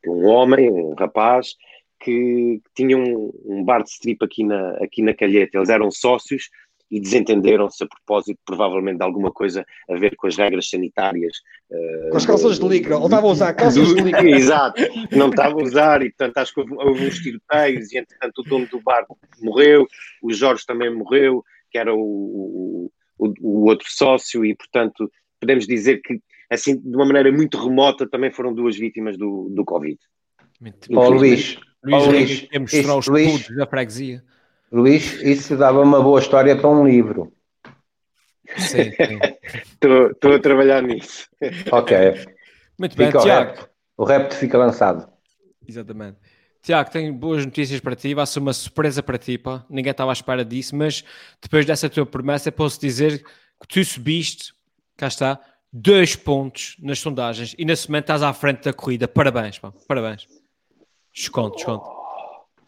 por 0.02 0.16
um, 0.16 0.24
homem, 0.24 0.70
um 0.70 0.94
rapaz, 0.94 1.54
que 2.00 2.62
tinha 2.74 2.96
um, 2.96 3.32
um 3.44 3.62
bar 3.62 3.82
de 3.82 3.90
strip 3.90 4.24
aqui 4.24 4.44
na, 4.44 4.70
aqui 4.76 5.02
na 5.02 5.12
Calheta. 5.12 5.58
Eles 5.58 5.68
eram 5.68 5.90
sócios 5.90 6.48
e 6.91 7.01
desentenderam-se 7.01 7.82
a 7.82 7.87
propósito, 7.89 8.39
provavelmente, 8.47 8.99
de 8.99 9.03
alguma 9.05 9.32
coisa 9.32 9.64
a 9.91 9.95
ver 9.97 10.14
com 10.16 10.26
as 10.28 10.37
regras 10.37 10.68
sanitárias. 10.70 11.37
eh, 11.70 12.09
Com 12.11 12.16
as 12.16 12.24
calças 12.26 12.59
de 12.61 12.68
licra. 12.68 12.97
Ou 12.99 13.07
estava 13.07 13.26
a 13.26 13.30
usar 13.30 13.53
calças 13.55 13.89
de 13.95 14.01
licra. 14.03 14.22
Exato, 14.30 14.82
não 15.11 15.30
estava 15.30 15.61
a 15.61 15.62
usar 15.64 16.03
e 16.03 16.11
portanto 16.11 16.39
acho 16.39 16.55
que 16.55 16.61
houve, 16.61 16.74
houve 16.76 17.07
uns 17.09 17.18
tiroteios 17.18 17.91
e 17.93 17.99
entretanto 17.99 18.39
o 18.39 18.45
dono 18.45 18.66
do 18.68 18.80
bar 18.80 19.05
morreu, 19.43 19.87
o 20.22 20.32
Jorge 20.32 20.64
também 20.64 20.95
morreu, 20.95 21.43
que 21.70 21.78
era 21.78 21.93
o, 21.95 22.91
o, 23.18 23.32
o- 23.41 23.68
outro 23.68 23.87
sócio 23.91 24.45
e 24.45 24.55
portanto 24.55 25.11
podemos 25.41 25.66
dizer 25.66 26.01
que 26.03 26.20
assim 26.49 26.78
de 26.80 26.95
uma 26.97 27.05
maneira 27.05 27.32
muito 27.32 27.59
remota 27.59 28.09
também 28.09 28.30
foram 28.30 28.55
duas 28.55 28.76
vítimas 28.76 29.18
do, 29.18 29.49
do 29.51 29.64
Covid. 29.64 29.99
Muito 30.61 30.89
bem. 30.89 30.97
Luís, 30.97 31.59
Luís, 31.84 31.93
Ó, 31.93 31.99
Luís, 32.07 32.07
Luís, 32.28 32.41
quer 32.49 32.59
mostrar 32.61 32.80
isso, 32.80 32.99
os 32.99 33.07
Luís. 33.09 33.32
putos 33.43 33.57
da 33.57 33.66
freguesia. 33.66 34.22
Luís, 34.72 35.20
isso 35.22 35.56
dava 35.56 35.80
uma 35.80 36.02
boa 36.02 36.20
história 36.20 36.56
para 36.56 36.68
um 36.68 36.86
livro. 36.86 37.32
Sim. 38.58 38.92
Estou 39.72 40.32
a 40.34 40.38
trabalhar 40.38 40.82
nisso. 40.82 41.28
Ok, 41.70 41.96
Muito 42.78 42.96
bem, 42.96 43.06
fica 43.06 43.18
o 43.18 43.22
Tiago. 43.22 43.50
repto. 43.50 43.70
O 43.96 44.04
repto 44.04 44.34
fica 44.36 44.58
lançado. 44.58 45.08
Exatamente. 45.66 46.18
Tiago, 46.62 46.90
tenho 46.90 47.12
boas 47.14 47.44
notícias 47.44 47.80
para 47.80 47.94
ti. 47.96 48.12
Vai 48.14 48.26
ser 48.26 48.40
uma 48.40 48.52
surpresa 48.52 49.02
para 49.02 49.18
ti, 49.18 49.38
pá. 49.38 49.64
Ninguém 49.70 49.90
estava 49.92 50.10
à 50.10 50.12
espera 50.12 50.44
disso, 50.44 50.74
mas 50.76 51.04
depois 51.40 51.64
dessa 51.64 51.88
tua 51.88 52.04
promessa, 52.04 52.50
posso 52.50 52.80
dizer 52.80 53.22
que 53.60 53.68
tu 53.68 53.84
subiste, 53.84 54.52
cá 54.96 55.06
está, 55.06 55.40
dois 55.72 56.16
pontos 56.16 56.76
nas 56.80 56.98
sondagens 56.98 57.54
e 57.58 57.64
nesse 57.64 57.88
momento 57.88 58.04
estás 58.04 58.22
à 58.22 58.32
frente 58.32 58.64
da 58.64 58.72
corrida. 58.72 59.06
Parabéns, 59.06 59.58
pá. 59.58 59.72
Parabéns. 59.86 60.26
Desconto, 61.14 61.56
desconto. 61.56 61.88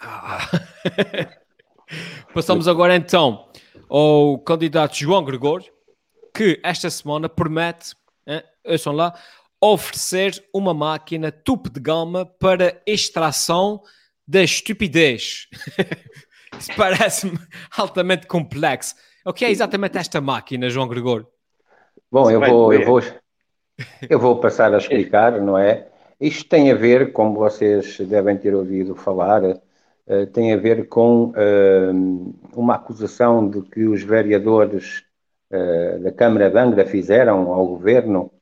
Ah. 0.00 0.48
Passamos 2.34 2.68
agora 2.68 2.94
então 2.94 3.48
ao 3.88 4.38
candidato 4.38 4.96
João 4.96 5.24
Gregório, 5.24 5.72
que 6.34 6.60
esta 6.62 6.90
semana 6.90 7.28
promete, 7.28 7.94
hein, 8.26 8.42
ouçam 8.64 8.92
lá, 8.92 9.14
oferecer 9.60 10.44
uma 10.52 10.72
máquina 10.72 11.32
topo 11.32 11.70
de 11.70 11.80
gama 11.80 12.24
para 12.24 12.80
extração 12.86 13.82
da 14.26 14.42
estupidez. 14.42 15.48
Isso 16.58 16.70
parece-me 16.76 17.38
altamente 17.76 18.26
complexo. 18.26 18.94
O 19.24 19.32
que 19.32 19.44
é 19.44 19.50
exatamente 19.50 19.98
esta 19.98 20.20
máquina, 20.20 20.70
João 20.70 20.88
Gregor? 20.88 21.26
Bom, 22.10 22.30
eu 22.30 22.40
vou, 22.40 22.72
eu 22.72 22.84
vou, 22.86 23.02
eu 24.08 24.18
vou 24.18 24.36
passar 24.40 24.72
a 24.74 24.78
explicar, 24.78 25.40
não 25.40 25.58
é? 25.58 25.88
Isto 26.20 26.48
tem 26.48 26.70
a 26.70 26.74
ver, 26.74 27.12
como 27.12 27.34
vocês 27.34 27.98
devem 28.00 28.36
ter 28.36 28.54
ouvido 28.54 28.94
falar, 28.94 29.42
uh, 30.08 30.26
tem 30.28 30.52
a 30.52 30.56
ver 30.56 30.88
com 30.88 31.26
uh, 31.26 32.34
uma 32.54 32.74
acusação 32.74 33.48
de 33.48 33.62
que 33.62 33.84
os 33.84 34.02
vereadores 34.02 35.04
uh, 35.52 36.02
da 36.02 36.10
Câmara 36.10 36.50
de 36.50 36.58
Angra 36.58 36.86
fizeram 36.86 37.52
ao 37.52 37.66
governo 37.66 38.32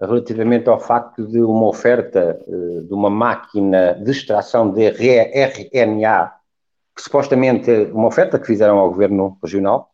relativamente 0.00 0.68
ao 0.68 0.78
facto 0.78 1.26
de 1.26 1.40
uma 1.40 1.66
oferta 1.66 2.40
de 2.86 2.94
uma 2.94 3.10
máquina 3.10 3.94
de 3.94 4.12
extração 4.12 4.70
de 4.70 4.86
RNA, 4.86 6.34
que 6.94 7.02
supostamente, 7.02 7.68
uma 7.92 8.06
oferta 8.06 8.38
que 8.38 8.46
fizeram 8.46 8.78
ao 8.78 8.88
governo 8.90 9.36
regional, 9.42 9.90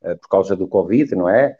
por 0.00 0.28
causa 0.28 0.54
do 0.54 0.68
Covid, 0.68 1.16
não 1.16 1.28
é? 1.28 1.56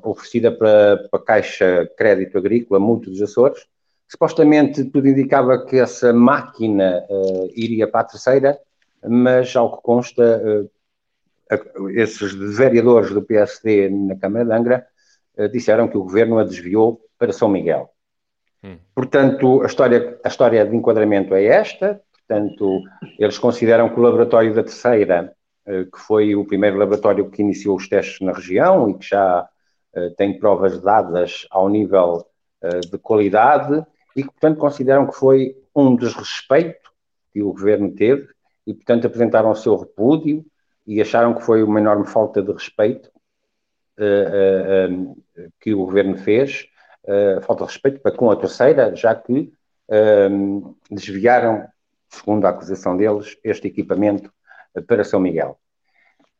oferecida 0.00 0.52
para, 0.52 1.04
a 1.12 1.18
Caixa 1.18 1.90
Crédito 1.96 2.38
Agrícola 2.38 2.78
Mútuo 2.78 3.10
dos 3.10 3.20
Açores. 3.20 3.66
Supostamente 4.08 4.84
tudo 4.84 5.06
indicava 5.06 5.66
que 5.66 5.76
essa 5.76 6.14
máquina 6.14 7.04
uh, 7.10 7.52
iria 7.54 7.86
para 7.86 8.00
a 8.00 8.04
terceira, 8.04 8.58
mas 9.06 9.54
ao 9.54 9.76
que 9.76 9.82
consta, 9.82 10.42
uh, 11.50 11.90
esses 11.90 12.32
vereadores 12.56 13.10
do 13.12 13.20
PSD 13.20 13.90
na 13.90 14.16
Câmara 14.16 14.46
de 14.46 14.52
Angra 14.52 14.86
uh, 15.36 15.48
disseram 15.50 15.88
que 15.88 15.98
o 15.98 16.04
governo 16.04 16.38
a 16.38 16.44
desviou 16.44 17.02
para 17.18 17.34
São 17.34 17.50
Miguel. 17.50 17.90
Hum. 18.64 18.78
Portanto, 18.94 19.62
a 19.62 19.66
história, 19.66 20.18
a 20.24 20.28
história 20.28 20.64
de 20.64 20.74
enquadramento 20.74 21.34
é 21.34 21.44
esta. 21.44 22.00
Portanto, 22.26 22.80
eles 23.18 23.36
consideram 23.36 23.90
que 23.90 24.00
o 24.00 24.02
laboratório 24.02 24.54
da 24.54 24.62
terceira 24.62 25.34
que 25.66 25.98
foi 25.98 26.34
o 26.34 26.46
primeiro 26.46 26.78
laboratório 26.78 27.28
que 27.28 27.42
iniciou 27.42 27.76
os 27.76 27.86
testes 27.86 28.20
na 28.22 28.32
região 28.32 28.88
e 28.88 28.94
que 28.94 29.06
já 29.06 29.46
tem 30.16 30.38
provas 30.38 30.80
dadas 30.80 31.46
ao 31.50 31.68
nível 31.68 32.24
de 32.90 32.96
qualidade 32.96 33.84
e 34.18 34.22
que, 34.24 34.30
portanto, 34.30 34.58
consideram 34.58 35.06
que 35.06 35.14
foi 35.14 35.56
um 35.72 35.94
desrespeito 35.94 36.90
que 37.32 37.40
o 37.40 37.52
governo 37.52 37.94
teve 37.94 38.28
e, 38.66 38.74
portanto, 38.74 39.06
apresentaram 39.06 39.48
o 39.48 39.54
seu 39.54 39.76
repúdio 39.76 40.44
e 40.84 41.00
acharam 41.00 41.34
que 41.34 41.42
foi 41.42 41.62
uma 41.62 41.78
enorme 41.78 42.04
falta 42.04 42.42
de 42.42 42.50
respeito 42.52 43.12
que 45.60 45.72
o 45.72 45.78
governo 45.78 46.16
fez, 46.16 46.66
falta 47.42 47.64
de 47.64 47.70
respeito 47.70 48.00
para 48.00 48.10
com 48.10 48.28
a 48.28 48.34
terceira, 48.36 48.94
já 48.96 49.14
que 49.14 49.52
desviaram, 50.90 51.68
segundo 52.08 52.44
a 52.44 52.50
acusação 52.50 52.96
deles, 52.96 53.38
este 53.44 53.68
equipamento 53.68 54.32
para 54.88 55.04
São 55.04 55.20
Miguel. 55.20 55.60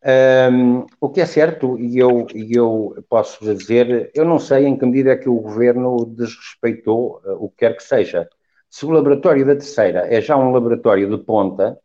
Um, 0.04 0.86
o 1.00 1.08
que 1.08 1.20
é 1.20 1.26
certo, 1.26 1.76
e 1.76 1.98
eu, 1.98 2.26
eu 2.32 3.04
posso 3.08 3.44
dizer, 3.44 4.10
eu 4.14 4.24
não 4.24 4.38
sei 4.38 4.64
em 4.66 4.76
que 4.76 4.86
medida 4.86 5.10
é 5.10 5.16
que 5.16 5.28
o 5.28 5.40
governo 5.40 6.06
desrespeitou 6.06 7.20
uh, 7.24 7.44
o 7.44 7.48
que 7.48 7.56
quer 7.58 7.76
que 7.76 7.82
seja. 7.82 8.28
Se 8.70 8.86
o 8.86 8.90
laboratório 8.90 9.44
da 9.44 9.54
terceira 9.54 10.06
é 10.08 10.20
já 10.20 10.36
um 10.36 10.52
laboratório 10.52 11.10
de 11.10 11.24
ponta, 11.24 11.78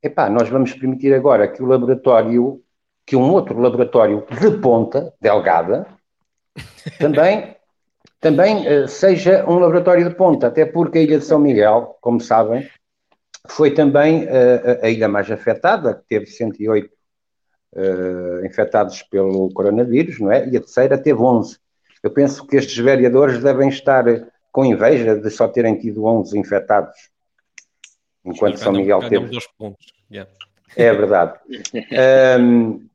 epá, 0.00 0.30
nós 0.30 0.48
vamos 0.48 0.72
permitir 0.74 1.12
agora 1.12 1.48
que 1.48 1.60
o 1.60 1.66
laboratório, 1.66 2.62
que 3.04 3.16
um 3.16 3.32
outro 3.32 3.58
laboratório 3.58 4.24
de 4.30 4.58
ponta, 4.58 5.12
delgada, 5.20 5.86
também, 7.00 7.56
também 8.20 8.84
uh, 8.84 8.86
seja 8.86 9.44
um 9.48 9.58
laboratório 9.58 10.08
de 10.08 10.14
ponta, 10.14 10.46
até 10.46 10.64
porque 10.64 10.98
a 10.98 11.02
Ilha 11.02 11.18
de 11.18 11.24
São 11.24 11.40
Miguel, 11.40 11.96
como 12.00 12.20
sabem, 12.20 12.68
foi 13.48 13.72
também 13.72 14.24
uh, 14.26 14.84
a 14.84 14.88
ilha 14.88 15.08
mais 15.08 15.28
afetada, 15.28 15.94
que 15.94 16.04
teve 16.08 16.26
108 16.26 16.99
uh, 17.74 18.44
infectados 18.44 19.02
pelo 19.02 19.50
coronavírus, 19.52 20.18
não 20.18 20.30
é? 20.30 20.48
E 20.48 20.56
a 20.56 20.60
terceira 20.60 20.98
teve 20.98 21.20
11. 21.20 21.58
Eu 22.02 22.10
penso 22.10 22.46
que 22.46 22.56
estes 22.56 22.76
vereadores 22.78 23.42
devem 23.42 23.68
estar 23.68 24.04
com 24.50 24.64
inveja 24.64 25.16
de 25.16 25.30
só 25.30 25.46
terem 25.48 25.78
tido 25.78 26.04
11 26.04 26.38
infectados, 26.38 26.96
enquanto 28.24 28.58
São 28.58 28.72
Miguel 28.72 29.00
teve. 29.08 29.30
Yeah. 30.10 30.30
É 30.76 30.92
verdade. 30.92 31.38
um, 32.40 32.86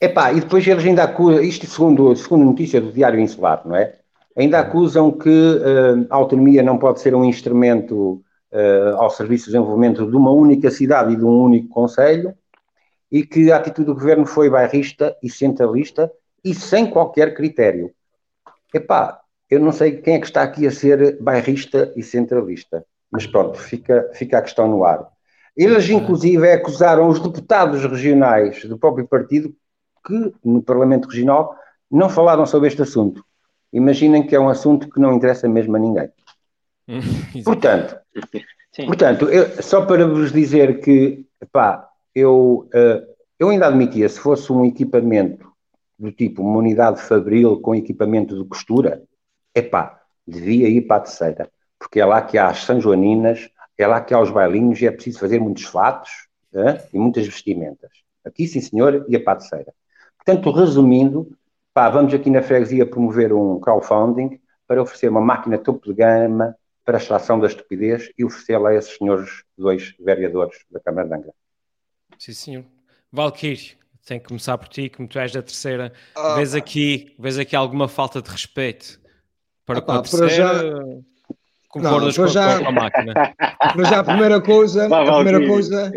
epá, 0.00 0.32
e 0.32 0.40
depois 0.40 0.66
eles 0.66 0.84
ainda 0.84 1.04
acusam, 1.04 1.42
isto 1.42 1.66
segundo, 1.66 2.14
segundo 2.16 2.44
notícia 2.44 2.80
do 2.80 2.92
Diário 2.92 3.20
Insular, 3.20 3.62
não 3.66 3.76
é? 3.76 3.96
Ainda 4.36 4.60
acusam 4.60 5.10
que 5.12 5.28
uh, 5.28 6.06
a 6.08 6.16
autonomia 6.16 6.62
não 6.62 6.78
pode 6.78 7.00
ser 7.00 7.14
um 7.14 7.24
instrumento 7.24 8.22
uh, 8.50 8.96
ao 8.96 9.10
serviço 9.10 9.46
do 9.46 9.52
desenvolvimento 9.52 10.08
de 10.08 10.16
uma 10.16 10.30
única 10.30 10.70
cidade 10.70 11.12
e 11.12 11.16
de 11.16 11.24
um 11.24 11.42
único 11.42 11.68
conselho, 11.68 12.34
e 13.12 13.26
que 13.26 13.52
a 13.52 13.56
atitude 13.56 13.86
do 13.86 13.94
governo 13.94 14.24
foi 14.24 14.48
bairrista 14.48 15.14
e 15.22 15.28
centralista 15.28 16.10
e 16.42 16.54
sem 16.54 16.88
qualquer 16.88 17.34
critério. 17.34 17.92
Epá, 18.72 19.20
eu 19.50 19.60
não 19.60 19.70
sei 19.70 19.98
quem 19.98 20.14
é 20.14 20.18
que 20.18 20.24
está 20.24 20.42
aqui 20.42 20.66
a 20.66 20.70
ser 20.70 21.20
bairrista 21.20 21.92
e 21.94 22.02
centralista, 22.02 22.86
mas 23.10 23.26
pronto, 23.26 23.58
fica, 23.58 24.10
fica 24.14 24.38
a 24.38 24.42
questão 24.42 24.66
no 24.66 24.82
ar. 24.82 25.06
Eles, 25.54 25.90
inclusive, 25.90 26.50
acusaram 26.50 27.06
os 27.08 27.20
deputados 27.20 27.84
regionais 27.84 28.64
do 28.64 28.78
próprio 28.78 29.06
partido 29.06 29.54
que, 30.06 30.32
no 30.42 30.62
Parlamento 30.62 31.06
Regional, 31.06 31.54
não 31.90 32.08
falaram 32.08 32.46
sobre 32.46 32.68
este 32.68 32.80
assunto. 32.80 33.22
Imaginem 33.70 34.26
que 34.26 34.34
é 34.34 34.40
um 34.40 34.48
assunto 34.48 34.88
que 34.88 34.98
não 34.98 35.12
interessa 35.12 35.46
mesmo 35.46 35.76
a 35.76 35.78
ninguém. 35.78 36.10
portanto, 37.44 37.96
portanto 38.86 39.28
eu, 39.28 39.62
só 39.62 39.84
para 39.84 40.06
vos 40.06 40.32
dizer 40.32 40.80
que, 40.80 41.26
pá, 41.52 41.91
eu, 42.14 42.68
uh, 42.74 43.06
eu 43.38 43.48
ainda 43.48 43.66
admitia, 43.66 44.08
se 44.08 44.20
fosse 44.20 44.52
um 44.52 44.64
equipamento 44.64 45.50
do 45.98 46.10
tipo 46.10 46.42
uma 46.42 46.58
unidade 46.58 47.00
fabril 47.00 47.60
com 47.60 47.74
equipamento 47.74 48.40
de 48.40 48.48
costura, 48.48 49.02
epá, 49.54 50.00
devia 50.26 50.68
ir 50.68 50.82
para 50.82 50.96
a 50.96 51.00
terceira, 51.00 51.50
porque 51.78 52.00
é 52.00 52.04
lá 52.04 52.20
que 52.22 52.38
há 52.38 52.48
as 52.48 52.64
São 52.64 52.80
Joaninas, 52.80 53.48
é 53.78 53.86
lá 53.86 54.00
que 54.00 54.14
há 54.14 54.20
os 54.20 54.30
bailinhos 54.30 54.80
e 54.80 54.86
é 54.86 54.90
preciso 54.90 55.20
fazer 55.20 55.38
muitos 55.40 55.64
fatos 55.64 56.10
e 56.92 56.98
muitas 56.98 57.26
vestimentas. 57.26 57.90
Aqui, 58.24 58.46
sim 58.46 58.60
senhor, 58.60 59.04
ia 59.08 59.22
para 59.22 59.34
a 59.34 59.36
terceira. 59.36 59.74
Portanto, 60.16 60.50
resumindo, 60.50 61.36
pá, 61.74 61.90
vamos 61.90 62.12
aqui 62.14 62.30
na 62.30 62.42
freguesia 62.42 62.86
promover 62.86 63.32
um 63.32 63.58
crowdfunding 63.58 64.40
para 64.66 64.82
oferecer 64.82 65.08
uma 65.08 65.20
máquina 65.20 65.58
topo 65.58 65.88
de 65.88 65.94
gama 65.94 66.56
para 66.84 66.96
a 66.96 67.00
extração 67.00 67.38
da 67.38 67.46
estupidez 67.46 68.10
e 68.16 68.24
oferecê-la 68.24 68.70
a 68.70 68.74
esses 68.74 68.96
senhores 68.96 69.44
dois 69.56 69.94
vereadores 69.98 70.64
da 70.70 70.80
Câmara 70.80 71.08
de 71.08 71.14
Angra. 71.14 71.34
Sim, 72.24 72.32
senhor. 72.34 72.64
Valkyrie, 73.12 73.72
tem 74.06 74.20
que 74.20 74.28
começar 74.28 74.56
por 74.56 74.68
ti, 74.68 74.88
como 74.88 75.08
tu 75.08 75.18
és 75.18 75.32
da 75.32 75.42
terceira. 75.42 75.92
Ah, 76.14 76.36
vês, 76.36 76.54
aqui, 76.54 77.16
vês 77.18 77.36
aqui 77.36 77.56
alguma 77.56 77.88
falta 77.88 78.22
de 78.22 78.30
respeito 78.30 79.00
para 79.66 79.80
ah, 79.80 79.82
com 79.82 79.90
a 79.90 80.02
terceira? 80.02 80.28
Já... 80.28 80.62
Concordas 81.68 82.16
não, 82.16 82.24
com, 82.24 82.30
já... 82.30 82.60
com 82.60 82.68
a 82.68 82.70
máquina? 82.70 83.12
Para 83.58 83.84
já, 83.84 83.98
a 83.98 84.04
primeira 84.04 84.40
coisa, 84.40 84.86
a 84.86 85.14
primeira 85.16 85.48
coisa 85.48 85.92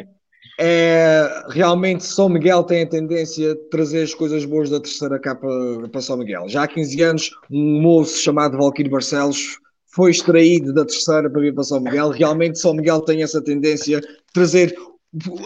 é 0.60 1.44
realmente 1.50 2.04
São 2.04 2.28
Miguel 2.28 2.64
tem 2.64 2.82
a 2.82 2.90
tendência 2.90 3.54
de 3.54 3.70
trazer 3.70 4.02
as 4.02 4.16
coisas 4.16 4.46
boas 4.46 4.72
da 4.72 4.80
terceira 4.80 5.20
cá 5.20 5.36
para, 5.36 5.90
para 5.90 6.02
São 6.02 6.18
Miguel. 6.18 6.50
Já 6.50 6.64
há 6.64 6.68
15 6.68 7.02
anos, 7.04 7.32
um 7.52 7.82
moço 7.82 8.18
chamado 8.18 8.58
Valquírio 8.58 8.92
Barcelos 8.92 9.60
foi 9.86 10.10
extraído 10.10 10.74
da 10.74 10.86
terceira 10.86 11.30
para 11.30 11.42
vir 11.42 11.54
para 11.54 11.64
São 11.64 11.80
Miguel. 11.80 12.10
Realmente 12.10 12.58
São 12.58 12.74
Miguel 12.74 13.02
tem 13.02 13.22
essa 13.22 13.44
tendência 13.44 14.02
de 14.02 14.08
trazer 14.34 14.76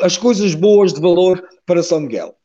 as 0.01 0.17
coisas 0.17 0.55
boas 0.55 0.93
de 0.93 1.01
valor 1.01 1.43
para 1.65 1.84
São 1.84 2.01
Miguel. 2.01 2.36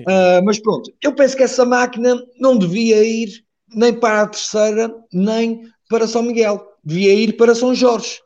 Uh, 0.00 0.44
mas 0.44 0.58
pronto, 0.58 0.92
eu 1.02 1.14
penso 1.14 1.36
que 1.36 1.42
essa 1.42 1.64
máquina 1.64 2.16
não 2.38 2.56
devia 2.56 3.02
ir 3.02 3.42
nem 3.74 3.92
para 3.92 4.22
a 4.22 4.26
terceira, 4.26 4.94
nem 5.12 5.62
para 5.88 6.06
São 6.06 6.22
Miguel. 6.22 6.64
Devia 6.84 7.14
ir 7.14 7.36
para 7.36 7.54
São 7.54 7.74
Jorge. 7.74 8.20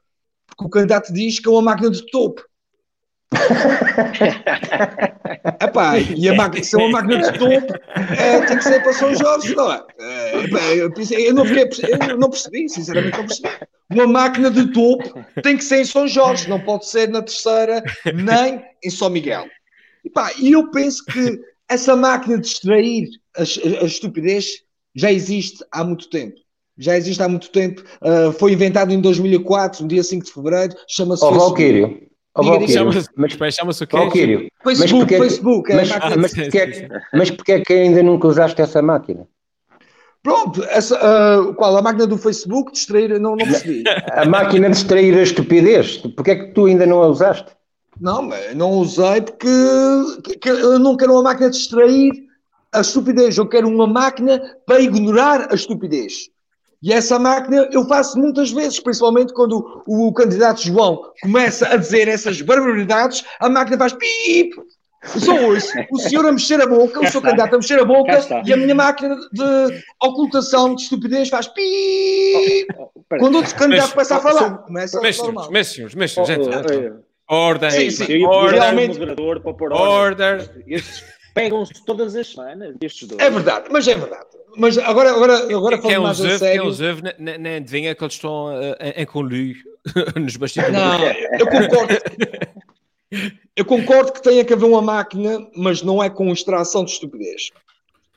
Porque 0.47 0.65
o 0.65 0.71
candidato 0.71 1.13
diz 1.13 1.41
que 1.41 1.49
é 1.49 1.51
uma 1.51 1.63
máquina 1.63 1.91
de 1.91 2.05
topo. 2.11 2.43
Epá, 5.63 5.99
e 5.99 6.29
a 6.29 6.35
máquina, 6.35 6.63
se 6.63 6.77
é 6.77 6.79
uma 6.79 7.01
máquina 7.01 7.33
de 7.33 7.39
topo, 7.39 7.73
é, 8.19 8.47
tem 8.47 8.59
que 8.59 8.65
ser 8.65 8.83
para 8.83 8.93
São 8.93 9.15
Jorge, 9.15 9.55
não 9.55 9.73
é? 9.73 9.83
é 9.99 10.77
eu, 10.77 10.91
não 11.35 11.47
fiquei, 11.47 11.71
eu 12.11 12.19
não 12.19 12.29
percebi, 12.29 12.69
sinceramente 12.69 13.17
não 13.17 13.27
percebi. 13.27 13.49
Uma 13.93 14.07
máquina 14.07 14.51
de 14.51 14.73
topo 14.73 15.25
tem 15.43 15.57
que 15.57 15.65
ser 15.65 15.81
em 15.81 15.85
São 15.85 16.07
Jorge, 16.07 16.49
não 16.49 16.61
pode 16.61 16.87
ser 16.87 17.09
na 17.09 17.23
terceira, 17.23 17.83
nem 18.15 18.65
em 18.83 18.91
São 18.91 19.11
Miguel. 19.11 19.47
E 20.39 20.53
eu 20.53 20.71
penso 20.71 21.05
que 21.05 21.41
essa 21.69 21.95
máquina 21.95 22.39
de 22.39 22.47
extrair 22.47 23.09
a, 23.37 23.43
a, 23.43 23.83
a 23.83 23.87
estupidez 23.87 24.63
já 24.95 25.13
existe 25.13 25.65
há 25.71 25.85
muito 25.85 26.09
tempo 26.11 26.37
já 26.79 26.97
existe 26.97 27.23
há 27.23 27.29
muito 27.29 27.51
tempo, 27.51 27.83
uh, 28.01 28.33
foi 28.33 28.53
inventado 28.53 28.93
em 28.93 29.01
2004, 29.01 29.83
no 29.83 29.89
dia 29.89 30.03
5 30.03 30.25
de 30.25 30.33
fevereiro, 30.33 30.75
chama-se. 30.89 31.23
Oh, 31.23 31.31
Valquírio, 31.31 32.09
Oh, 32.35 32.67
chama-se 32.67 33.09
mas, 33.15 33.55
chama 33.55 33.73
o 34.07 34.11
quê? 34.11 34.49
Facebook, 34.65 35.19
mas 35.19 35.31
Facebook. 35.31 35.73
É 35.73 35.77
mas, 35.77 35.91
mas, 36.17 36.33
porque 36.33 36.89
mas 37.13 37.31
porque 37.31 37.53
é 37.53 37.61
que 37.61 37.73
ainda 37.75 38.03
nunca 38.03 38.27
usaste 38.27 38.63
essa 38.63 38.81
máquina? 38.81 39.29
Pronto, 40.23 40.63
essa, 40.65 40.97
uh, 41.41 41.53
qual? 41.55 41.77
A 41.77 41.83
máquina 41.83 42.07
do 42.07 42.17
Facebook 42.17 42.73
distrair? 42.73 43.09
Não, 43.19 43.33
não 43.35 43.39
percebi. 43.39 43.83
A 44.13 44.25
máquina 44.25 44.69
de 44.69 44.75
distrair 44.77 45.19
a 45.19 45.23
estupidez. 45.23 45.97
Porquê 45.99 46.31
é 46.31 46.37
que 46.37 46.53
tu 46.55 46.67
ainda 46.67 46.87
não 46.87 47.03
a 47.03 47.09
usaste? 47.09 47.51
Não, 48.01 48.31
não 48.55 48.71
usei 48.71 49.21
porque 49.21 49.47
que- 50.25 50.39
que 50.39 50.49
eu 50.49 50.79
não 50.79 50.97
quero 50.97 51.13
uma 51.13 51.23
máquina 51.25 51.51
de 51.51 51.57
distrair 51.57 52.13
a 52.73 52.81
estupidez. 52.81 53.37
Eu 53.37 53.49
quero 53.49 53.69
uma 53.69 53.87
máquina 53.87 54.41
para 54.67 54.81
ignorar 54.81 55.49
a 55.51 55.55
estupidez. 55.55 56.31
E 56.83 56.93
essa 56.93 57.19
máquina 57.19 57.69
eu 57.73 57.85
faço 57.87 58.19
muitas 58.19 58.51
vezes, 58.51 58.81
principalmente 58.81 59.33
quando 59.33 59.83
o, 59.87 60.09
o 60.09 60.13
candidato 60.13 60.63
João 60.63 61.01
começa 61.21 61.69
a 61.69 61.77
dizer 61.77 62.09
essas 62.09 62.41
barbaridades, 62.43 63.25
a 63.41 63.49
máquina 63.49 63.77
faz 63.79 63.93
pip. 63.93 64.57
Só 65.05 65.35
ouço 65.47 65.73
o 65.91 65.99
senhor 65.99 66.25
a 66.27 66.33
mexer 66.33 66.61
a 66.61 66.67
boca, 66.67 67.01
o 67.01 67.07
seu 67.09 67.21
candidato 67.21 67.55
a 67.55 67.59
mexer 67.59 67.79
a 67.81 67.85
boca 67.85 68.19
e 68.47 68.53
a 68.53 68.57
minha 68.57 68.75
máquina 68.75 69.17
de 69.33 69.83
ocultação 70.01 70.75
de 70.77 70.83
estupidez 70.83 71.29
faz 71.29 71.49
pip. 71.49 72.67
Oh, 72.79 72.91
espera. 73.01 73.21
Quando 73.21 73.35
outro 73.37 73.55
candidato 73.57 73.93
Mas- 73.97 74.09
começa 74.09 74.17
a 74.17 74.21
falar, 74.21 74.59
começa 74.59 75.01
normal. 75.01 75.45
senhores, 75.65 75.95
meus 75.95 76.13
senhores, 76.13 76.17
Oh, 76.19 76.25
senhores, 76.25 76.47
oh, 76.49 76.73
gente. 76.73 76.87
eh, 76.87 76.93
Ordem, 77.29 77.71
Sim, 77.71 77.91
sim. 77.91 78.25
ordem, 78.27 78.61
realmente- 78.61 78.99
moderador 78.99 79.41
para 79.41 79.55
pôr 79.55 79.73
ordem. 79.73 80.27
order. 80.27 80.63
Estes 80.67 81.05
pegam-se 81.35 81.85
todas 81.85 82.15
as 82.15 82.27
semanas, 82.31 82.75
estes 82.83 83.09
dois. 83.09 83.21
É 83.21 83.31
verdade, 83.31 83.67
mas 83.71 83.89
é 83.89 83.95
verdade. 83.95 84.27
Mas 84.57 84.77
agora, 84.77 85.11
agora, 85.13 85.37
agora 85.57 85.79
Quem 85.79 85.93
é 85.95 85.99
um 85.99 86.03
mais 86.03 86.21
a 86.21 86.25
Zev, 86.25 86.39
quem 86.39 86.49
é 86.49 86.51
sério. 86.53 86.65
um 86.67 86.71
Zev, 86.71 87.01
ne- 87.03 87.15
ne- 87.19 87.39
nem 87.39 87.57
adivinha 87.57 87.95
que 87.95 88.05
eles 88.05 88.15
estão 88.15 88.53
eh, 88.53 88.77
em, 88.99 89.03
em 89.03 89.07
conluio 89.07 89.57
nos 90.15 90.37
bastidores. 90.37 90.75
Não, 90.75 91.03
eu 91.39 91.47
concordo. 91.49 91.95
Eu 93.55 93.65
concordo 93.65 94.13
que 94.13 94.23
tenha 94.23 94.45
que 94.45 94.53
haver 94.53 94.65
uma 94.67 94.81
máquina, 94.83 95.47
mas 95.55 95.83
não 95.83 96.03
é 96.03 96.09
com 96.09 96.33
extração 96.33 96.85
de 96.85 96.93
estupidez. 96.93 97.51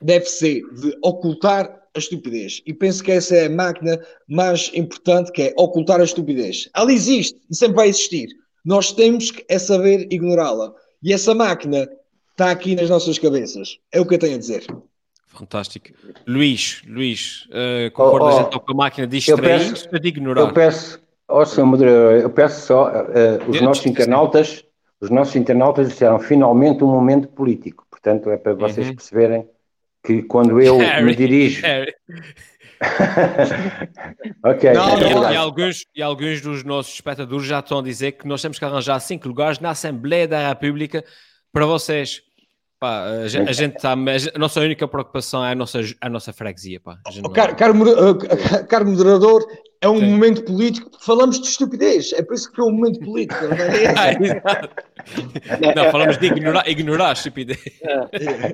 Deve 0.00 0.26
ser 0.26 0.62
de 0.74 0.96
ocultar 1.02 1.82
a 1.94 1.98
estupidez. 1.98 2.62
E 2.66 2.72
penso 2.74 3.02
que 3.02 3.12
essa 3.12 3.34
é 3.36 3.46
a 3.46 3.50
máquina 3.50 3.98
mais 4.28 4.70
importante, 4.74 5.32
que 5.32 5.42
é 5.42 5.54
ocultar 5.58 6.00
a 6.00 6.04
estupidez. 6.04 6.68
Ela 6.74 6.92
existe 6.92 7.38
e 7.50 7.54
sempre 7.56 7.76
vai 7.76 7.88
existir. 7.88 8.28
Nós 8.64 8.92
temos 8.92 9.30
que 9.30 9.44
é 9.48 9.58
saber 9.58 10.06
ignorá-la. 10.10 10.72
E 11.02 11.12
essa 11.12 11.34
máquina 11.34 11.88
está 12.32 12.50
aqui 12.50 12.74
nas 12.74 12.90
nossas 12.90 13.18
cabeças. 13.18 13.78
É 13.92 14.00
o 14.00 14.06
que 14.06 14.14
eu 14.14 14.18
tenho 14.18 14.34
a 14.34 14.38
dizer. 14.38 14.66
Fantástico. 15.26 15.88
Luís, 16.26 16.82
Luís, 16.88 17.46
eh, 17.52 17.90
concordas 17.90 18.34
Oh, 18.34 18.38
oh, 18.38 18.46
então 18.48 18.60
com 18.60 18.72
a 18.72 18.74
máquina 18.76 19.06
de 19.06 19.18
eu 19.30 19.36
peço- 19.38 19.86
ou 19.92 19.98
de 20.00 20.06
Eu 20.06 20.10
ignorar? 20.10 20.52
peço, 20.52 20.98
ó 21.28 21.44
senhor 21.44 21.66
moderador, 21.66 22.12
eu 22.22 22.30
peço 22.30 22.66
só, 22.66 22.88
eh, 22.90 23.38
os 23.46 23.56
Eu- 23.56 23.62
nossos 23.64 23.84
internautas, 23.86 24.64
os 25.06 25.10
nossos 25.10 25.34
internautas 25.36 25.88
disseram 25.88 26.18
finalmente 26.18 26.82
um 26.84 26.88
momento 26.88 27.28
político. 27.28 27.86
Portanto, 27.90 28.30
é 28.30 28.36
para 28.36 28.54
vocês 28.54 28.88
Uhum. 28.88 28.94
perceberem 28.94 29.48
que 30.04 30.22
quando 30.22 30.60
eu 30.60 30.78
Harry, 30.78 31.04
me 31.04 31.14
dirijo. 31.16 31.62
Ok, 34.44 34.72
Não, 34.72 34.88
é 34.90 35.10
E, 35.10 35.14
não, 35.14 35.32
e 35.32 35.36
alguns, 35.36 35.86
e 35.94 36.02
alguns 36.02 36.40
dos 36.40 36.62
nossos 36.64 36.94
espectadores 36.94 37.46
já 37.46 37.60
estão 37.60 37.78
a 37.78 37.82
dizer 37.82 38.12
que 38.12 38.26
nós 38.28 38.40
temos 38.42 38.58
que 38.58 38.64
arranjar 38.64 39.00
cinco 39.00 39.26
lugares 39.28 39.58
na 39.60 39.70
Assembleia 39.70 40.28
da 40.28 40.48
República 40.48 41.04
para 41.52 41.64
vocês. 41.66 42.20
Pá, 42.78 43.04
a 43.04 43.28
gente, 43.28 43.48
a 43.48 43.52
gente 43.52 43.80
tá, 43.80 43.96
mas 43.96 44.28
a 44.28 44.38
nossa 44.38 44.60
única 44.60 44.86
preocupação 44.86 45.42
é 45.44 45.52
a 45.52 45.54
nossa, 45.54 45.80
a 46.00 46.08
nossa 46.10 46.32
freguesia. 46.32 46.78
Pá. 46.78 46.98
A 47.06 47.10
gente 47.10 47.24
Oh, 47.24 47.28
não- 47.28 47.32
Caro, 47.34 47.56
caro 48.68 48.86
moderador, 48.86 49.46
é 49.80 49.88
um 49.88 49.98
Sim. 49.98 50.06
momento 50.06 50.44
político, 50.44 50.90
porque 50.90 51.04
falamos 51.04 51.40
de 51.40 51.46
estupidez. 51.46 52.12
É 52.12 52.22
por 52.22 52.34
isso 52.34 52.50
que 52.50 52.60
é 52.60 52.64
um 52.64 52.72
momento 52.72 53.00
político. 53.00 53.44
não 53.44 53.56
é? 53.56 53.86
Ah, 53.96 54.12
exato. 54.20 55.74
não, 55.76 55.90
falamos 55.90 56.18
de 56.18 56.26
ignorar, 56.26 56.68
ignorar 56.68 57.08
a 57.10 57.12
estupidez. 57.12 57.58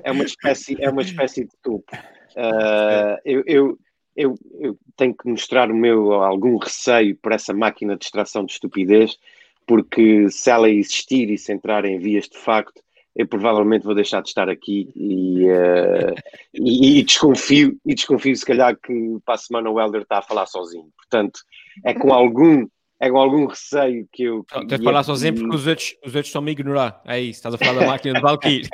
é 0.02 0.10
uma 0.10 0.24
espécie, 0.24 0.76
é 0.80 0.90
uma 0.90 1.02
espécie 1.02 1.44
de 1.44 1.52
tubo. 1.62 1.84
Ah, 2.36 3.18
eu, 3.24 3.42
eu, 3.46 3.78
eu, 4.16 4.34
eu 4.60 4.78
tenho 4.96 5.14
que 5.14 5.28
mostrar 5.28 5.70
o 5.70 5.74
meu 5.74 6.12
algum 6.12 6.56
receio 6.56 7.16
por 7.16 7.32
essa 7.32 7.52
máquina 7.52 7.96
de 7.96 8.04
extração 8.04 8.44
de 8.44 8.52
estupidez, 8.52 9.18
porque 9.66 10.28
se 10.30 10.50
ela 10.50 10.68
existir 10.68 11.30
e 11.30 11.38
se 11.38 11.52
entrar 11.52 11.84
em 11.84 11.98
vias 11.98 12.28
de 12.28 12.38
facto, 12.38 12.82
eu 13.14 13.26
provavelmente 13.26 13.84
vou 13.84 13.94
deixar 13.94 14.22
de 14.22 14.28
estar 14.28 14.48
aqui 14.48 14.90
e, 14.96 15.48
ah, 15.50 16.14
e, 16.54 16.98
e 16.98 17.02
desconfio, 17.02 17.78
e 17.84 17.94
desconfio 17.94 18.34
se 18.34 18.46
calhar 18.46 18.76
que 18.76 19.18
para 19.24 19.34
a 19.34 19.38
semana 19.38 19.70
o 19.70 19.80
Helder 19.80 20.02
está 20.02 20.18
a 20.18 20.22
falar 20.22 20.46
sozinho. 20.46 20.88
Portanto, 20.96 21.40
é 21.84 21.92
com 21.92 22.12
algum, 22.12 22.66
é 22.98 23.10
com 23.10 23.18
algum 23.18 23.46
receio 23.46 24.08
que 24.10 24.22
eu. 24.22 24.44
Tens 24.66 24.80
de 24.80 24.84
falar 24.84 25.02
sozinho 25.02 25.34
porque 25.34 25.56
os 25.56 25.66
outros, 25.66 25.94
os 26.00 26.14
outros 26.14 26.28
estão-me 26.28 26.50
a 26.50 26.52
ignorar. 26.52 27.02
É 27.04 27.20
isso, 27.20 27.38
estás 27.38 27.54
a 27.54 27.58
falar 27.58 27.80
da 27.80 27.86
máquina 27.86 28.14
de 28.14 28.20
Valkyrie. 28.20 28.66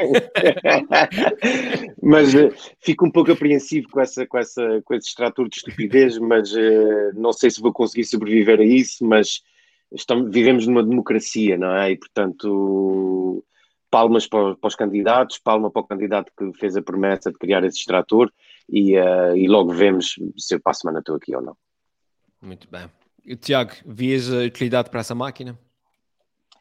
mas 2.01 2.35
eh, 2.35 2.53
fico 2.81 3.07
um 3.07 3.11
pouco 3.11 3.33
apreensivo 3.33 3.89
com, 3.89 4.01
essa, 4.01 4.25
com, 4.25 4.39
essa, 4.39 4.81
com 4.85 4.95
esse 4.95 5.09
extrator 5.09 5.49
de 5.49 5.57
estupidez, 5.57 6.17
mas 6.19 6.55
eh, 6.55 7.11
não 7.15 7.33
sei 7.33 7.51
se 7.51 7.61
vou 7.61 7.73
conseguir 7.73 8.05
sobreviver 8.05 8.61
a 8.61 8.65
isso, 8.65 9.05
mas 9.05 9.43
estamos, 9.93 10.33
vivemos 10.33 10.67
numa 10.67 10.85
democracia, 10.85 11.57
não 11.57 11.75
é? 11.75 11.93
E, 11.93 11.97
portanto, 11.97 13.45
palmas 13.91 14.27
para, 14.27 14.55
para 14.57 14.69
os 14.69 14.75
candidatos, 14.75 15.39
palma 15.39 15.71
para 15.71 15.83
o 15.83 15.87
candidato 15.87 16.33
que 16.37 16.53
fez 16.59 16.77
a 16.77 16.83
promessa 16.83 17.31
de 17.31 17.39
criar 17.39 17.65
esse 17.65 17.79
extrator 17.79 18.33
e, 18.69 18.97
eh, 18.97 19.37
e 19.37 19.49
logo 19.49 19.73
vemos 19.73 20.15
se 20.37 20.55
eu 20.55 20.61
para 20.61 20.73
a 20.73 20.75
semana 20.75 20.99
estou 20.99 21.17
aqui 21.17 21.35
ou 21.35 21.43
não. 21.43 21.57
Muito 22.41 22.69
bem. 22.71 22.89
E, 23.25 23.37
Tiago, 23.37 23.73
vias 23.85 24.33
a 24.33 24.39
utilidade 24.39 24.91
para 24.91 25.01
essa 25.01 25.15
máquina? 25.15 25.59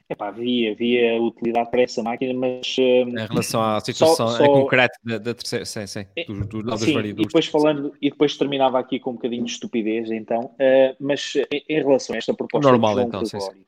Epá, 0.10 0.30
havia, 0.30 0.72
havia 0.72 1.22
utilidade 1.22 1.70
para 1.70 1.82
essa 1.82 2.02
máquina, 2.02 2.34
mas 2.34 2.78
eh, 2.80 3.02
Em 3.02 3.28
relação 3.28 3.62
à 3.62 3.80
situação 3.82 4.30
só- 4.30 4.46
em 4.46 4.48
concreto 4.48 4.98
da, 5.04 5.18
da 5.18 5.34
terceira, 5.34 5.66
sim, 5.66 5.86
sim, 5.86 6.06
É, 6.16 6.24
do, 6.24 6.64
do 6.64 6.78
Sim, 6.78 6.98
e 7.00 7.14
depois 7.14 7.46
falando, 7.48 7.94
e 8.02 8.10
depois 8.10 8.38
terminava 8.38 8.80
aqui 8.80 9.02
com 9.02 9.12
um 9.12 9.16
bocadinho 9.16 9.44
de 9.44 9.52
estupidez, 9.52 10.10
então, 10.10 10.56
eh, 10.58 10.96
mas 10.98 11.34
em, 11.52 11.64
em 11.68 11.78
relação 11.84 12.16
a 12.16 12.18
esta 12.18 12.34
proposta 12.34 12.70
Normal, 12.70 13.02
então, 13.02 13.26
sim, 13.26 13.38
Gregório, 13.38 13.66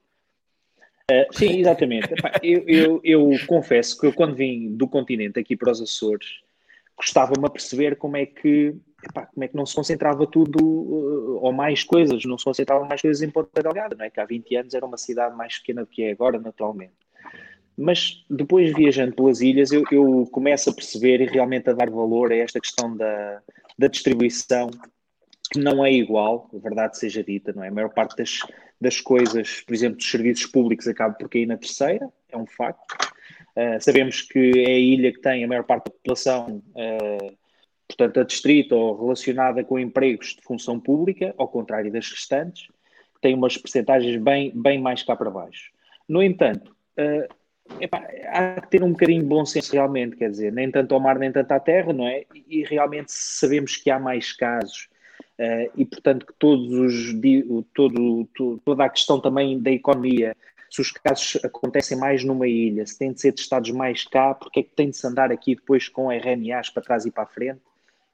eh, 1.10 1.28
sim, 1.32 1.60
exatamente. 1.60 2.10
Eu, 2.43 2.64
eu, 2.68 3.01
eu 3.03 3.30
confesso 3.47 3.99
que 3.99 4.07
eu, 4.07 4.14
quando 4.14 4.36
vim 4.36 4.76
do 4.76 4.88
continente 4.88 5.39
aqui 5.39 5.55
para 5.55 5.72
os 5.72 5.82
Açores, 5.82 6.41
gostava-me 6.97 7.45
a 7.45 7.49
perceber 7.49 7.95
como 7.95 8.18
é 8.18 8.26
que 8.26 8.76
epá, 9.03 9.26
como 9.26 9.43
é 9.43 9.47
que 9.47 9.55
não 9.55 9.66
se 9.66 9.76
concentrava 9.76 10.28
tudo 10.28 10.60
eh, 10.60 11.39
ou 11.41 11.51
mais 11.51 11.84
coisas, 11.84 12.24
não 12.26 12.38
se 12.38 12.45
concentravam 12.45 12.88
mais 12.88 13.01
coisas 13.01 13.22
em 13.22 13.30
Ponta 13.30 13.64
Delgada, 13.64 13.95
não 13.95 14.05
é? 14.05 14.10
Que 14.10 14.20
há 14.20 14.26
20 14.26 14.55
anos 14.55 14.74
era 14.74 14.86
uma 14.86 14.97
cidade 14.97 15.36
mais 15.36 15.57
pequena 15.60 15.82
do 15.82 15.88
que 15.88 16.03
é 16.03 16.12
agora, 16.12 16.38
naturalmente. 16.39 16.93
Mas 17.78 18.26
depois, 18.30 18.74
viajando 18.74 19.16
pelas 19.16 19.39
ilhas, 19.39 19.72
eu, 19.72 19.84
eu 19.89 20.28
começo 20.34 20.70
a 20.70 20.74
perceber 20.74 21.22
e 21.22 21.26
realmente 21.26 21.70
a 21.70 21.74
dar 21.74 21.89
valor 21.89 22.32
a 22.32 22.36
esta 22.36 22.60
questão 22.60 22.95
da, 22.95 23.41
da 23.78 23.88
distribuição, 23.88 24.70
que 25.51 25.59
não 25.59 25.83
é 25.83 25.91
igual, 25.91 26.49
verdade 26.53 26.97
seja 26.97 27.23
dita, 27.23 27.51
não 27.53 27.63
é? 27.63 27.69
A 27.69 27.71
maior 27.71 27.89
parte 27.89 28.15
das, 28.15 28.39
das 28.79 29.01
coisas, 29.01 29.61
por 29.61 29.73
exemplo, 29.73 29.97
dos 29.97 30.09
serviços 30.09 30.45
públicos, 30.45 30.87
acaba 30.87 31.15
por 31.15 31.27
cair 31.27 31.47
na 31.47 31.57
terceira, 31.57 32.07
é 32.29 32.37
um 32.37 32.45
facto. 32.45 32.93
Uh, 33.55 33.81
sabemos 33.81 34.21
que 34.21 34.53
é 34.57 34.73
a 34.73 34.79
ilha 34.79 35.11
que 35.11 35.19
tem 35.19 35.43
a 35.43 35.47
maior 35.47 35.63
parte 35.63 35.85
da 35.85 35.91
população, 35.91 36.61
uh, 36.75 37.37
portanto, 37.87 38.19
a 38.19 38.23
distrito 38.23 38.73
ou 38.73 39.01
relacionada 39.01 39.63
com 39.63 39.79
empregos 39.79 40.35
de 40.35 40.41
função 40.43 40.79
pública, 40.79 41.33
ao 41.37 41.47
contrário 41.47 41.91
das 41.91 42.09
restantes, 42.09 42.67
que 43.21 43.33
umas 43.33 43.57
percentagens 43.57 44.21
bem, 44.21 44.51
bem 44.55 44.79
mais 44.79 45.01
cá 45.01 45.15
para 45.15 45.31
baixo. 45.31 45.71
No 46.07 46.21
entanto, 46.21 46.75
uh, 46.97 47.81
epá, 47.81 48.07
há 48.27 48.61
que 48.61 48.69
ter 48.69 48.83
um 48.83 48.91
bocadinho 48.91 49.23
de 49.23 49.27
bom 49.27 49.43
senso 49.45 49.73
realmente, 49.73 50.15
quer 50.15 50.29
dizer, 50.29 50.53
nem 50.53 50.69
tanto 50.69 50.93
ao 50.93 50.99
mar 50.99 51.17
nem 51.17 51.31
tanto 51.31 51.51
à 51.51 51.59
terra, 51.59 51.91
não 51.91 52.07
é? 52.07 52.23
E 52.47 52.63
realmente 52.63 53.11
sabemos 53.11 53.75
que 53.77 53.89
há 53.89 53.99
mais 53.99 54.31
casos 54.31 54.87
uh, 55.39 55.71
e, 55.75 55.85
portanto, 55.85 56.25
que 56.25 56.33
todos 56.37 56.71
os, 56.71 57.13
todo, 57.73 58.27
todo, 58.35 58.61
toda 58.63 58.85
a 58.85 58.89
questão 58.89 59.19
também 59.19 59.59
da 59.59 59.71
economia, 59.71 60.35
se 60.69 60.81
os 60.81 60.91
casos 60.91 61.43
acontecem 61.43 61.97
mais 61.97 62.23
numa 62.23 62.47
ilha, 62.47 62.85
se 62.85 62.97
têm 62.97 63.11
de 63.11 63.21
ser 63.21 63.31
testados 63.31 63.71
mais 63.71 64.03
cá, 64.03 64.33
porque 64.33 64.59
é 64.59 64.63
que 64.63 64.75
tem 64.75 64.89
de 64.89 64.97
se 64.97 65.07
andar 65.07 65.31
aqui 65.31 65.55
depois 65.55 65.87
com 65.87 66.11
RNAs 66.11 66.69
para 66.69 66.83
trás 66.83 67.05
e 67.05 67.11
para 67.11 67.23
a 67.23 67.27
frente? 67.27 67.61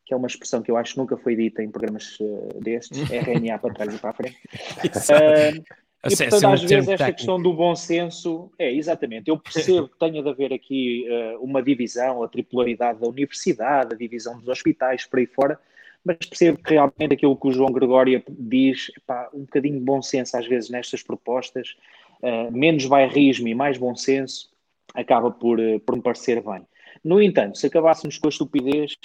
Que 0.06 0.14
é 0.14 0.18
uma 0.18 0.28
expressão 0.28 0.62
que 0.62 0.70
eu 0.70 0.78
acho 0.78 0.94
que 0.94 1.00
nunca 1.00 1.18
foi 1.18 1.36
dita 1.36 1.64
em 1.64 1.70
programas 1.70 2.18
uh, 2.20 2.60
destes, 2.62 2.98
RNA 3.10 3.58
para 3.58 3.74
trás 3.74 3.94
e 3.94 3.98
para 3.98 4.10
a 4.12 4.14
frente. 4.14 4.38
Uh, 4.86 5.64
e, 6.08 6.16
portanto, 6.16 6.48
às 6.48 6.62
vezes, 6.62 6.88
esta 6.88 7.12
questão 7.12 7.42
do 7.42 7.52
bom 7.52 7.76
senso 7.76 8.52
é 8.60 8.72
exatamente. 8.72 9.28
Eu 9.28 9.40
percebo 9.40 9.90
que 9.90 9.98
tenha 9.98 10.22
de 10.22 10.30
haver 10.30 10.54
aqui 10.54 11.04
uma 11.40 11.64
divisão, 11.64 12.22
a 12.22 12.28
tripolaridade 12.28 13.00
da 13.00 13.08
universidade, 13.08 13.96
a 13.96 13.98
divisão 13.98 14.38
dos 14.38 14.48
hospitais, 14.48 15.04
por 15.08 15.18
aí 15.18 15.26
fora, 15.26 15.60
mas 16.06 16.18
percebo 16.18 16.62
que 16.62 16.72
realmente 16.72 17.14
aquilo 17.14 17.36
que 17.36 17.48
o 17.48 17.52
João 17.52 17.72
Gregório 17.72 18.24
diz, 18.30 18.92
pá, 19.08 19.30
um 19.34 19.42
bocadinho 19.42 19.80
de 19.80 19.86
bom 19.86 20.02
senso 20.02 20.38
às 20.38 20.46
vezes 20.46 20.70
nestas 20.70 21.02
propostas, 21.02 21.76
uh, 22.22 22.52
menos 22.56 22.86
bairrismo 22.86 23.48
e 23.48 23.56
mais 23.56 23.78
bom 23.78 23.96
senso, 23.96 24.50
acaba 24.94 25.32
por, 25.32 25.60
uh, 25.60 25.80
por 25.80 25.96
me 25.96 26.02
parecer 26.02 26.42
bem. 26.44 26.62
No 27.04 27.22
entanto, 27.22 27.58
se 27.58 27.66
acabássemos 27.66 28.20
com 28.20 28.28
a 28.28 28.30
estupidez, 28.30 28.96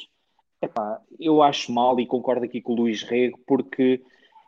epá, 0.60 1.00
eu 1.18 1.42
acho 1.42 1.72
mal 1.72 1.98
e 1.98 2.06
concordo 2.06 2.44
aqui 2.44 2.60
com 2.60 2.74
o 2.74 2.76
Luís 2.76 3.02
Rego, 3.02 3.40
porque 3.46 4.02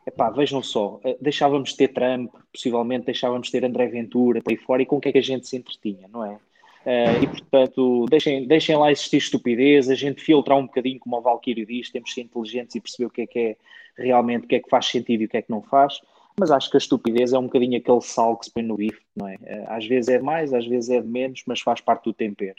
Epá, 0.05 0.31
vejam 0.31 0.61
só, 0.63 1.01
deixávamos 1.21 1.71
de 1.71 1.77
ter 1.77 1.89
Trump, 1.89 2.35
possivelmente 2.53 3.07
deixávamos 3.07 3.47
de 3.47 3.53
ter 3.53 3.65
André 3.65 3.87
Ventura 3.87 4.43
por 4.43 4.51
aí 4.51 4.57
fora, 4.57 4.83
e 4.83 4.87
com 4.87 4.97
o 4.97 5.01
que 5.01 5.09
é 5.09 5.13
que 5.13 5.19
a 5.19 5.23
gente 5.23 5.47
se 5.47 5.57
entretinha, 5.57 6.09
não 6.09 6.25
é? 6.25 6.41
Uh, 6.85 7.23
e 7.23 7.27
portanto, 7.29 8.07
deixem, 8.11 8.47
deixem 8.47 8.77
lá 8.77 8.91
existir 8.91 9.19
estupidez, 9.19 9.89
a 9.89 9.95
gente 9.95 10.21
filtrar 10.21 10.59
um 10.59 10.67
bocadinho, 10.67 10.99
como 10.99 11.17
o 11.17 11.21
Valkyrie 11.21 11.65
diz, 11.65 11.91
temos 11.91 12.11
de 12.11 12.15
ser 12.15 12.23
inteligentes 12.23 12.75
e 12.75 12.81
perceber 12.81 13.07
o 13.07 13.11
que 13.11 13.23
é 13.23 13.27
que 13.27 13.39
é 13.39 13.57
realmente, 13.97 14.45
o 14.45 14.49
que 14.49 14.57
é 14.57 14.61
que 14.61 14.69
faz 14.69 14.87
sentido 14.87 15.23
e 15.23 15.27
o 15.27 15.29
que 15.29 15.37
é 15.37 15.43
que 15.43 15.51
não 15.51 15.63
faz. 15.63 16.01
Mas 16.39 16.51
acho 16.51 16.71
que 16.71 16.77
a 16.77 16.79
estupidez 16.79 17.33
é 17.33 17.39
um 17.39 17.45
bocadinho 17.45 17.79
aquele 17.79 18.01
sal 18.01 18.37
que 18.37 18.47
se 18.47 18.53
põe 18.53 18.63
no 18.63 18.77
bife, 18.77 19.01
não 19.15 19.29
é? 19.29 19.35
Uh, 19.35 19.65
às 19.69 19.87
vezes 19.87 20.09
é 20.09 20.19
de 20.19 20.25
mais, 20.25 20.53
às 20.53 20.67
vezes 20.67 20.91
é 20.91 21.01
de 21.01 21.07
menos, 21.07 21.43
mas 21.47 21.61
faz 21.61 21.81
parte 21.81 22.05
do 22.05 22.13
tempero. 22.13 22.57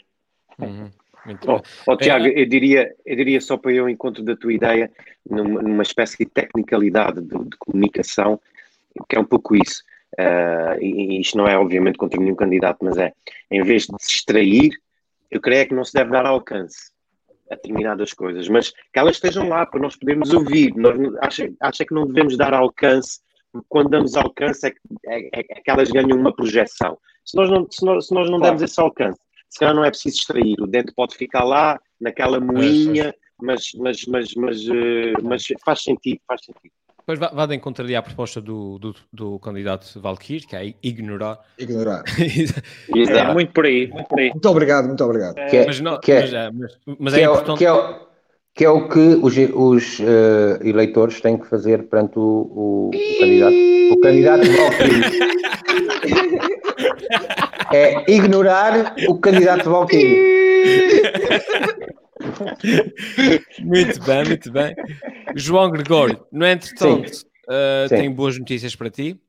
Uhum. 0.58 0.90
Oh, 1.46 1.60
oh, 1.86 1.96
Tiago, 1.96 2.26
eu 2.26 2.46
diria, 2.46 2.94
eu 3.04 3.16
diria 3.16 3.40
só 3.40 3.56
para 3.56 3.72
eu 3.72 3.88
encontro 3.88 4.22
da 4.22 4.36
tua 4.36 4.52
ideia, 4.52 4.90
numa, 5.28 5.62
numa 5.62 5.82
espécie 5.82 6.18
de 6.18 6.26
tecnicalidade 6.26 7.20
de, 7.22 7.28
de, 7.28 7.56
comunicação, 7.56 8.38
que 9.08 9.16
é 9.16 9.20
um 9.20 9.24
pouco 9.24 9.56
isso. 9.56 9.82
Uh, 10.18 10.80
e, 10.80 11.16
e 11.16 11.20
isto 11.20 11.36
não 11.36 11.46
é 11.46 11.58
obviamente 11.58 11.98
contra 11.98 12.20
nenhum 12.20 12.36
candidato, 12.36 12.78
mas 12.82 12.96
é, 12.96 13.12
em 13.50 13.62
vez 13.62 13.86
de 13.86 13.94
se 13.98 14.12
extrair, 14.12 14.72
eu 15.30 15.40
creio 15.40 15.66
que 15.68 15.74
não 15.74 15.84
se 15.84 15.92
deve 15.92 16.10
dar 16.10 16.26
alcance 16.26 16.92
a 17.50 17.56
determinadas 17.56 18.12
coisas, 18.12 18.48
mas 18.48 18.70
que 18.70 18.98
elas 18.98 19.16
estejam 19.16 19.48
lá 19.48 19.66
para 19.66 19.80
nós 19.80 19.96
podermos 19.96 20.32
ouvir. 20.32 20.74
Nós, 20.76 20.96
acha 21.60 21.84
que 21.84 21.94
não 21.94 22.06
devemos 22.06 22.36
dar 22.36 22.54
alcance, 22.54 23.20
porque 23.52 23.66
quando 23.68 23.90
damos 23.90 24.16
alcance 24.16 24.66
é 24.66 24.70
que, 24.70 24.78
é, 25.06 25.20
é, 25.26 25.44
é 25.50 25.60
que 25.60 25.70
elas 25.70 25.90
ganham 25.90 26.18
uma 26.18 26.34
projeção. 26.34 26.96
Se 27.24 27.36
nós 27.36 27.50
não, 27.50 27.66
se 27.70 27.84
nós, 27.84 28.06
se 28.06 28.14
nós 28.14 28.30
não 28.30 28.38
claro. 28.38 28.56
demos 28.56 28.70
esse 28.70 28.80
alcance, 28.80 29.18
se 29.48 29.58
calhar 29.58 29.74
não 29.74 29.84
é 29.84 29.90
preciso 29.90 30.18
extrair, 30.18 30.60
o 30.60 30.66
dente 30.66 30.92
pode 30.94 31.16
ficar 31.16 31.44
lá, 31.44 31.80
naquela 32.00 32.40
moinha, 32.40 33.14
mas, 33.40 33.72
mas, 33.76 34.04
mas, 34.06 34.34
mas, 34.34 34.68
eh, 34.68 35.12
mas 35.22 35.44
faz 35.64 35.82
sentido, 35.82 36.20
faz 36.26 36.44
sentido. 36.44 36.72
Pois 37.06 37.18
vá, 37.18 37.30
vá 37.34 37.44
de 37.46 37.54
encontro 37.54 37.84
ali 37.84 37.94
à 37.94 38.02
proposta 38.02 38.40
do, 38.40 38.78
do, 38.78 38.94
do 39.12 39.38
candidato 39.38 40.00
Valkyr, 40.00 40.46
que 40.46 40.56
é 40.56 40.74
ignorar. 40.82 41.38
Ignorar. 41.58 42.02
é, 42.08 43.32
muito 43.32 43.52
por 43.52 43.66
aí, 43.66 43.88
muito 43.88 44.08
por 44.08 44.18
aí. 44.18 44.30
Muito 44.30 44.48
obrigado, 44.48 44.86
muito 44.86 45.04
obrigado. 45.04 45.34
Que 45.34 45.56
é, 45.58 45.66
mas, 45.66 45.80
não, 45.80 46.00
que 46.00 46.12
é, 46.12 46.20
mas, 46.20 46.32
é, 46.32 46.50
mas, 46.50 46.78
mas 46.98 47.14
é, 47.14 47.20
é 47.20 47.24
importante... 47.24 47.58
Que 47.58 47.66
é, 47.66 48.04
que 48.54 48.64
é 48.64 48.70
o 48.70 48.88
que 48.88 49.00
os, 49.00 49.36
os 49.36 49.98
uh, 49.98 50.62
eleitores 50.62 51.20
têm 51.20 51.36
que 51.36 51.46
fazer 51.46 51.88
perante 51.88 52.16
o, 52.16 52.22
o, 52.22 52.88
o 52.88 53.18
candidato. 53.18 53.56
O 53.90 54.00
candidato 54.00 54.44
Valkyr. 54.46 55.34
é 57.74 58.10
ignorar 58.10 58.94
o 59.08 59.18
candidato 59.18 59.68
Valkyrie. 59.68 60.32
muito 63.60 64.00
bem, 64.02 64.24
muito 64.24 64.52
bem. 64.52 64.74
João 65.34 65.70
Gregório, 65.70 66.26
no 66.32 66.46
entretanto, 66.46 67.24
uh, 67.46 67.88
tenho 67.88 68.12
boas 68.12 68.38
notícias 68.38 68.74
para 68.74 68.90
ti. 68.90 69.20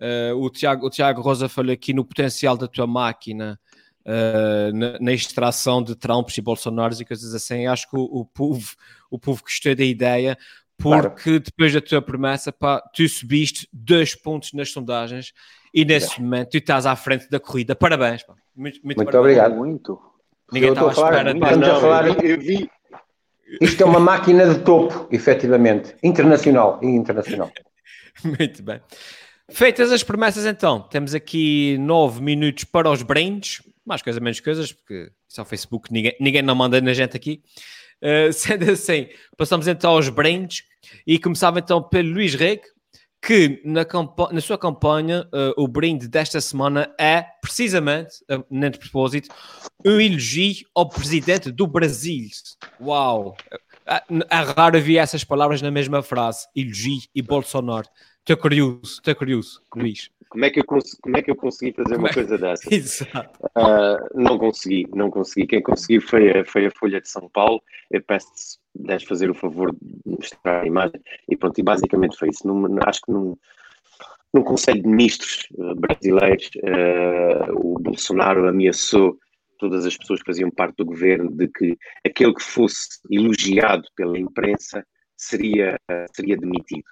Uh, 0.00 0.36
o, 0.36 0.50
Tiago, 0.50 0.86
o 0.86 0.90
Tiago 0.90 1.22
Rosa 1.22 1.48
falou 1.48 1.72
aqui 1.72 1.92
no 1.92 2.04
potencial 2.04 2.56
da 2.56 2.66
tua 2.66 2.86
máquina 2.86 3.58
uh, 4.04 4.76
na, 4.76 4.98
na, 4.98 5.12
extração 5.12 5.82
de 5.82 5.94
Trumps 5.94 6.36
e 6.36 6.42
Bolsonaros 6.42 7.00
e 7.00 7.04
coisas 7.04 7.34
assim. 7.34 7.66
Acho 7.66 7.88
que 7.88 7.96
o, 7.96 8.02
o, 8.02 8.24
povo, 8.24 8.74
o 9.10 9.18
povo 9.18 9.42
gostou 9.42 9.74
da 9.74 9.84
ideia 9.84 10.36
porque 10.76 11.22
claro. 11.22 11.40
depois 11.40 11.72
da 11.72 11.80
tua 11.80 12.02
promessa, 12.02 12.52
pá, 12.52 12.80
tu 12.92 13.08
subiste 13.08 13.68
dois 13.72 14.14
pontos 14.14 14.52
nas 14.52 14.70
sondagens 14.70 15.32
e 15.72 15.84
nesse 15.84 16.20
momento 16.20 16.50
tu 16.50 16.58
estás 16.58 16.84
à 16.84 16.96
frente 16.96 17.28
da 17.30 17.38
corrida. 17.38 17.76
Parabéns. 17.76 18.22
Pá. 18.24 18.34
Muito, 18.54 18.80
muito, 18.84 18.98
muito 18.98 19.18
obrigado. 19.18 19.54
Muito. 19.54 20.00
Ninguém 20.52 20.70
estava 20.70 20.88
à 20.88 20.92
espera. 20.92 21.38
Falar, 21.38 21.56
não, 21.56 21.76
a 21.76 21.80
falar, 21.80 22.24
eu 22.24 22.38
vi. 22.38 22.70
Isto 23.60 23.82
é 23.82 23.86
uma 23.86 24.00
máquina 24.00 24.52
de 24.52 24.60
topo, 24.60 25.08
efetivamente. 25.10 25.94
Internacional 26.02 26.80
e 26.82 26.86
internacional. 26.86 27.50
muito 28.24 28.62
bem. 28.62 28.80
Feitas 29.50 29.92
as 29.92 30.02
promessas, 30.02 30.46
então, 30.46 30.80
temos 30.80 31.14
aqui 31.14 31.76
nove 31.78 32.22
minutos 32.22 32.64
para 32.64 32.90
os 32.90 33.02
brindes. 33.02 33.62
Mais 33.84 34.00
coisas, 34.00 34.20
menos 34.20 34.40
coisas, 34.40 34.72
porque 34.72 35.10
isso 35.28 35.40
é 35.40 35.42
o 35.42 35.46
Facebook, 35.46 35.92
ninguém, 35.92 36.16
ninguém 36.18 36.42
não 36.42 36.54
manda 36.54 36.80
na 36.80 36.94
gente 36.94 37.16
aqui. 37.16 37.42
Uh, 38.02 38.32
sendo 38.32 38.70
assim, 38.70 39.08
passamos 39.36 39.68
então 39.68 39.92
aos 39.92 40.08
brindes 40.08 40.62
e 41.06 41.18
começava 41.18 41.58
então 41.58 41.82
pelo 41.82 42.14
Luís 42.14 42.34
Reg, 42.34 42.62
que 43.26 43.60
na, 43.64 43.86
na 44.32 44.40
sua 44.40 44.58
campanha 44.58 45.26
uh, 45.32 45.62
o 45.62 45.66
brinde 45.66 46.06
desta 46.06 46.40
semana 46.40 46.94
é 47.00 47.22
precisamente, 47.40 48.16
uh, 48.30 48.44
nem 48.50 48.70
de 48.70 48.78
propósito, 48.78 49.34
um 49.84 49.98
elogio 49.98 50.66
ao 50.74 50.88
presidente 50.88 51.50
do 51.50 51.66
Brasil. 51.66 52.28
Uau! 52.80 53.34
É 53.86 54.36
raro 54.56 54.80
ver 54.80 54.96
essas 54.96 55.24
palavras 55.24 55.60
na 55.60 55.70
mesma 55.70 56.02
frase, 56.02 56.46
elogio 56.54 57.02
e 57.14 57.22
Bolsonaro. 57.22 57.88
Estou 58.20 58.36
curioso, 58.36 58.80
estou 58.84 59.14
curioso, 59.14 59.60
Luís. 59.74 60.10
Como 60.34 60.44
é 60.44 60.50
que 60.50 60.58
eu, 60.58 60.64
como 60.64 61.16
é 61.16 61.22
que 61.22 61.30
eu 61.30 61.36
consegui 61.36 61.72
fazer 61.72 61.96
uma 61.96 62.08
é... 62.08 62.12
coisa 62.12 62.36
dessa? 62.36 62.74
Exato. 62.74 63.38
Uh, 63.56 64.20
não 64.20 64.36
consegui, 64.36 64.84
não 64.92 65.08
consegui. 65.08 65.46
Quem 65.46 65.62
conseguiu 65.62 66.02
foi 66.02 66.40
a, 66.40 66.44
foi 66.44 66.66
a 66.66 66.72
Folha 66.72 67.00
de 67.00 67.08
São 67.08 67.28
Paulo. 67.28 67.62
Eu 67.88 68.02
peço-te 68.02 68.58
deves 68.74 69.04
fazer 69.04 69.30
o 69.30 69.34
favor 69.34 69.72
de 69.72 70.00
mostrar 70.04 70.62
a 70.62 70.66
imagem. 70.66 71.00
E 71.30 71.36
pronto, 71.36 71.56
e 71.56 71.62
basicamente 71.62 72.18
foi 72.18 72.30
isso. 72.30 72.42
Acho 72.84 73.00
que 73.02 73.12
num, 73.12 73.36
num 74.34 74.42
Conselho 74.42 74.82
de 74.82 74.88
Ministros 74.88 75.46
uh, 75.52 75.76
brasileiros, 75.76 76.50
uh, 76.56 77.52
o 77.54 77.78
Bolsonaro 77.78 78.48
ameaçou 78.48 79.16
todas 79.60 79.86
as 79.86 79.96
pessoas 79.96 80.18
que 80.18 80.26
faziam 80.26 80.50
parte 80.50 80.78
do 80.78 80.84
governo 80.84 81.30
de 81.30 81.46
que 81.46 81.78
aquele 82.04 82.34
que 82.34 82.42
fosse 82.42 82.98
elogiado 83.08 83.84
pela 83.94 84.18
imprensa 84.18 84.84
seria, 85.16 85.78
seria 86.12 86.36
demitido. 86.36 86.82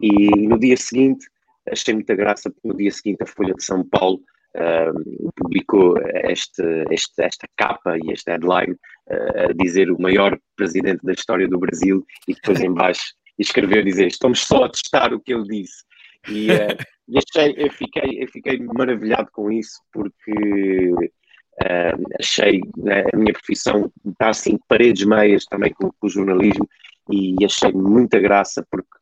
E 0.00 0.46
no 0.46 0.60
dia 0.60 0.76
seguinte 0.76 1.26
achei 1.70 1.94
muita 1.94 2.14
graça 2.14 2.50
porque 2.50 2.68
no 2.68 2.76
dia 2.76 2.90
seguinte 2.90 3.22
a 3.22 3.26
Folha 3.26 3.54
de 3.54 3.64
São 3.64 3.86
Paulo 3.88 4.20
uh, 4.56 5.32
publicou 5.36 5.96
este, 6.24 6.62
este, 6.90 7.22
esta 7.22 7.46
capa 7.56 7.96
e 7.98 8.12
este 8.12 8.30
headline 8.30 8.72
uh, 8.72 9.50
a 9.50 9.52
dizer 9.52 9.90
o 9.90 10.00
maior 10.00 10.38
presidente 10.56 11.04
da 11.04 11.12
história 11.12 11.48
do 11.48 11.58
Brasil 11.58 12.04
e 12.28 12.34
depois 12.34 12.60
em 12.60 12.72
baixo 12.72 13.14
escreveu 13.38 13.82
dizer 13.82 14.06
estamos 14.06 14.40
só 14.40 14.64
a 14.64 14.68
testar 14.68 15.12
o 15.12 15.20
que 15.20 15.32
ele 15.32 15.44
disse. 15.44 15.84
E, 16.28 16.50
uh, 16.50 16.76
e 17.08 17.18
achei, 17.18 17.54
eu 17.56 17.70
fiquei, 17.72 18.22
eu 18.22 18.28
fiquei 18.28 18.58
maravilhado 18.60 19.28
com 19.32 19.50
isso 19.50 19.80
porque 19.92 20.90
uh, 20.92 22.02
achei 22.18 22.60
né, 22.76 23.04
a 23.12 23.16
minha 23.16 23.32
profissão 23.32 23.90
está 24.06 24.30
assim 24.30 24.58
paredes 24.68 25.04
meias 25.04 25.44
também 25.44 25.72
com, 25.72 25.90
com 25.90 26.06
o 26.06 26.10
jornalismo 26.10 26.68
e 27.10 27.36
achei 27.44 27.72
muita 27.72 28.18
graça 28.18 28.66
porque 28.70 28.93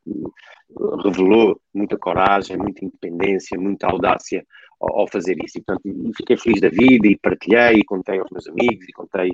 revelou 1.05 1.61
muita 1.72 1.98
coragem, 1.98 2.57
muita 2.57 2.84
independência, 2.84 3.59
muita 3.59 3.86
audácia 3.86 4.44
ao, 4.80 5.00
ao 5.00 5.09
fazer 5.09 5.36
isso. 5.44 5.59
E, 5.59 5.62
portanto, 5.62 6.12
fiquei 6.16 6.36
feliz 6.36 6.61
da 6.61 6.68
vida 6.68 7.07
e 7.07 7.18
partilhei 7.18 7.80
e 7.80 7.84
contei 7.84 8.18
aos 8.18 8.30
meus 8.30 8.48
amigos 8.48 8.88
e 8.88 8.92
contei 8.92 9.30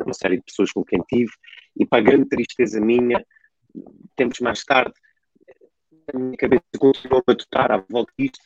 a 0.00 0.04
uma 0.04 0.14
série 0.14 0.36
de 0.36 0.44
pessoas 0.44 0.70
com 0.72 0.84
quem 0.84 1.00
tive. 1.08 1.32
E 1.76 1.86
para 1.86 2.02
grande 2.02 2.28
tristeza 2.28 2.80
minha, 2.80 3.24
tempos 4.14 4.40
mais 4.40 4.64
tarde, 4.64 4.92
a 6.12 6.18
minha 6.18 6.36
cabeça 6.36 6.62
continuou 6.78 7.20
a 7.20 7.30
matutar 7.30 7.72
à 7.72 7.84
volta 7.88 8.12
disto 8.18 8.38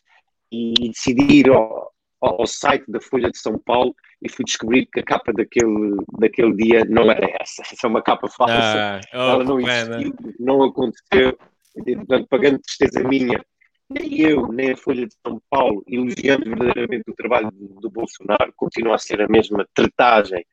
e 0.51 0.89
decidi 0.89 1.41
ir 1.41 1.51
ao, 1.51 1.93
ao, 2.21 2.47
site 2.47 2.85
da 2.89 3.01
Folha 3.01 3.31
de 3.31 3.39
São 3.39 3.59
Paulo 3.59 3.95
e 4.23 4.29
fui 4.29 4.45
descobrir 4.45 4.87
que 4.87 5.01
a 5.01 5.05
capa 5.05 5.33
daquele, 5.33 5.97
daquele 6.19 6.55
dia 6.55 6.85
não 6.85 7.11
era 7.11 7.27
essa. 7.41 7.63
Essa 7.63 7.87
é 7.87 7.89
uma 7.89 8.03
capa 8.03 8.29
falsa. 8.29 8.55
Ah, 8.55 9.01
oh, 9.13 9.17
Ela 9.17 9.45
não 9.45 9.61
existiu, 9.61 10.15
não 10.39 10.63
aconteceu 10.63 11.39
portanto, 11.75 12.27
pagando 12.29 12.59
tristeza 12.61 13.03
minha, 13.07 13.41
nem 13.89 14.21
eu, 14.21 14.49
nem 14.49 14.73
a 14.73 14.77
Folha 14.77 15.07
de 15.07 15.15
São 15.27 15.41
Paulo, 15.51 15.83
elogiando 15.87 16.45
verdadeiramente 16.45 17.11
o 17.11 17.15
trabalho 17.15 17.51
do, 17.53 17.81
do 17.81 17.91
Bolsonaro, 17.91 18.53
continua 18.57 18.95
a 18.95 18.99
ser 18.99 19.21
a 19.21 19.29
mesma 19.29 19.67
tretagem 19.75 20.45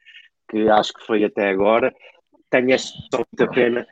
que 0.49 0.69
acho 0.69 0.93
que 0.93 1.05
foi 1.05 1.23
até 1.23 1.49
agora. 1.49 1.93
Tenho 2.49 2.71
esta 2.71 3.17
muita 3.17 3.51
pena 3.51 3.85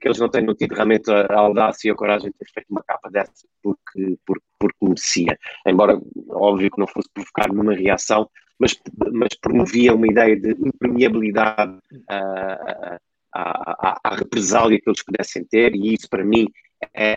que 0.00 0.08
eles 0.08 0.18
não 0.18 0.28
tenham 0.28 0.54
tido 0.54 0.74
realmente 0.74 1.10
a, 1.10 1.34
audácia 1.34 1.88
e 1.88 1.90
a 1.90 1.94
coragem 1.94 2.30
de 2.30 2.36
ter 2.36 2.50
feito 2.52 2.66
uma 2.70 2.82
capa 2.82 3.10
dessa 3.10 3.32
porque, 3.62 4.18
porque, 4.26 4.44
porque 4.58 4.78
merecia. 4.84 5.38
Embora, 5.66 6.00
óbvio 6.28 6.70
que 6.70 6.78
não 6.80 6.86
fosse 6.86 7.08
provocar 7.12 7.48
nenhuma 7.48 7.74
reação, 7.74 8.28
mas, 8.58 8.78
mas 9.12 9.34
promovia 9.40 9.94
uma 9.94 10.06
ideia 10.06 10.38
de 10.38 10.50
impermeabilidade 10.50 11.78
à, 12.08 12.98
à, 13.34 13.98
à 14.04 14.14
represália 14.14 14.78
que 14.78 14.88
eles 14.88 15.02
pudessem 15.02 15.44
ter, 15.44 15.74
e 15.74 15.94
isso 15.94 16.08
para 16.10 16.24
mim 16.24 16.46
é 16.94 17.14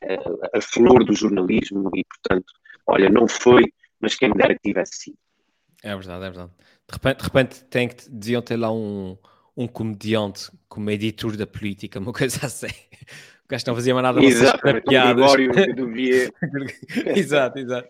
a 0.53 0.61
flor 0.61 1.03
do 1.03 1.13
jornalismo 1.13 1.89
e, 1.95 2.03
portanto, 2.03 2.51
olha, 2.87 3.09
não 3.09 3.27
foi, 3.27 3.63
mas 3.99 4.15
quem 4.15 4.29
me 4.29 4.35
dera 4.35 4.53
que 4.53 4.61
tivesse 4.61 4.95
sido. 4.95 5.17
É 5.83 5.93
verdade, 5.95 6.25
é 6.25 6.29
verdade. 6.29 6.51
De 6.87 6.93
repente, 6.93 7.17
de 7.17 7.23
repente 7.23 7.65
tem 7.65 7.87
que, 7.89 8.09
deviam 8.09 8.41
ter 8.41 8.55
lá 8.55 8.71
um, 8.71 9.17
um 9.55 9.67
comediante 9.67 10.51
como 10.67 10.89
editor 10.89 11.37
da 11.37 11.45
política, 11.45 11.99
uma 11.99 12.11
coisa 12.13 12.45
assim. 12.45 12.67
O 12.67 13.47
gajo 13.47 13.63
não 13.67 13.75
fazia 13.75 13.93
mais 13.93 14.03
nada 14.03 14.23
exato, 14.23 14.81
piadas. 14.87 15.31
exato, 17.17 17.59
exato. 17.59 17.89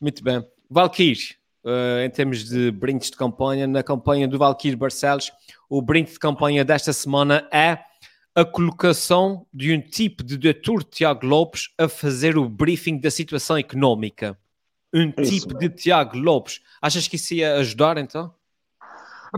Muito 0.00 0.22
bem. 0.22 0.44
Valkyr, 0.70 1.16
uh, 1.64 2.04
em 2.04 2.10
termos 2.10 2.48
de 2.48 2.70
brindes 2.70 3.10
de 3.10 3.16
campanha, 3.16 3.66
na 3.66 3.82
campanha 3.82 4.26
do 4.26 4.38
Valkyr 4.38 4.76
Barcelos, 4.76 5.30
o 5.68 5.80
brinde 5.80 6.12
de 6.12 6.18
campanha 6.18 6.64
desta 6.64 6.92
semana 6.92 7.46
é 7.52 7.78
a 8.34 8.44
colocação 8.44 9.46
de 9.52 9.72
um 9.72 9.80
tipo 9.80 10.24
de 10.24 10.36
doutor 10.36 10.82
Tiago 10.82 11.24
Lopes 11.24 11.68
a 11.78 11.88
fazer 11.88 12.36
o 12.36 12.48
briefing 12.48 12.98
da 12.98 13.10
situação 13.10 13.56
económica. 13.56 14.36
Um 14.92 15.12
isso. 15.18 15.30
tipo 15.30 15.58
de 15.58 15.68
Tiago 15.68 16.18
Lopes. 16.18 16.60
Achas 16.82 17.06
que 17.06 17.16
isso 17.16 17.34
ia 17.34 17.54
ajudar 17.56 17.98
então? 17.98 18.34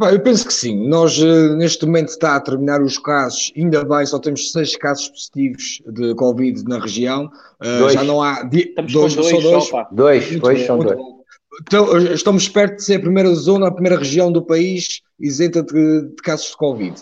Ah, 0.01 0.13
eu 0.13 0.21
penso 0.21 0.47
que 0.47 0.53
sim. 0.53 0.87
Nós, 0.89 1.19
eh, 1.19 1.55
neste 1.57 1.87
momento, 1.87 2.09
está 2.11 2.37
a 2.37 2.41
terminar 2.41 2.83
os 2.83 2.99
casos. 2.99 3.51
Ainda 3.57 3.83
bem, 3.85 4.05
só 4.05 4.19
temos 4.19 4.53
seis 4.53 4.77
casos 4.77 5.09
positivos 5.09 5.81
de 5.87 6.15
Covid 6.15 6.63
na 6.65 6.79
região. 6.79 7.25
Uh, 7.63 7.79
Dois. 7.79 7.93
já 7.95 8.05
não 8.05 8.21
há. 8.23 8.43
Di... 8.43 8.61
Estamos 8.69 8.93
dois, 8.93 9.15
com 9.17 9.23
dois, 9.23 9.33
só 9.43 9.51
dois. 9.51 9.65
só. 9.69 9.89
Dois, 9.91 10.31
Muito 10.31 10.43
dois 10.43 10.61
bom, 10.61 10.67
são 10.67 10.79
dois. 10.81 10.97
bom. 10.97 11.17
Então, 11.63 11.99
estamos 12.13 12.47
perto 12.51 12.77
de 12.77 12.85
ser 12.85 12.97
a 12.97 13.01
primeira 13.01 13.35
zona, 13.35 13.69
a 13.69 13.73
primeira 13.73 13.97
região 13.99 14.31
do 14.31 14.43
país 14.45 15.01
isenta 15.19 15.63
de, 15.63 16.03
de 16.11 16.17
casos 16.23 16.51
de 16.51 16.57
Covid. 16.59 16.95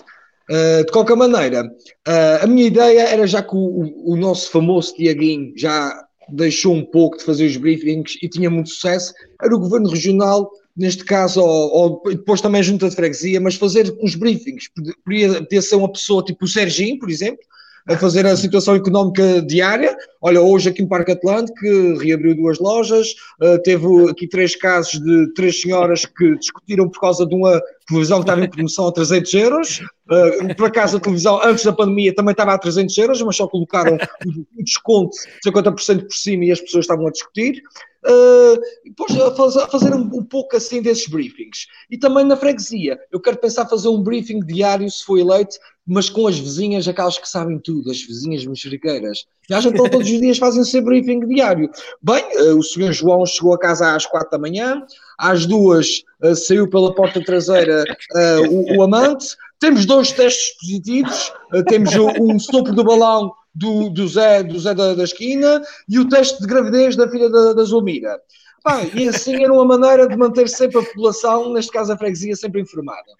Uh, 0.49 0.85
de 0.85 0.93
qualquer 0.93 1.17
maneira, 1.17 1.65
uh, 1.65 2.45
a 2.45 2.47
minha 2.47 2.67
ideia 2.67 3.01
era 3.09 3.27
já 3.27 3.43
que 3.43 3.57
o, 3.57 3.59
o- 3.59 4.13
o 4.13 4.17
nosso 4.17 4.51
famoso 4.53 4.95
Tiaguinho 4.95 5.53
já 5.57 6.05
deixou 6.29 6.75
um 6.75 6.85
pouco 6.85 7.17
de 7.19 7.25
fazer 7.25 7.47
os 7.47 7.57
briefings 7.57 8.17
e 8.23 8.29
tinha 8.29 8.49
muito 8.51 8.69
sucesso, 8.71 9.13
era 9.43 9.55
o 9.57 9.59
governo 9.59 9.89
regional, 9.91 10.49
neste 10.77 11.05
caso, 11.05 11.41
ou, 11.41 12.03
ou 12.05 12.11
depois 12.11 12.41
também 12.41 12.61
a 12.61 12.65
junta 12.65 12.89
de 12.89 12.97
freguesia, 12.97 13.41
mas 13.41 13.55
fazer 13.55 13.95
os 14.03 14.15
briefings. 14.15 14.69
Podia, 15.05 15.35
podia 15.43 15.63
ser 15.63 15.77
uma 15.77 15.91
pessoa 15.91 16.25
tipo 16.25 16.45
o 16.45 16.49
Serginho, 16.49 16.99
por 16.99 17.11
exemplo, 17.11 17.41
a 17.87 17.97
fazer 17.97 18.27
a 18.27 18.37
situação 18.37 18.75
económica 18.75 19.43
diária. 19.43 19.97
Olha, 20.21 20.41
hoje 20.41 20.71
aqui 20.71 20.83
no 20.83 20.89
Parque 20.89 21.13
Atlântico 21.13 21.99
reabriu 21.99 22.35
duas 22.35 22.59
lojas, 22.59 23.15
uh, 23.43 23.61
teve 23.63 23.87
aqui 24.11 24.27
três 24.27 24.57
casos 24.57 25.01
de 25.01 25.33
três 25.35 25.61
senhoras 25.61 26.07
que 26.07 26.37
discutiram 26.39 26.89
por 26.89 27.01
causa 27.01 27.27
de 27.27 27.35
uma 27.35 27.61
televisão 27.87 28.21
estava 28.21 28.45
em 28.45 28.51
promoção 28.51 28.89
a 28.89 28.93
300 28.93 29.35
euros. 29.35 29.81
Uh, 30.11 30.55
por 30.57 30.67
acaso 30.67 30.97
a 30.97 31.01
televisão 31.01 31.41
antes 31.43 31.65
da 31.65 31.73
pandemia 31.73 32.15
também 32.15 32.33
estava 32.33 32.55
a 32.55 32.59
300 32.59 32.97
euros, 32.99 33.23
mas 33.23 33.37
só 33.37 33.47
colocaram 33.47 33.97
o 34.57 34.63
desconto 34.63 35.17
de 35.43 35.51
50% 35.51 36.03
por 36.03 36.15
cima 36.15 36.45
e 36.45 36.53
as 36.53 36.61
pessoas 36.61 36.85
estavam 36.85 37.07
a 37.07 37.11
discutir. 37.11 37.63
Uh, 38.07 38.61
depois 38.85 39.19
a 39.19 39.35
faz- 39.35 39.57
a 39.57 39.67
fazer 39.67 39.95
um, 39.95 40.03
um 40.03 40.23
pouco 40.25 40.57
assim 40.57 40.83
desses 40.83 41.09
briefings. 41.09 41.67
E 41.91 41.97
também 41.97 42.25
na 42.25 42.37
freguesia. 42.37 42.99
Eu 43.11 43.19
quero 43.21 43.39
pensar 43.39 43.67
fazer 43.67 43.89
um 43.89 44.03
briefing 44.03 44.41
diário, 44.41 44.91
se 44.91 45.03
for 45.03 45.19
eleito, 45.19 45.57
mas 45.87 46.11
com 46.11 46.27
as 46.27 46.39
vizinhas, 46.39 46.87
aquelas 46.87 47.19
que 47.19 47.29
sabem 47.29 47.59
tudo, 47.59 47.91
as 47.91 48.03
vizinhas 48.03 48.45
mexeriqueiras. 48.45 49.25
Já 49.49 49.59
estão 49.59 49.73
todos 49.89 50.09
os 50.11 50.21
dias 50.21 50.39
fazem 50.39 50.65
seu 50.65 50.83
briefing 50.83 51.27
diário. 51.27 51.71
Bem, 52.03 52.25
eh, 52.33 52.53
o 52.53 52.63
senhor 52.63 52.93
João 52.93 53.27
chegou 53.27 53.55
a 53.55 53.59
casa 53.59 53.95
às 53.95 54.07
quatro 54.07 54.31
da 54.31 54.39
manhã, 54.39 54.83
às 55.19 55.47
duas 55.47 56.03
eh, 56.23 56.35
saiu 56.35 56.69
pela 56.69 56.95
porta 56.95 57.23
traseira 57.23 57.85
eh, 58.15 58.41
o, 58.49 58.79
o 58.79 58.83
amante, 58.83 59.37
temos 59.61 59.87
dois 59.87 60.13
testes 60.13 60.57
positivos, 60.59 61.33
temos 61.69 61.95
um 61.95 62.39
sopro 62.39 62.75
do 62.75 62.85
balão 62.85 63.33
do, 63.55 63.89
do 63.89 64.07
Zé, 64.09 64.43
do 64.43 64.59
Zé 64.59 64.75
da, 64.75 64.95
da 64.95 65.05
esquina 65.05 65.63
e 65.89 65.99
o 65.99 66.09
teste 66.09 66.41
de 66.41 66.47
gravidez 66.47 66.97
da 66.97 67.09
filha 67.09 67.31
da, 67.31 67.53
da 67.53 67.65
Zulmira. 67.65 68.21
Bem, 68.67 68.91
e 68.95 69.09
assim 69.09 69.43
era 69.45 69.53
uma 69.53 69.65
maneira 69.65 70.09
de 70.09 70.17
manter 70.17 70.49
sempre 70.49 70.79
a 70.79 70.83
população, 70.83 71.53
neste 71.53 71.71
caso 71.71 71.93
a 71.93 71.99
freguesia, 71.99 72.35
sempre 72.35 72.63
informada. 72.63 73.13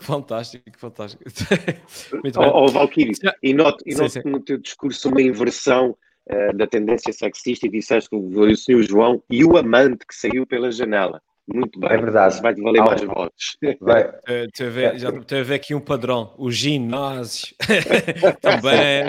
Fantástico, 0.00 0.78
fantástico. 0.78 1.24
Muito 2.22 2.38
bem. 2.38 2.50
oh, 2.54 2.68
Valkyrie, 2.68 3.12
e 3.42 3.52
note, 3.52 3.82
e 3.84 3.92
Sim, 3.92 4.02
note 4.02 4.12
sim. 4.12 4.22
no 4.24 4.40
teu 4.40 4.58
discurso 4.58 5.08
uma 5.08 5.20
inversão 5.20 5.96
eh, 6.26 6.52
da 6.52 6.66
tendência 6.66 7.12
sexista 7.12 7.66
e 7.66 7.70
disseste 7.70 8.10
que 8.10 8.16
o 8.16 8.56
senhor 8.56 8.82
João 8.82 9.22
e 9.30 9.44
o 9.44 9.56
amante 9.56 10.06
que 10.06 10.14
saiu 10.14 10.46
pela 10.46 10.70
janela. 10.70 11.22
Muito 11.50 11.80
bem. 11.80 11.90
É 11.90 11.96
verdade. 11.96 12.42
Vai-te 12.42 12.60
valer 12.60 12.82
mais 12.82 13.02
votos. 13.02 13.56
Vai. 13.80 14.02
Estou 14.28 14.66
a 14.66 14.70
ver, 14.70 14.98
já 14.98 15.08
estou 15.08 15.38
a 15.38 15.42
ver 15.42 15.54
aqui 15.54 15.74
um 15.74 15.80
padrão. 15.80 16.34
O 16.36 16.50
ginásio 16.50 17.48
também. 18.42 19.04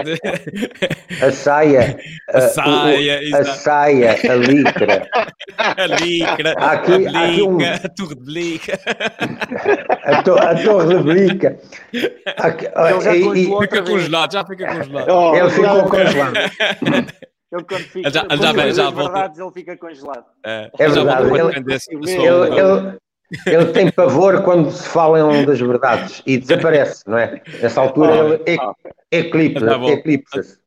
A 1.21 1.31
saia, 1.31 1.99
A 2.33 2.37
a, 2.37 2.41
saia, 2.41 3.17
a 3.19 3.23
exato. 3.23 3.59
saia, 3.59 4.11
a 4.31 4.35
licra, 4.35 5.07
a 5.57 5.85
licra, 6.01 6.53
Há 6.57 6.71
aqui- 6.71 7.07
a 7.07 7.23
aqui 7.25 7.41
um- 7.41 7.57
blica, 7.57 7.81
a 7.85 7.89
torre 7.89 8.15
de 8.15 8.21
blica. 8.23 8.79
a, 10.03 10.23
to- 10.23 10.37
a 10.37 10.55
torre 10.63 10.95
de 10.97 11.03
blica. 11.03 11.59
Aqui- 12.37 12.65
Ele 12.67 13.01
já 13.01 13.15
e- 13.15 13.43
e- 13.43 13.59
Fica 13.61 13.81
congelado, 13.83 14.31
já 14.33 14.45
fica 14.45 14.67
congelado. 14.75 15.09
Oh, 15.09 15.35
ele 15.35 15.49
ficou 15.49 15.83
congelado. 15.89 16.33
Ele 17.51 17.63
quando 17.63 17.81
fica, 17.83 18.09
Já- 18.11 18.25
quando 18.25 18.41
já 18.73 18.89
volta. 18.89 19.03
verdades, 19.11 19.39
ele 19.39 19.51
fica 19.51 19.77
congelado. 19.77 20.25
É, 20.45 20.71
É 20.77 20.87
verdade, 20.89 21.27
ele- 21.27 21.39
ele-. 21.39 22.21
Ele, 22.21 22.59
ele- 22.59 22.97
ele 23.45 23.65
tem 23.73 23.91
pavor 23.91 24.41
quando 24.43 24.71
se 24.71 24.87
falam 24.87 25.45
das 25.45 25.59
verdades 25.59 26.21
e 26.25 26.37
desaparece, 26.37 27.03
não 27.07 27.17
é? 27.17 27.41
Nessa 27.61 27.81
altura 27.81 28.41
ele 28.45 28.57
e- 29.11 29.17
eclipsa, 29.19 29.65
Tá 29.67 29.77
bom. 29.77 29.89
eclipsa-se. 29.89 30.59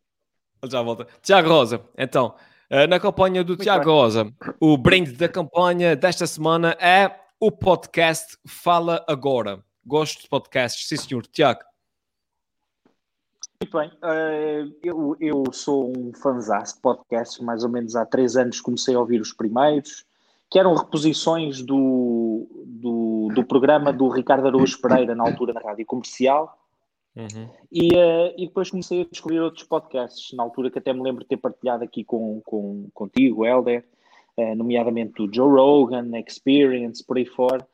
Ele 0.63 0.71
já 0.73 0.83
volta. 0.83 1.07
Tiago 1.23 1.49
Rosa, 1.49 1.81
então, 1.99 2.35
eh, 2.71 2.87
na 2.87 3.01
campanha 3.01 3.43
do 3.43 3.57
Tiago 3.57 3.91
Rosa, 3.91 4.33
o 4.61 4.77
brinde 4.79 5.13
da 5.13 5.29
campanha 5.29 5.97
desta 5.97 6.27
semana 6.27 6.77
é 6.81 7.11
o 7.41 7.51
podcast 7.51 8.37
Fala 8.47 9.05
Agora. 9.09 9.59
Gosto 9.85 10.23
de 10.23 10.29
podcasts, 10.29 10.87
sim 10.89 10.97
senhor. 10.97 11.27
Tiago, 11.27 11.59
Muito 13.63 13.79
bem. 13.79 13.91
eh, 14.03 14.67
eu, 14.83 15.17
eu 15.21 15.45
sou 15.53 15.93
um 15.97 16.13
fanzaço 16.13 16.77
de 16.77 16.81
podcasts, 16.81 17.39
mais 17.39 17.63
ou 17.63 17.71
menos 17.71 17.95
há 17.95 18.05
três 18.05 18.37
anos 18.37 18.61
comecei 18.61 18.95
a 18.95 18.99
ouvir 18.99 19.21
os 19.21 19.33
primeiros, 19.33 20.05
que 20.51 20.59
eram 20.59 20.75
reposições 20.75 21.63
do, 21.63 22.47
do, 22.67 23.29
do 23.33 23.45
programa 23.45 23.93
do 23.93 24.09
Ricardo 24.09 24.49
Araújo 24.49 24.81
Pereira, 24.81 25.15
na 25.15 25.25
altura 25.25 25.53
na 25.53 25.61
Rádio 25.61 25.87
Comercial, 25.87 26.59
e, 27.71 27.95
eh, 27.95 28.35
e 28.37 28.47
depois 28.47 28.71
comecei 28.71 29.03
a 29.03 29.07
descobrir 29.09 29.39
outros 29.39 29.65
podcasts, 29.65 30.37
na 30.37 30.43
altura 30.43 30.71
que 30.71 30.79
até 30.79 30.93
me 30.93 31.03
lembro 31.03 31.23
de 31.23 31.29
ter 31.29 31.37
partilhado 31.37 31.85
aqui 31.85 32.03
com, 32.03 32.41
com, 32.45 32.89
contigo, 32.93 33.47
Helder, 33.47 33.85
eh, 34.37 34.55
nomeadamente 34.57 35.13
do 35.15 35.33
Joe 35.33 35.49
Rogan, 35.49 36.11
Experience, 36.19 37.05
por 37.05 37.17
aí 37.17 37.27
fora, 37.27 37.65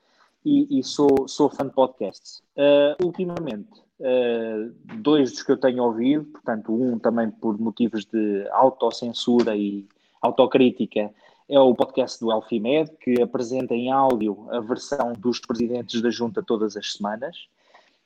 e, 0.44 0.78
e 0.78 0.84
sou, 0.84 1.26
sou 1.26 1.48
fã 1.48 1.66
de 1.66 1.72
podcasts. 1.72 2.42
Eh, 2.56 2.96
ultimamente, 3.02 3.87
eh, 4.00 4.68
dois 4.96 5.32
dos 5.32 5.42
que 5.42 5.52
eu 5.52 5.56
tenho 5.56 5.82
ouvido, 5.82 6.24
portanto, 6.26 6.72
um 6.72 6.98
também 6.98 7.30
por 7.30 7.58
motivos 7.58 8.04
de 8.04 8.46
autocensura 8.52 9.56
e 9.56 9.86
autocrítica, 10.22 11.12
é 11.48 11.58
o 11.58 11.74
podcast 11.74 12.20
do 12.20 12.30
Elfimed, 12.30 12.90
que 13.00 13.22
apresenta 13.22 13.74
em 13.74 13.90
áudio 13.90 14.46
a 14.50 14.60
versão 14.60 15.14
dos 15.14 15.40
presidentes 15.40 16.02
da 16.02 16.10
junta 16.10 16.42
todas 16.42 16.76
as 16.76 16.92
semanas. 16.92 17.36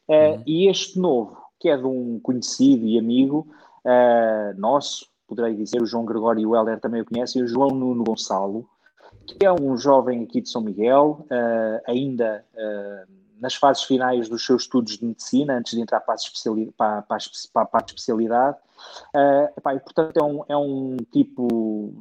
Uh, 0.08 0.40
E 0.46 0.68
este 0.68 0.98
novo, 0.98 1.36
que 1.58 1.68
é 1.68 1.76
de 1.76 1.84
um 1.84 2.20
conhecido 2.20 2.86
e 2.86 2.98
amigo 2.98 3.48
uh, 3.84 4.58
nosso, 4.60 5.08
poderei 5.26 5.54
dizer, 5.54 5.82
o 5.82 5.86
João 5.86 6.04
Gregório 6.04 6.40
e 6.40 6.46
o 6.46 6.54
Helder 6.54 6.80
também 6.80 7.00
o 7.00 7.04
conhecem, 7.04 7.42
o 7.42 7.48
João 7.48 7.70
Nuno 7.70 8.04
Gonçalo, 8.04 8.68
que 9.26 9.44
é 9.44 9.52
um 9.52 9.76
jovem 9.76 10.22
aqui 10.22 10.40
de 10.40 10.48
São 10.48 10.62
Miguel, 10.62 11.26
uh, 11.26 11.90
ainda 11.90 12.44
uh, 12.54 13.21
nas 13.42 13.54
fases 13.56 13.82
finais 13.82 14.28
dos 14.28 14.46
seus 14.46 14.62
estudos 14.62 14.96
de 14.96 15.04
medicina, 15.04 15.58
antes 15.58 15.74
de 15.74 15.80
entrar 15.80 16.00
para 16.00 16.14
a, 16.14 16.16
especiali 16.16 16.72
para, 16.78 17.02
para, 17.02 17.18
para, 17.52 17.68
a 17.80 17.84
especialidade. 17.84 18.56
Uh, 19.14 19.58
epá, 19.58 19.74
e, 19.74 19.80
portanto, 19.80 20.16
é 20.16 20.22
um, 20.22 20.44
é 20.48 20.56
um 20.56 20.96
tipo 21.10 21.92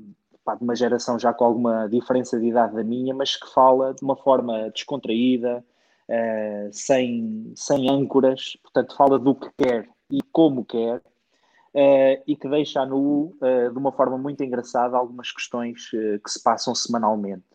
pá, 0.45 0.53
de 0.53 0.63
uma 0.63 0.75
geração 0.75 1.17
já 1.17 1.33
com 1.33 1.43
alguma 1.43 1.87
diferença 1.89 2.39
de 2.39 2.45
idade 2.45 2.75
da 2.75 2.83
minha, 2.83 3.13
mas 3.15 3.35
que 3.35 3.51
fala 3.51 3.93
de 3.93 4.03
uma 4.03 4.15
forma 4.15 4.69
descontraída, 4.69 5.65
Uh, 6.09 6.67
sem, 6.73 7.53
sem 7.55 7.89
âncoras, 7.89 8.57
portanto, 8.61 8.97
fala 8.97 9.17
do 9.17 9.33
que 9.33 9.49
quer 9.57 9.87
e 10.11 10.21
como 10.21 10.65
quer, 10.65 10.97
uh, 10.97 12.23
e 12.27 12.35
que 12.35 12.49
deixa 12.49 12.81
à 12.81 12.85
nu, 12.85 13.33
uh, 13.41 13.71
de 13.71 13.77
uma 13.77 13.93
forma 13.93 14.17
muito 14.17 14.43
engraçada, 14.43 14.97
algumas 14.97 15.31
questões 15.31 15.89
que 15.89 16.29
se 16.29 16.43
passam 16.43 16.75
semanalmente. 16.75 17.45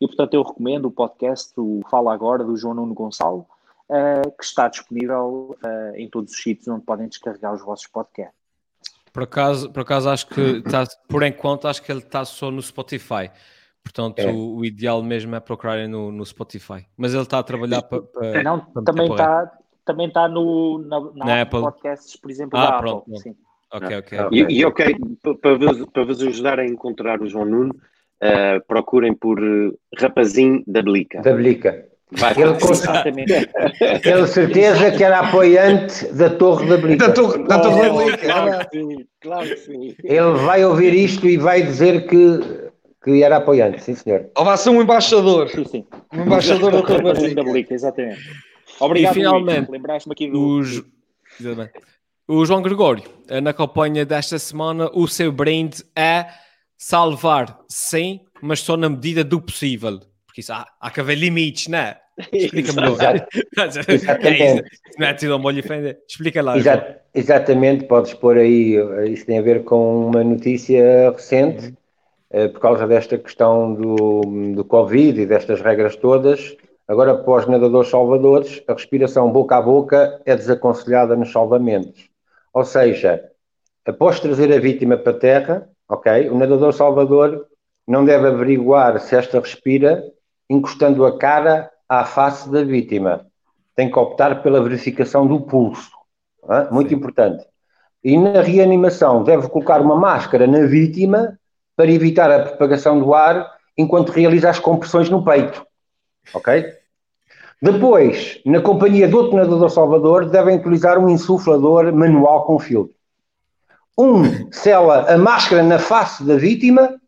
E, 0.00 0.06
portanto, 0.06 0.34
eu 0.34 0.42
recomendo 0.42 0.86
o 0.86 0.90
podcast, 0.90 1.52
o 1.56 1.80
Fala 1.90 2.12
Agora, 2.12 2.44
do 2.44 2.56
João 2.56 2.74
Nuno 2.74 2.94
Gonçalo, 2.94 3.46
que 4.38 4.44
está 4.44 4.68
disponível 4.68 5.56
em 5.94 6.08
todos 6.08 6.32
os 6.32 6.42
sítios 6.42 6.68
onde 6.68 6.84
podem 6.84 7.08
descarregar 7.08 7.54
os 7.54 7.62
vossos 7.62 7.86
podcasts. 7.86 8.34
Por 9.12 9.22
acaso, 9.22 9.70
por 9.70 9.80
acaso 9.82 10.10
acho 10.10 10.26
que 10.26 10.40
está, 10.40 10.84
por 11.08 11.22
enquanto, 11.22 11.68
acho 11.68 11.80
que 11.80 11.92
ele 11.92 12.00
está 12.00 12.24
só 12.24 12.50
no 12.50 12.60
Spotify. 12.60 13.30
Portanto, 13.82 14.18
é. 14.18 14.32
o, 14.32 14.56
o, 14.56 14.64
ideal 14.64 15.02
mesmo 15.02 15.36
é 15.36 15.40
procurarem 15.40 15.86
no, 15.86 16.10
no 16.10 16.26
Spotify. 16.26 16.84
Mas 16.96 17.12
ele 17.12 17.22
está 17.22 17.38
a 17.38 17.42
trabalhar 17.42 17.82
para. 17.82 18.02
Pa, 18.02 18.42
não, 18.42 18.60
pa 18.60 18.82
também 18.82 19.08
está 19.08 19.52
também 19.84 20.08
está 20.08 20.26
no, 20.26 20.78
na, 20.78 21.00
na, 21.00 21.24
na 21.26 21.42
Apple 21.42 21.60
Podcasts, 21.60 22.16
por 22.16 22.30
exemplo, 22.30 22.58
ah, 22.58 22.70
da 22.70 22.78
pronto, 22.78 23.02
Apple. 23.02 23.18
Sim. 23.18 23.36
Ok, 23.70 23.98
ok. 23.98 24.18
E, 24.32 24.60
e 24.60 24.64
ok, 24.64 24.96
para 25.40 25.56
vos, 25.56 25.86
para 25.92 26.04
vos 26.04 26.22
ajudar 26.22 26.58
a 26.58 26.66
encontrar 26.66 27.20
o 27.20 27.26
João 27.26 27.44
Nuno, 27.44 27.74
uh, 28.22 28.64
procurem 28.66 29.14
por 29.14 29.40
uh, 29.40 29.78
Rapazinho 29.98 30.62
da 30.66 30.82
Blica. 30.82 31.22
Da 31.22 31.32
Blica. 31.32 31.86
Vai, 32.12 32.32
ele, 32.32 32.52
ele 34.04 34.26
certeza 34.28 34.92
que 34.92 35.02
era 35.02 35.20
apoiante 35.20 36.06
da 36.12 36.30
Torre 36.30 36.68
da 36.68 36.76
Blica. 36.76 37.08
Da 37.08 37.12
Torre 37.12 37.44
da, 37.44 37.58
torre 37.58 37.88
oh, 37.88 37.98
da 37.98 38.04
Blica. 38.04 38.18
Claro 38.18 38.68
que 38.68 38.78
sim, 38.78 39.06
claro 39.20 39.48
que 39.48 39.56
sim. 39.56 39.96
Ele 40.04 40.32
vai 40.44 40.64
ouvir 40.64 40.94
isto 40.94 41.26
e 41.26 41.36
vai 41.36 41.62
dizer 41.62 42.06
que 42.06 42.64
que 43.04 43.22
era 43.22 43.36
apoiante, 43.36 43.82
sim 43.82 43.94
senhor. 43.94 44.30
Ou 44.34 44.44
vai 44.46 44.56
ser 44.56 44.70
um 44.70 44.80
embaixador. 44.80 45.50
Sim, 45.50 45.64
sim. 45.66 45.86
Um 46.14 46.22
embaixador 46.22 46.72
da 46.72 46.82
Torre 46.82 47.34
da 47.34 47.42
Blica, 47.42 47.74
exatamente. 47.74 48.20
Obrigado, 48.80 49.12
e 49.12 49.14
finalmente, 49.14 49.70
lembraste-me 49.70 50.12
aqui 50.12 50.30
do... 50.30 50.58
Os... 50.58 50.82
O 52.26 52.46
João 52.46 52.62
Gregório, 52.62 53.04
na 53.42 53.52
campanha 53.52 54.06
desta 54.06 54.38
semana, 54.38 54.88
o 54.94 55.06
seu 55.06 55.30
brinde 55.30 55.84
é 55.94 56.26
salvar, 56.76 57.58
sim, 57.68 58.20
mas 58.42 58.60
só 58.60 58.76
na 58.76 58.88
medida 58.88 59.24
do 59.24 59.40
possível. 59.40 60.00
Porque 60.26 60.40
isso 60.40 60.52
há, 60.52 60.66
há 60.80 60.90
que 60.90 61.00
haver 61.00 61.16
limites, 61.16 61.68
não 61.68 61.78
é? 61.78 62.00
Explica-me 62.32 62.80
lá. 62.80 62.88
Exato. 62.90 63.28
É. 64.24 64.62
Não 64.98 65.06
é 65.06 65.14
tido 65.14 65.62
fenda. 65.62 65.98
Explica 66.08 66.42
lá. 66.42 66.54
Exatamente, 67.14 67.84
podes 67.86 68.14
pôr 68.14 68.38
aí, 68.38 68.76
eh, 68.76 69.08
isso 69.08 69.26
tem 69.26 69.38
a 69.38 69.42
ver 69.42 69.64
com 69.64 70.06
uma 70.06 70.22
notícia 70.22 71.10
recente, 71.10 71.74
eh, 72.30 72.48
por 72.48 72.60
causa 72.60 72.86
desta 72.86 73.18
questão 73.18 73.74
do, 73.74 74.20
do 74.54 74.64
Covid 74.64 75.20
e 75.20 75.26
destas 75.26 75.60
regras 75.60 75.96
todas. 75.96 76.56
Agora, 76.86 77.16
para 77.16 77.32
os 77.32 77.46
nadadores 77.46 77.90
salvadores, 77.90 78.62
a 78.68 78.74
respiração 78.74 79.30
boca 79.30 79.56
a 79.56 79.62
boca 79.62 80.20
é 80.26 80.36
desaconselhada 80.36 81.16
nos 81.16 81.32
salvamentos. 81.32 82.08
Ou 82.52 82.64
seja, 82.64 83.24
após 83.84 84.20
trazer 84.20 84.52
a 84.52 84.60
vítima 84.60 84.96
para 84.96 85.12
a 85.12 85.18
terra, 85.18 85.68
ok, 85.88 86.28
o 86.30 86.38
nadador 86.38 86.72
salvador 86.72 87.46
não 87.86 88.04
deve 88.04 88.28
averiguar 88.28 88.98
se 89.00 89.16
esta 89.16 89.40
respira 89.40 90.02
encostando 90.48 91.04
a 91.04 91.18
cara 91.18 91.70
à 91.88 92.04
face 92.04 92.50
da 92.50 92.62
vítima. 92.62 93.26
Tem 93.76 93.90
que 93.90 93.98
optar 93.98 94.42
pela 94.42 94.62
verificação 94.62 95.26
do 95.26 95.40
pulso. 95.40 95.90
Ah, 96.48 96.68
Muito 96.70 96.94
importante. 96.94 97.44
E 98.02 98.16
na 98.16 98.42
reanimação 98.42 99.24
deve 99.24 99.48
colocar 99.48 99.80
uma 99.80 99.96
máscara 99.96 100.46
na 100.46 100.66
vítima 100.66 101.38
para 101.76 101.90
evitar 101.90 102.30
a 102.30 102.44
propagação 102.44 103.00
do 103.00 103.14
ar 103.14 103.50
enquanto 103.76 104.12
realiza 104.12 104.50
as 104.50 104.58
compressões 104.58 105.10
no 105.10 105.24
peito. 105.24 105.66
Ok? 106.32 106.64
Depois, 107.60 108.40
na 108.44 108.60
companhia 108.60 109.08
do 109.08 109.16
outro 109.16 109.36
nadador 109.36 109.70
salvador, 109.70 110.28
devem 110.28 110.56
utilizar 110.58 110.98
um 110.98 111.08
insuflador 111.08 111.92
manual 111.92 112.44
com 112.44 112.58
filtro. 112.58 112.94
Um 113.96 114.50
sela 114.52 115.12
a 115.12 115.16
máscara 115.16 115.62
na 115.62 115.78
face 115.78 116.24
da 116.24 116.36
vítima 116.36 117.00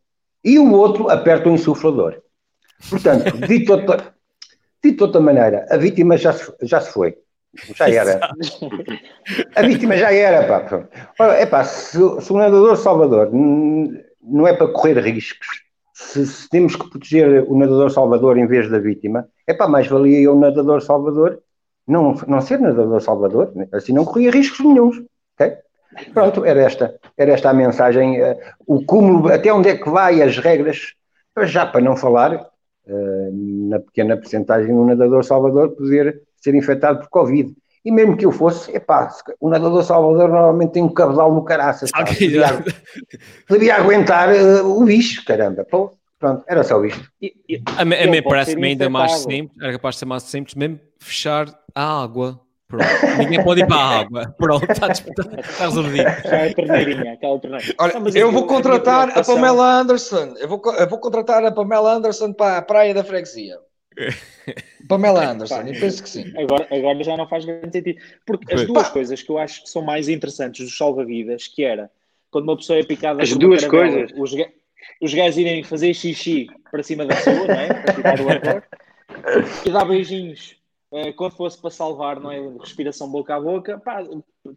e 0.45 0.59
o 0.59 0.73
outro 0.73 1.11
aperta 1.11 1.49
o 1.49 1.53
insuflador. 1.53 2.21
Portanto, 2.89 3.37
dito 3.47 3.65
de 3.65 3.73
outra, 3.73 4.15
dito 4.83 5.05
outra 5.05 5.21
maneira, 5.21 5.67
a 5.71 5.77
vítima 5.77 6.17
já 6.17 6.33
se, 6.33 6.53
já 6.63 6.81
se 6.81 6.93
foi. 6.93 7.17
Já 7.75 7.89
era. 7.89 8.21
A 9.55 9.63
vítima 9.63 9.97
já 9.97 10.13
era, 10.13 10.47
pá. 10.47 10.89
Ora, 11.19 11.41
epá, 11.41 11.65
se, 11.65 11.99
se 12.21 12.33
o 12.33 12.37
nadador 12.37 12.77
salvador 12.77 13.31
não 13.33 14.47
é 14.47 14.53
para 14.53 14.69
correr 14.69 14.99
riscos, 15.01 15.47
se, 15.95 16.27
se 16.27 16.49
temos 16.49 16.77
que 16.77 16.91
proteger 16.91 17.45
o 17.49 17.57
nadador 17.59 17.91
salvador 17.91 18.37
em 18.37 18.47
vez 18.47 18.71
da 18.71 18.79
vítima, 18.79 19.27
é 19.47 19.55
pá, 19.55 19.67
mais 19.67 19.87
valia 19.87 20.21
eu, 20.21 20.37
nadador 20.37 20.83
salvador, 20.83 21.41
não, 21.87 22.15
não 22.27 22.41
ser 22.41 22.61
nadador 22.61 23.01
salvador, 23.01 23.53
né? 23.55 23.69
assim 23.73 23.93
não 23.93 24.05
corria 24.05 24.31
riscos 24.31 24.61
nenhums. 24.61 25.03
ok? 25.39 25.57
Pronto, 26.13 26.45
era 26.45 26.61
esta, 26.63 26.95
era 27.17 27.33
esta 27.33 27.51
a 27.51 27.55
mensagem. 27.55 28.21
eh, 28.21 28.39
o 28.67 28.85
cúmulo, 28.85 29.33
até 29.33 29.53
onde 29.53 29.69
é 29.71 29.77
que 29.77 29.89
vai 29.89 30.23
as 30.23 30.39
regras, 30.39 30.95
já 31.45 31.67
para 31.67 31.81
não 31.81 31.97
falar 31.97 32.33
eh, 32.87 33.31
na 33.33 33.79
pequena 33.81 34.17
percentagem 34.17 34.75
do 34.75 34.85
nadador 34.85 35.25
salvador 35.25 35.71
poder 35.71 36.23
ser 36.37 36.55
infectado 36.55 37.01
por 37.01 37.09
Covid. 37.09 37.55
E 37.85 37.91
mesmo 37.93 38.17
que 38.17 38.27
eu 38.27 38.33
fosse, 38.33 38.75
epá, 38.75 39.09
se- 39.11 39.23
o 39.41 39.49
nadador 39.49 39.83
salvador 39.85 40.29
normalmente 40.29 40.73
tem 40.73 40.83
um 40.83 40.89
cabedal 40.93 41.33
no 41.33 41.45
caraças. 41.45 41.91
pá. 41.91 42.03
Devia, 42.03 42.47
devia 43.49 43.77
aguentar 43.77 44.35
eh, 44.35 44.61
o 44.63 44.85
bicho, 44.85 45.25
caramba. 45.25 45.65
Pô, 45.65 45.93
pronto, 46.19 46.43
era 46.49 46.65
só 46.65 46.85
isto. 46.85 47.09
E- 47.23 47.35
e- 47.49 47.63
A 47.79 47.85
mim, 47.85 47.95
a 47.97 48.07
mim 48.11 48.23
parece-me 48.23 48.67
ainda 48.69 48.89
mais 48.91 49.13
infectável. 49.13 49.39
simples, 49.39 49.63
era 49.63 49.73
capaz 49.73 49.95
de 49.95 49.99
ser 50.01 50.07
mais 50.07 50.23
simples, 50.25 50.55
mesmo 50.55 50.81
fechar 51.01 51.47
a 51.75 52.03
água. 52.03 52.41
Pronto. 52.69 52.85
Ninguém 53.19 53.45
pode 53.45 53.61
ir 53.61 53.67
para 53.67 53.77
a 53.77 53.99
água. 54.01 54.35
Pronto, 54.39 54.71
está, 54.71 54.89
está, 54.91 55.11
está 55.41 55.65
resolvido. 55.67 56.03
Já 56.25 56.37
é 56.39 56.53
torneirinha, 56.53 57.13
aquela 57.13 57.39
torneira. 57.39 57.75
Olha, 57.79 58.01
Não, 58.01 58.09
eu 58.09 58.29
a- 58.29 58.33
vou 58.33 58.45
a 58.45 58.49
contratar 58.49 58.95
a 58.95 59.03
preocupação- 59.13 59.35
Pamela 59.37 59.73
Anderson. 59.81 60.35
Eu 60.39 60.49
vou, 60.49 60.63
eu 60.77 60.89
vou 60.89 60.99
contratar 60.99 61.45
a 61.45 61.53
Pamela 61.53 61.93
Anderson 61.95 62.33
para 62.33 62.59
a 62.59 62.63
Praia 62.63 62.93
da 62.93 63.05
Freguesia. 63.05 63.59
Pamela 64.89 65.25
Anderson, 65.25 65.61
eu 65.63 65.81
penso 65.81 66.03
que 66.03 66.09
sim. 66.09 66.33
Agora, 66.37 66.67
agora 66.71 67.03
já 67.05 67.17
não 67.17 67.29
faz 67.29 67.45
grande 67.45 67.71
sentido. 67.73 68.01
Porque 68.27 68.53
as 68.55 68.67
duas 68.67 68.89
coisas 68.89 69.23
que 69.23 69.31
eu 69.31 69.39
acho 69.39 69.63
que 69.63 69.71
são 69.71 69.83
mais 69.83 70.09
interessantes 70.09 70.65
dos 70.67 70.77
salva-vidas, 70.77 71.49
que 71.49 71.65
era 71.65 71.91
quando 72.31 72.45
uma 72.49 72.57
pessoa 72.57 72.79
é 72.79 72.83
picada 72.85 73.23
As 73.23 73.31
duas 73.35 73.65
caravela, 73.65 74.07
coisas. 74.09 74.19
Os, 74.19 74.47
os 75.01 75.15
gajos 75.15 75.39
irem 75.39 75.63
fazer 75.65 75.95
xixi 75.95 76.47
para 76.71 76.83
cima 76.83 77.07
da 77.07 77.15
pessoa, 77.15 77.47
não 77.47 77.55
é? 77.55 77.67
Para 77.75 77.95
ficar 77.95 78.21
o 78.21 78.29
ator. 78.29 78.63
E 79.65 79.71
dar 79.71 79.85
beijinhos 79.85 80.56
quando 81.17 81.33
fosse 81.37 81.61
para 81.61 81.71
salvar, 81.71 82.21
não 82.21 82.31
é? 82.31 82.39
Respiração 82.61 83.11
boca 83.11 83.35
a 83.35 83.41
boca. 83.41 83.79
Pá, 83.79 84.03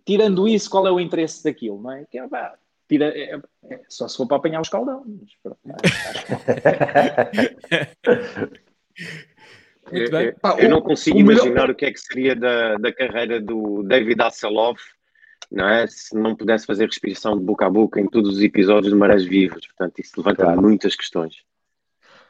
tirando 0.06 0.48
isso, 0.48 0.70
qual 0.70 0.88
é 0.88 0.92
o 0.92 1.00
interesse 1.00 1.44
daquilo, 1.44 1.82
não 1.82 1.92
é? 1.92 2.06
Que 2.06 2.20
é, 2.20 2.28
pá, 2.28 2.56
tira, 2.88 3.06
é- 3.18 3.40
é- 3.70 3.82
só 3.90 4.08
se 4.08 4.16
for 4.18 4.28
para 4.28 4.38
apanhar 4.38 4.60
o 4.60 4.62
escaldão. 4.64 5.04
Mas, 5.06 5.32
pronto, 5.42 5.60
é? 5.66 5.76
Muito 9.92 10.12
bem. 10.12 10.26
Eu, 10.28 10.36
Pá, 10.40 10.56
eu 10.60 10.68
o- 10.68 10.70
não 10.72 10.82
consigo 10.82 11.18
o 11.18 11.24
melhor- 11.24 11.46
imaginar 11.48 11.70
o 11.72 11.76
que 11.76 11.86
é 11.86 11.92
que 11.92 12.00
seria 12.00 12.36
da, 12.36 12.76
da 12.78 12.94
carreira 12.94 13.42
do 13.42 13.82
David 13.84 14.22
Hasselhoff, 14.22 14.82
não 15.52 15.68
é? 15.68 15.88
Se 15.88 16.16
não 16.16 16.36
pudesse 16.36 16.66
fazer 16.66 16.86
respiração 16.86 17.38
de 17.38 17.44
boca 17.44 17.66
a 17.66 17.70
boca 17.70 18.00
em 18.00 18.08
todos 18.08 18.36
os 18.38 18.42
episódios 18.44 18.94
de 18.94 19.00
Marés 19.00 19.26
Vivas. 19.26 19.66
Portanto, 19.66 20.00
isso 20.00 20.14
levanta 20.18 20.44
Claro. 20.44 20.62
muitas 20.62 20.96
questões. 20.96 21.38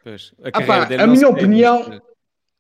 Pois, 0.04 0.34
Ah, 0.54 0.62
pá, 0.66 0.86
dele 0.86 1.04
a 1.04 1.08
minha 1.08 1.28
opinião- 1.28 2.02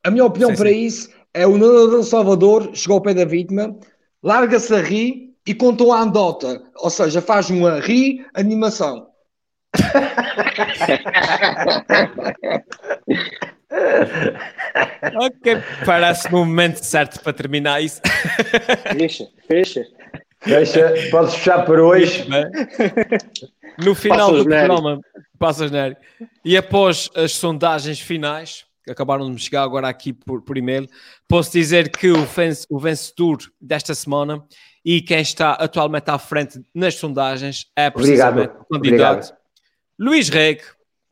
A 0.03 0.09
minha 0.11 0.23
opinião 0.25 0.51
Sim, 0.51 0.55
para 0.57 0.69
sim. 0.69 0.79
isso 0.85 1.18
é 1.39 1.47
o 1.47 1.57
nadador 1.57 2.03
Salvador 2.03 2.71
chegou 2.73 2.95
ao 2.97 3.01
pé 3.01 3.13
da 3.13 3.25
vítima, 3.25 3.75
larga-se 4.21 4.73
a 4.75 4.81
rir 4.81 5.33
e 5.47 5.53
contou 5.53 5.93
a 5.93 6.01
andota. 6.01 6.61
Ou 6.75 6.89
seja, 6.89 7.21
faz 7.21 7.49
uma 7.49 7.79
ri 7.79 8.25
animação. 8.33 9.07
Ok, 15.15 15.57
parece-me 15.85 16.35
o 16.35 16.45
momento 16.45 16.77
certo 16.83 17.21
para 17.21 17.33
terminar 17.33 17.81
isso. 17.81 18.01
Fecha, 18.97 19.27
fecha. 19.47 19.85
Deixa, 20.45 20.93
podes 21.11 21.35
fechar 21.35 21.65
por 21.65 21.79
hoje. 21.79 22.27
No 23.77 23.93
final 23.93 24.29
Passa 24.29 24.31
o 24.31 24.37
do 24.37 24.43
genérico. 24.43 24.73
programa, 24.73 25.01
passa 25.37 25.65
o 25.65 25.67
genérico. 25.67 26.01
E 26.43 26.57
após 26.57 27.09
as 27.15 27.33
sondagens 27.33 27.99
finais, 27.99 28.65
acabaram 28.91 29.25
de 29.25 29.31
me 29.31 29.39
chegar 29.39 29.63
agora 29.63 29.87
aqui 29.87 30.13
por, 30.13 30.41
por 30.41 30.57
e-mail, 30.57 30.87
posso 31.27 31.51
dizer 31.51 31.89
que 31.91 32.09
o, 32.11 32.25
vence- 32.25 32.65
o 32.69 32.79
vencedor 32.79 33.37
desta 33.59 33.93
semana 33.93 34.43
e 34.83 35.01
quem 35.01 35.21
está 35.21 35.51
atualmente 35.53 36.09
à 36.09 36.17
frente 36.17 36.61
nas 36.73 36.95
sondagens 36.95 37.67
é 37.75 37.89
precisamente 37.89 38.49
Obrigado, 38.49 38.65
o 38.69 38.73
candidato 38.75 39.17
obrigado. 39.25 39.39
Luís 39.99 40.29
Reg, 40.29 40.61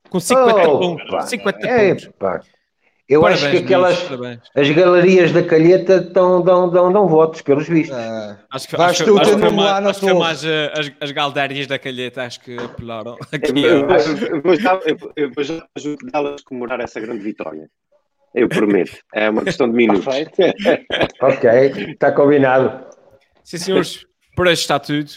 com 0.10 0.20
50 0.20 0.52
Opa, 0.52 0.64
pontos. 0.66 1.30
50 1.30 1.68
é, 1.68 1.96
pontos. 1.96 2.48
Eu 3.10 3.22
Parabéns, 3.22 3.44
acho 3.46 3.52
que 3.52 3.58
aquelas. 3.64 4.04
Parabéns. 4.04 4.40
As 4.54 4.70
galerias 4.70 5.32
da 5.32 5.42
calheta 5.42 6.02
dão, 6.02 6.42
dão, 6.42 6.70
dão, 6.70 6.92
dão 6.92 7.08
votos, 7.08 7.42
pelos 7.42 7.66
vistos. 7.68 7.96
Ah, 7.98 8.38
Acho 8.52 8.68
que, 8.68 8.76
acho, 8.76 9.04
que- 9.06 9.10
acho 9.20 9.32
que 9.34 9.40
foi 9.40 9.50
mais, 9.52 9.86
acho 9.86 9.94
que 9.94 10.00
foi 10.02 10.10
torre. 10.10 10.20
mais 10.24 10.44
eh, 10.44 10.74
as, 10.76 10.92
as 11.00 11.12
galdérias 11.12 11.68
da 11.68 11.80
calheta, 11.80 12.24
acho 12.24 12.42
que 12.42 12.58
apelaram. 12.58 13.16
Aqui, 13.32 13.64
Eu, 13.64 13.88
eu- 13.90 14.28
eu 14.36 14.42
vou 14.42 14.56
já, 14.60 14.74
eu- 14.86 15.14
eu 15.16 15.32
vou 15.34 15.44
já 15.44 15.66
junto 15.78 16.06
delas 16.06 16.42
comemorar 16.44 16.82
essa 16.82 17.00
grande 17.00 17.24
vitória. 17.24 17.70
Eu 18.36 18.50
prometo. 18.50 18.98
É 19.16 19.30
uma 19.30 19.42
questão 19.44 19.70
de 19.70 19.76
minutos. 19.78 20.04
Perfeito. 20.04 20.86
Ok, 21.22 21.50
está 21.94 22.12
combinado. 22.12 22.86
Sim, 23.42 23.58
senhores, 23.58 24.06
por 24.36 24.48
hoje 24.48 24.60
está 24.62 24.78
tudo. 24.80 25.10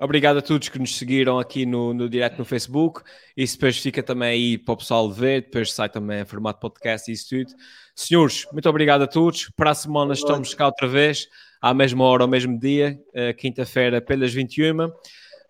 Obrigado 0.00 0.38
a 0.38 0.42
todos 0.42 0.68
que 0.70 0.78
nos 0.78 0.96
seguiram 0.96 1.38
aqui 1.38 1.66
no, 1.66 1.92
no 1.92 2.08
direto 2.08 2.38
no 2.38 2.44
Facebook. 2.44 3.02
Isso 3.36 3.56
depois 3.56 3.76
fica 3.78 4.02
também 4.02 4.28
aí 4.30 4.58
para 4.58 4.72
o 4.72 4.76
pessoal 4.78 5.10
ver. 5.10 5.42
Depois 5.42 5.72
sai 5.72 5.88
também 5.90 6.20
em 6.20 6.24
formato 6.24 6.58
podcast 6.58 7.10
e 7.10 7.14
isso 7.14 7.28
tudo. 7.28 7.52
Senhores, 7.94 8.46
muito 8.52 8.68
obrigado 8.68 9.02
a 9.02 9.06
todos. 9.06 9.50
Para 9.54 9.70
a 9.72 9.74
semana 9.74 10.14
estamos 10.14 10.54
cá 10.54 10.66
outra 10.66 10.88
vez, 10.88 11.28
à 11.60 11.74
mesma 11.74 12.04
hora, 12.04 12.24
ao 12.24 12.28
mesmo 12.28 12.58
dia, 12.58 12.98
eh, 13.12 13.32
quinta-feira, 13.34 14.00
pelas 14.00 14.32
21. 14.32 14.90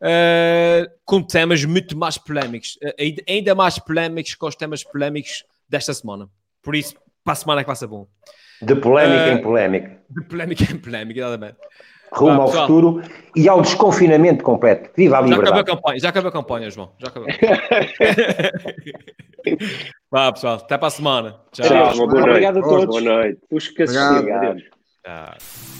eh, 0.03 0.91
com 1.05 1.23
temas 1.23 1.63
muito 1.65 1.97
mais 1.97 2.17
polémicos, 2.17 2.79
eh, 2.83 3.15
ainda- 3.29 3.55
mais 3.55 3.79
polémicos 3.79 4.35
que 4.35 4.45
os 4.47 4.57
temas 4.57 4.83
polémicos 4.83 5.45
desta 5.69 5.93
semana. 5.93 6.27
Por 6.63 6.75
isso, 6.75 6.95
para 7.23 7.35
a 7.35 7.37
semana 7.37 7.61
é 7.61 7.65
que 7.65 7.69
vai 7.69 7.77
ser 7.77 7.87
bom. 7.87 8.09
De 8.63 8.75
polémica 8.77 9.27
Eh, 9.29 9.33
em 9.35 9.43
polémica. 9.43 10.03
De 10.09 10.25
polémica 10.25 10.65
em 10.65 10.79
polémica, 10.79 11.21
exatamente. 11.21 11.57
Rumo 12.13 12.37
vá, 12.37 12.43
ao 12.43 12.51
futuro 12.51 13.03
e 13.37 13.49
ao 13.49 13.61
desconfinamento 13.63 14.43
completo. 14.45 14.91
Viva 14.97 15.19
a 15.19 15.21
Já 15.21 15.27
acabou 15.27 15.43
a 15.43 15.47
liberdade. 15.47 15.67
campanha, 15.77 15.99
já 16.01 16.09
acabou 16.09 16.29
a 16.29 16.33
campanha, 16.33 16.71
João. 16.71 16.93
Já 16.99 17.09
acabou. 17.09 17.29
Vá, 20.11 20.33
pessoal, 20.33 20.55
até 20.57 20.77
para 20.77 20.89
a 20.89 20.91
semana. 20.91 21.37
Tchau. 21.53 21.67
Tchau, 21.67 21.95
uma 21.95 22.07
boa 22.07 22.13
noite. 22.13 22.29
Obrigado 22.31 22.59
a 22.59 22.63
todos. 22.63 22.87
Boa 22.87 23.01
noite. 23.01 23.41
Os 23.51 23.69
que 23.69 23.85
Obrigado. 23.85 24.29
assistiram. 24.29 25.80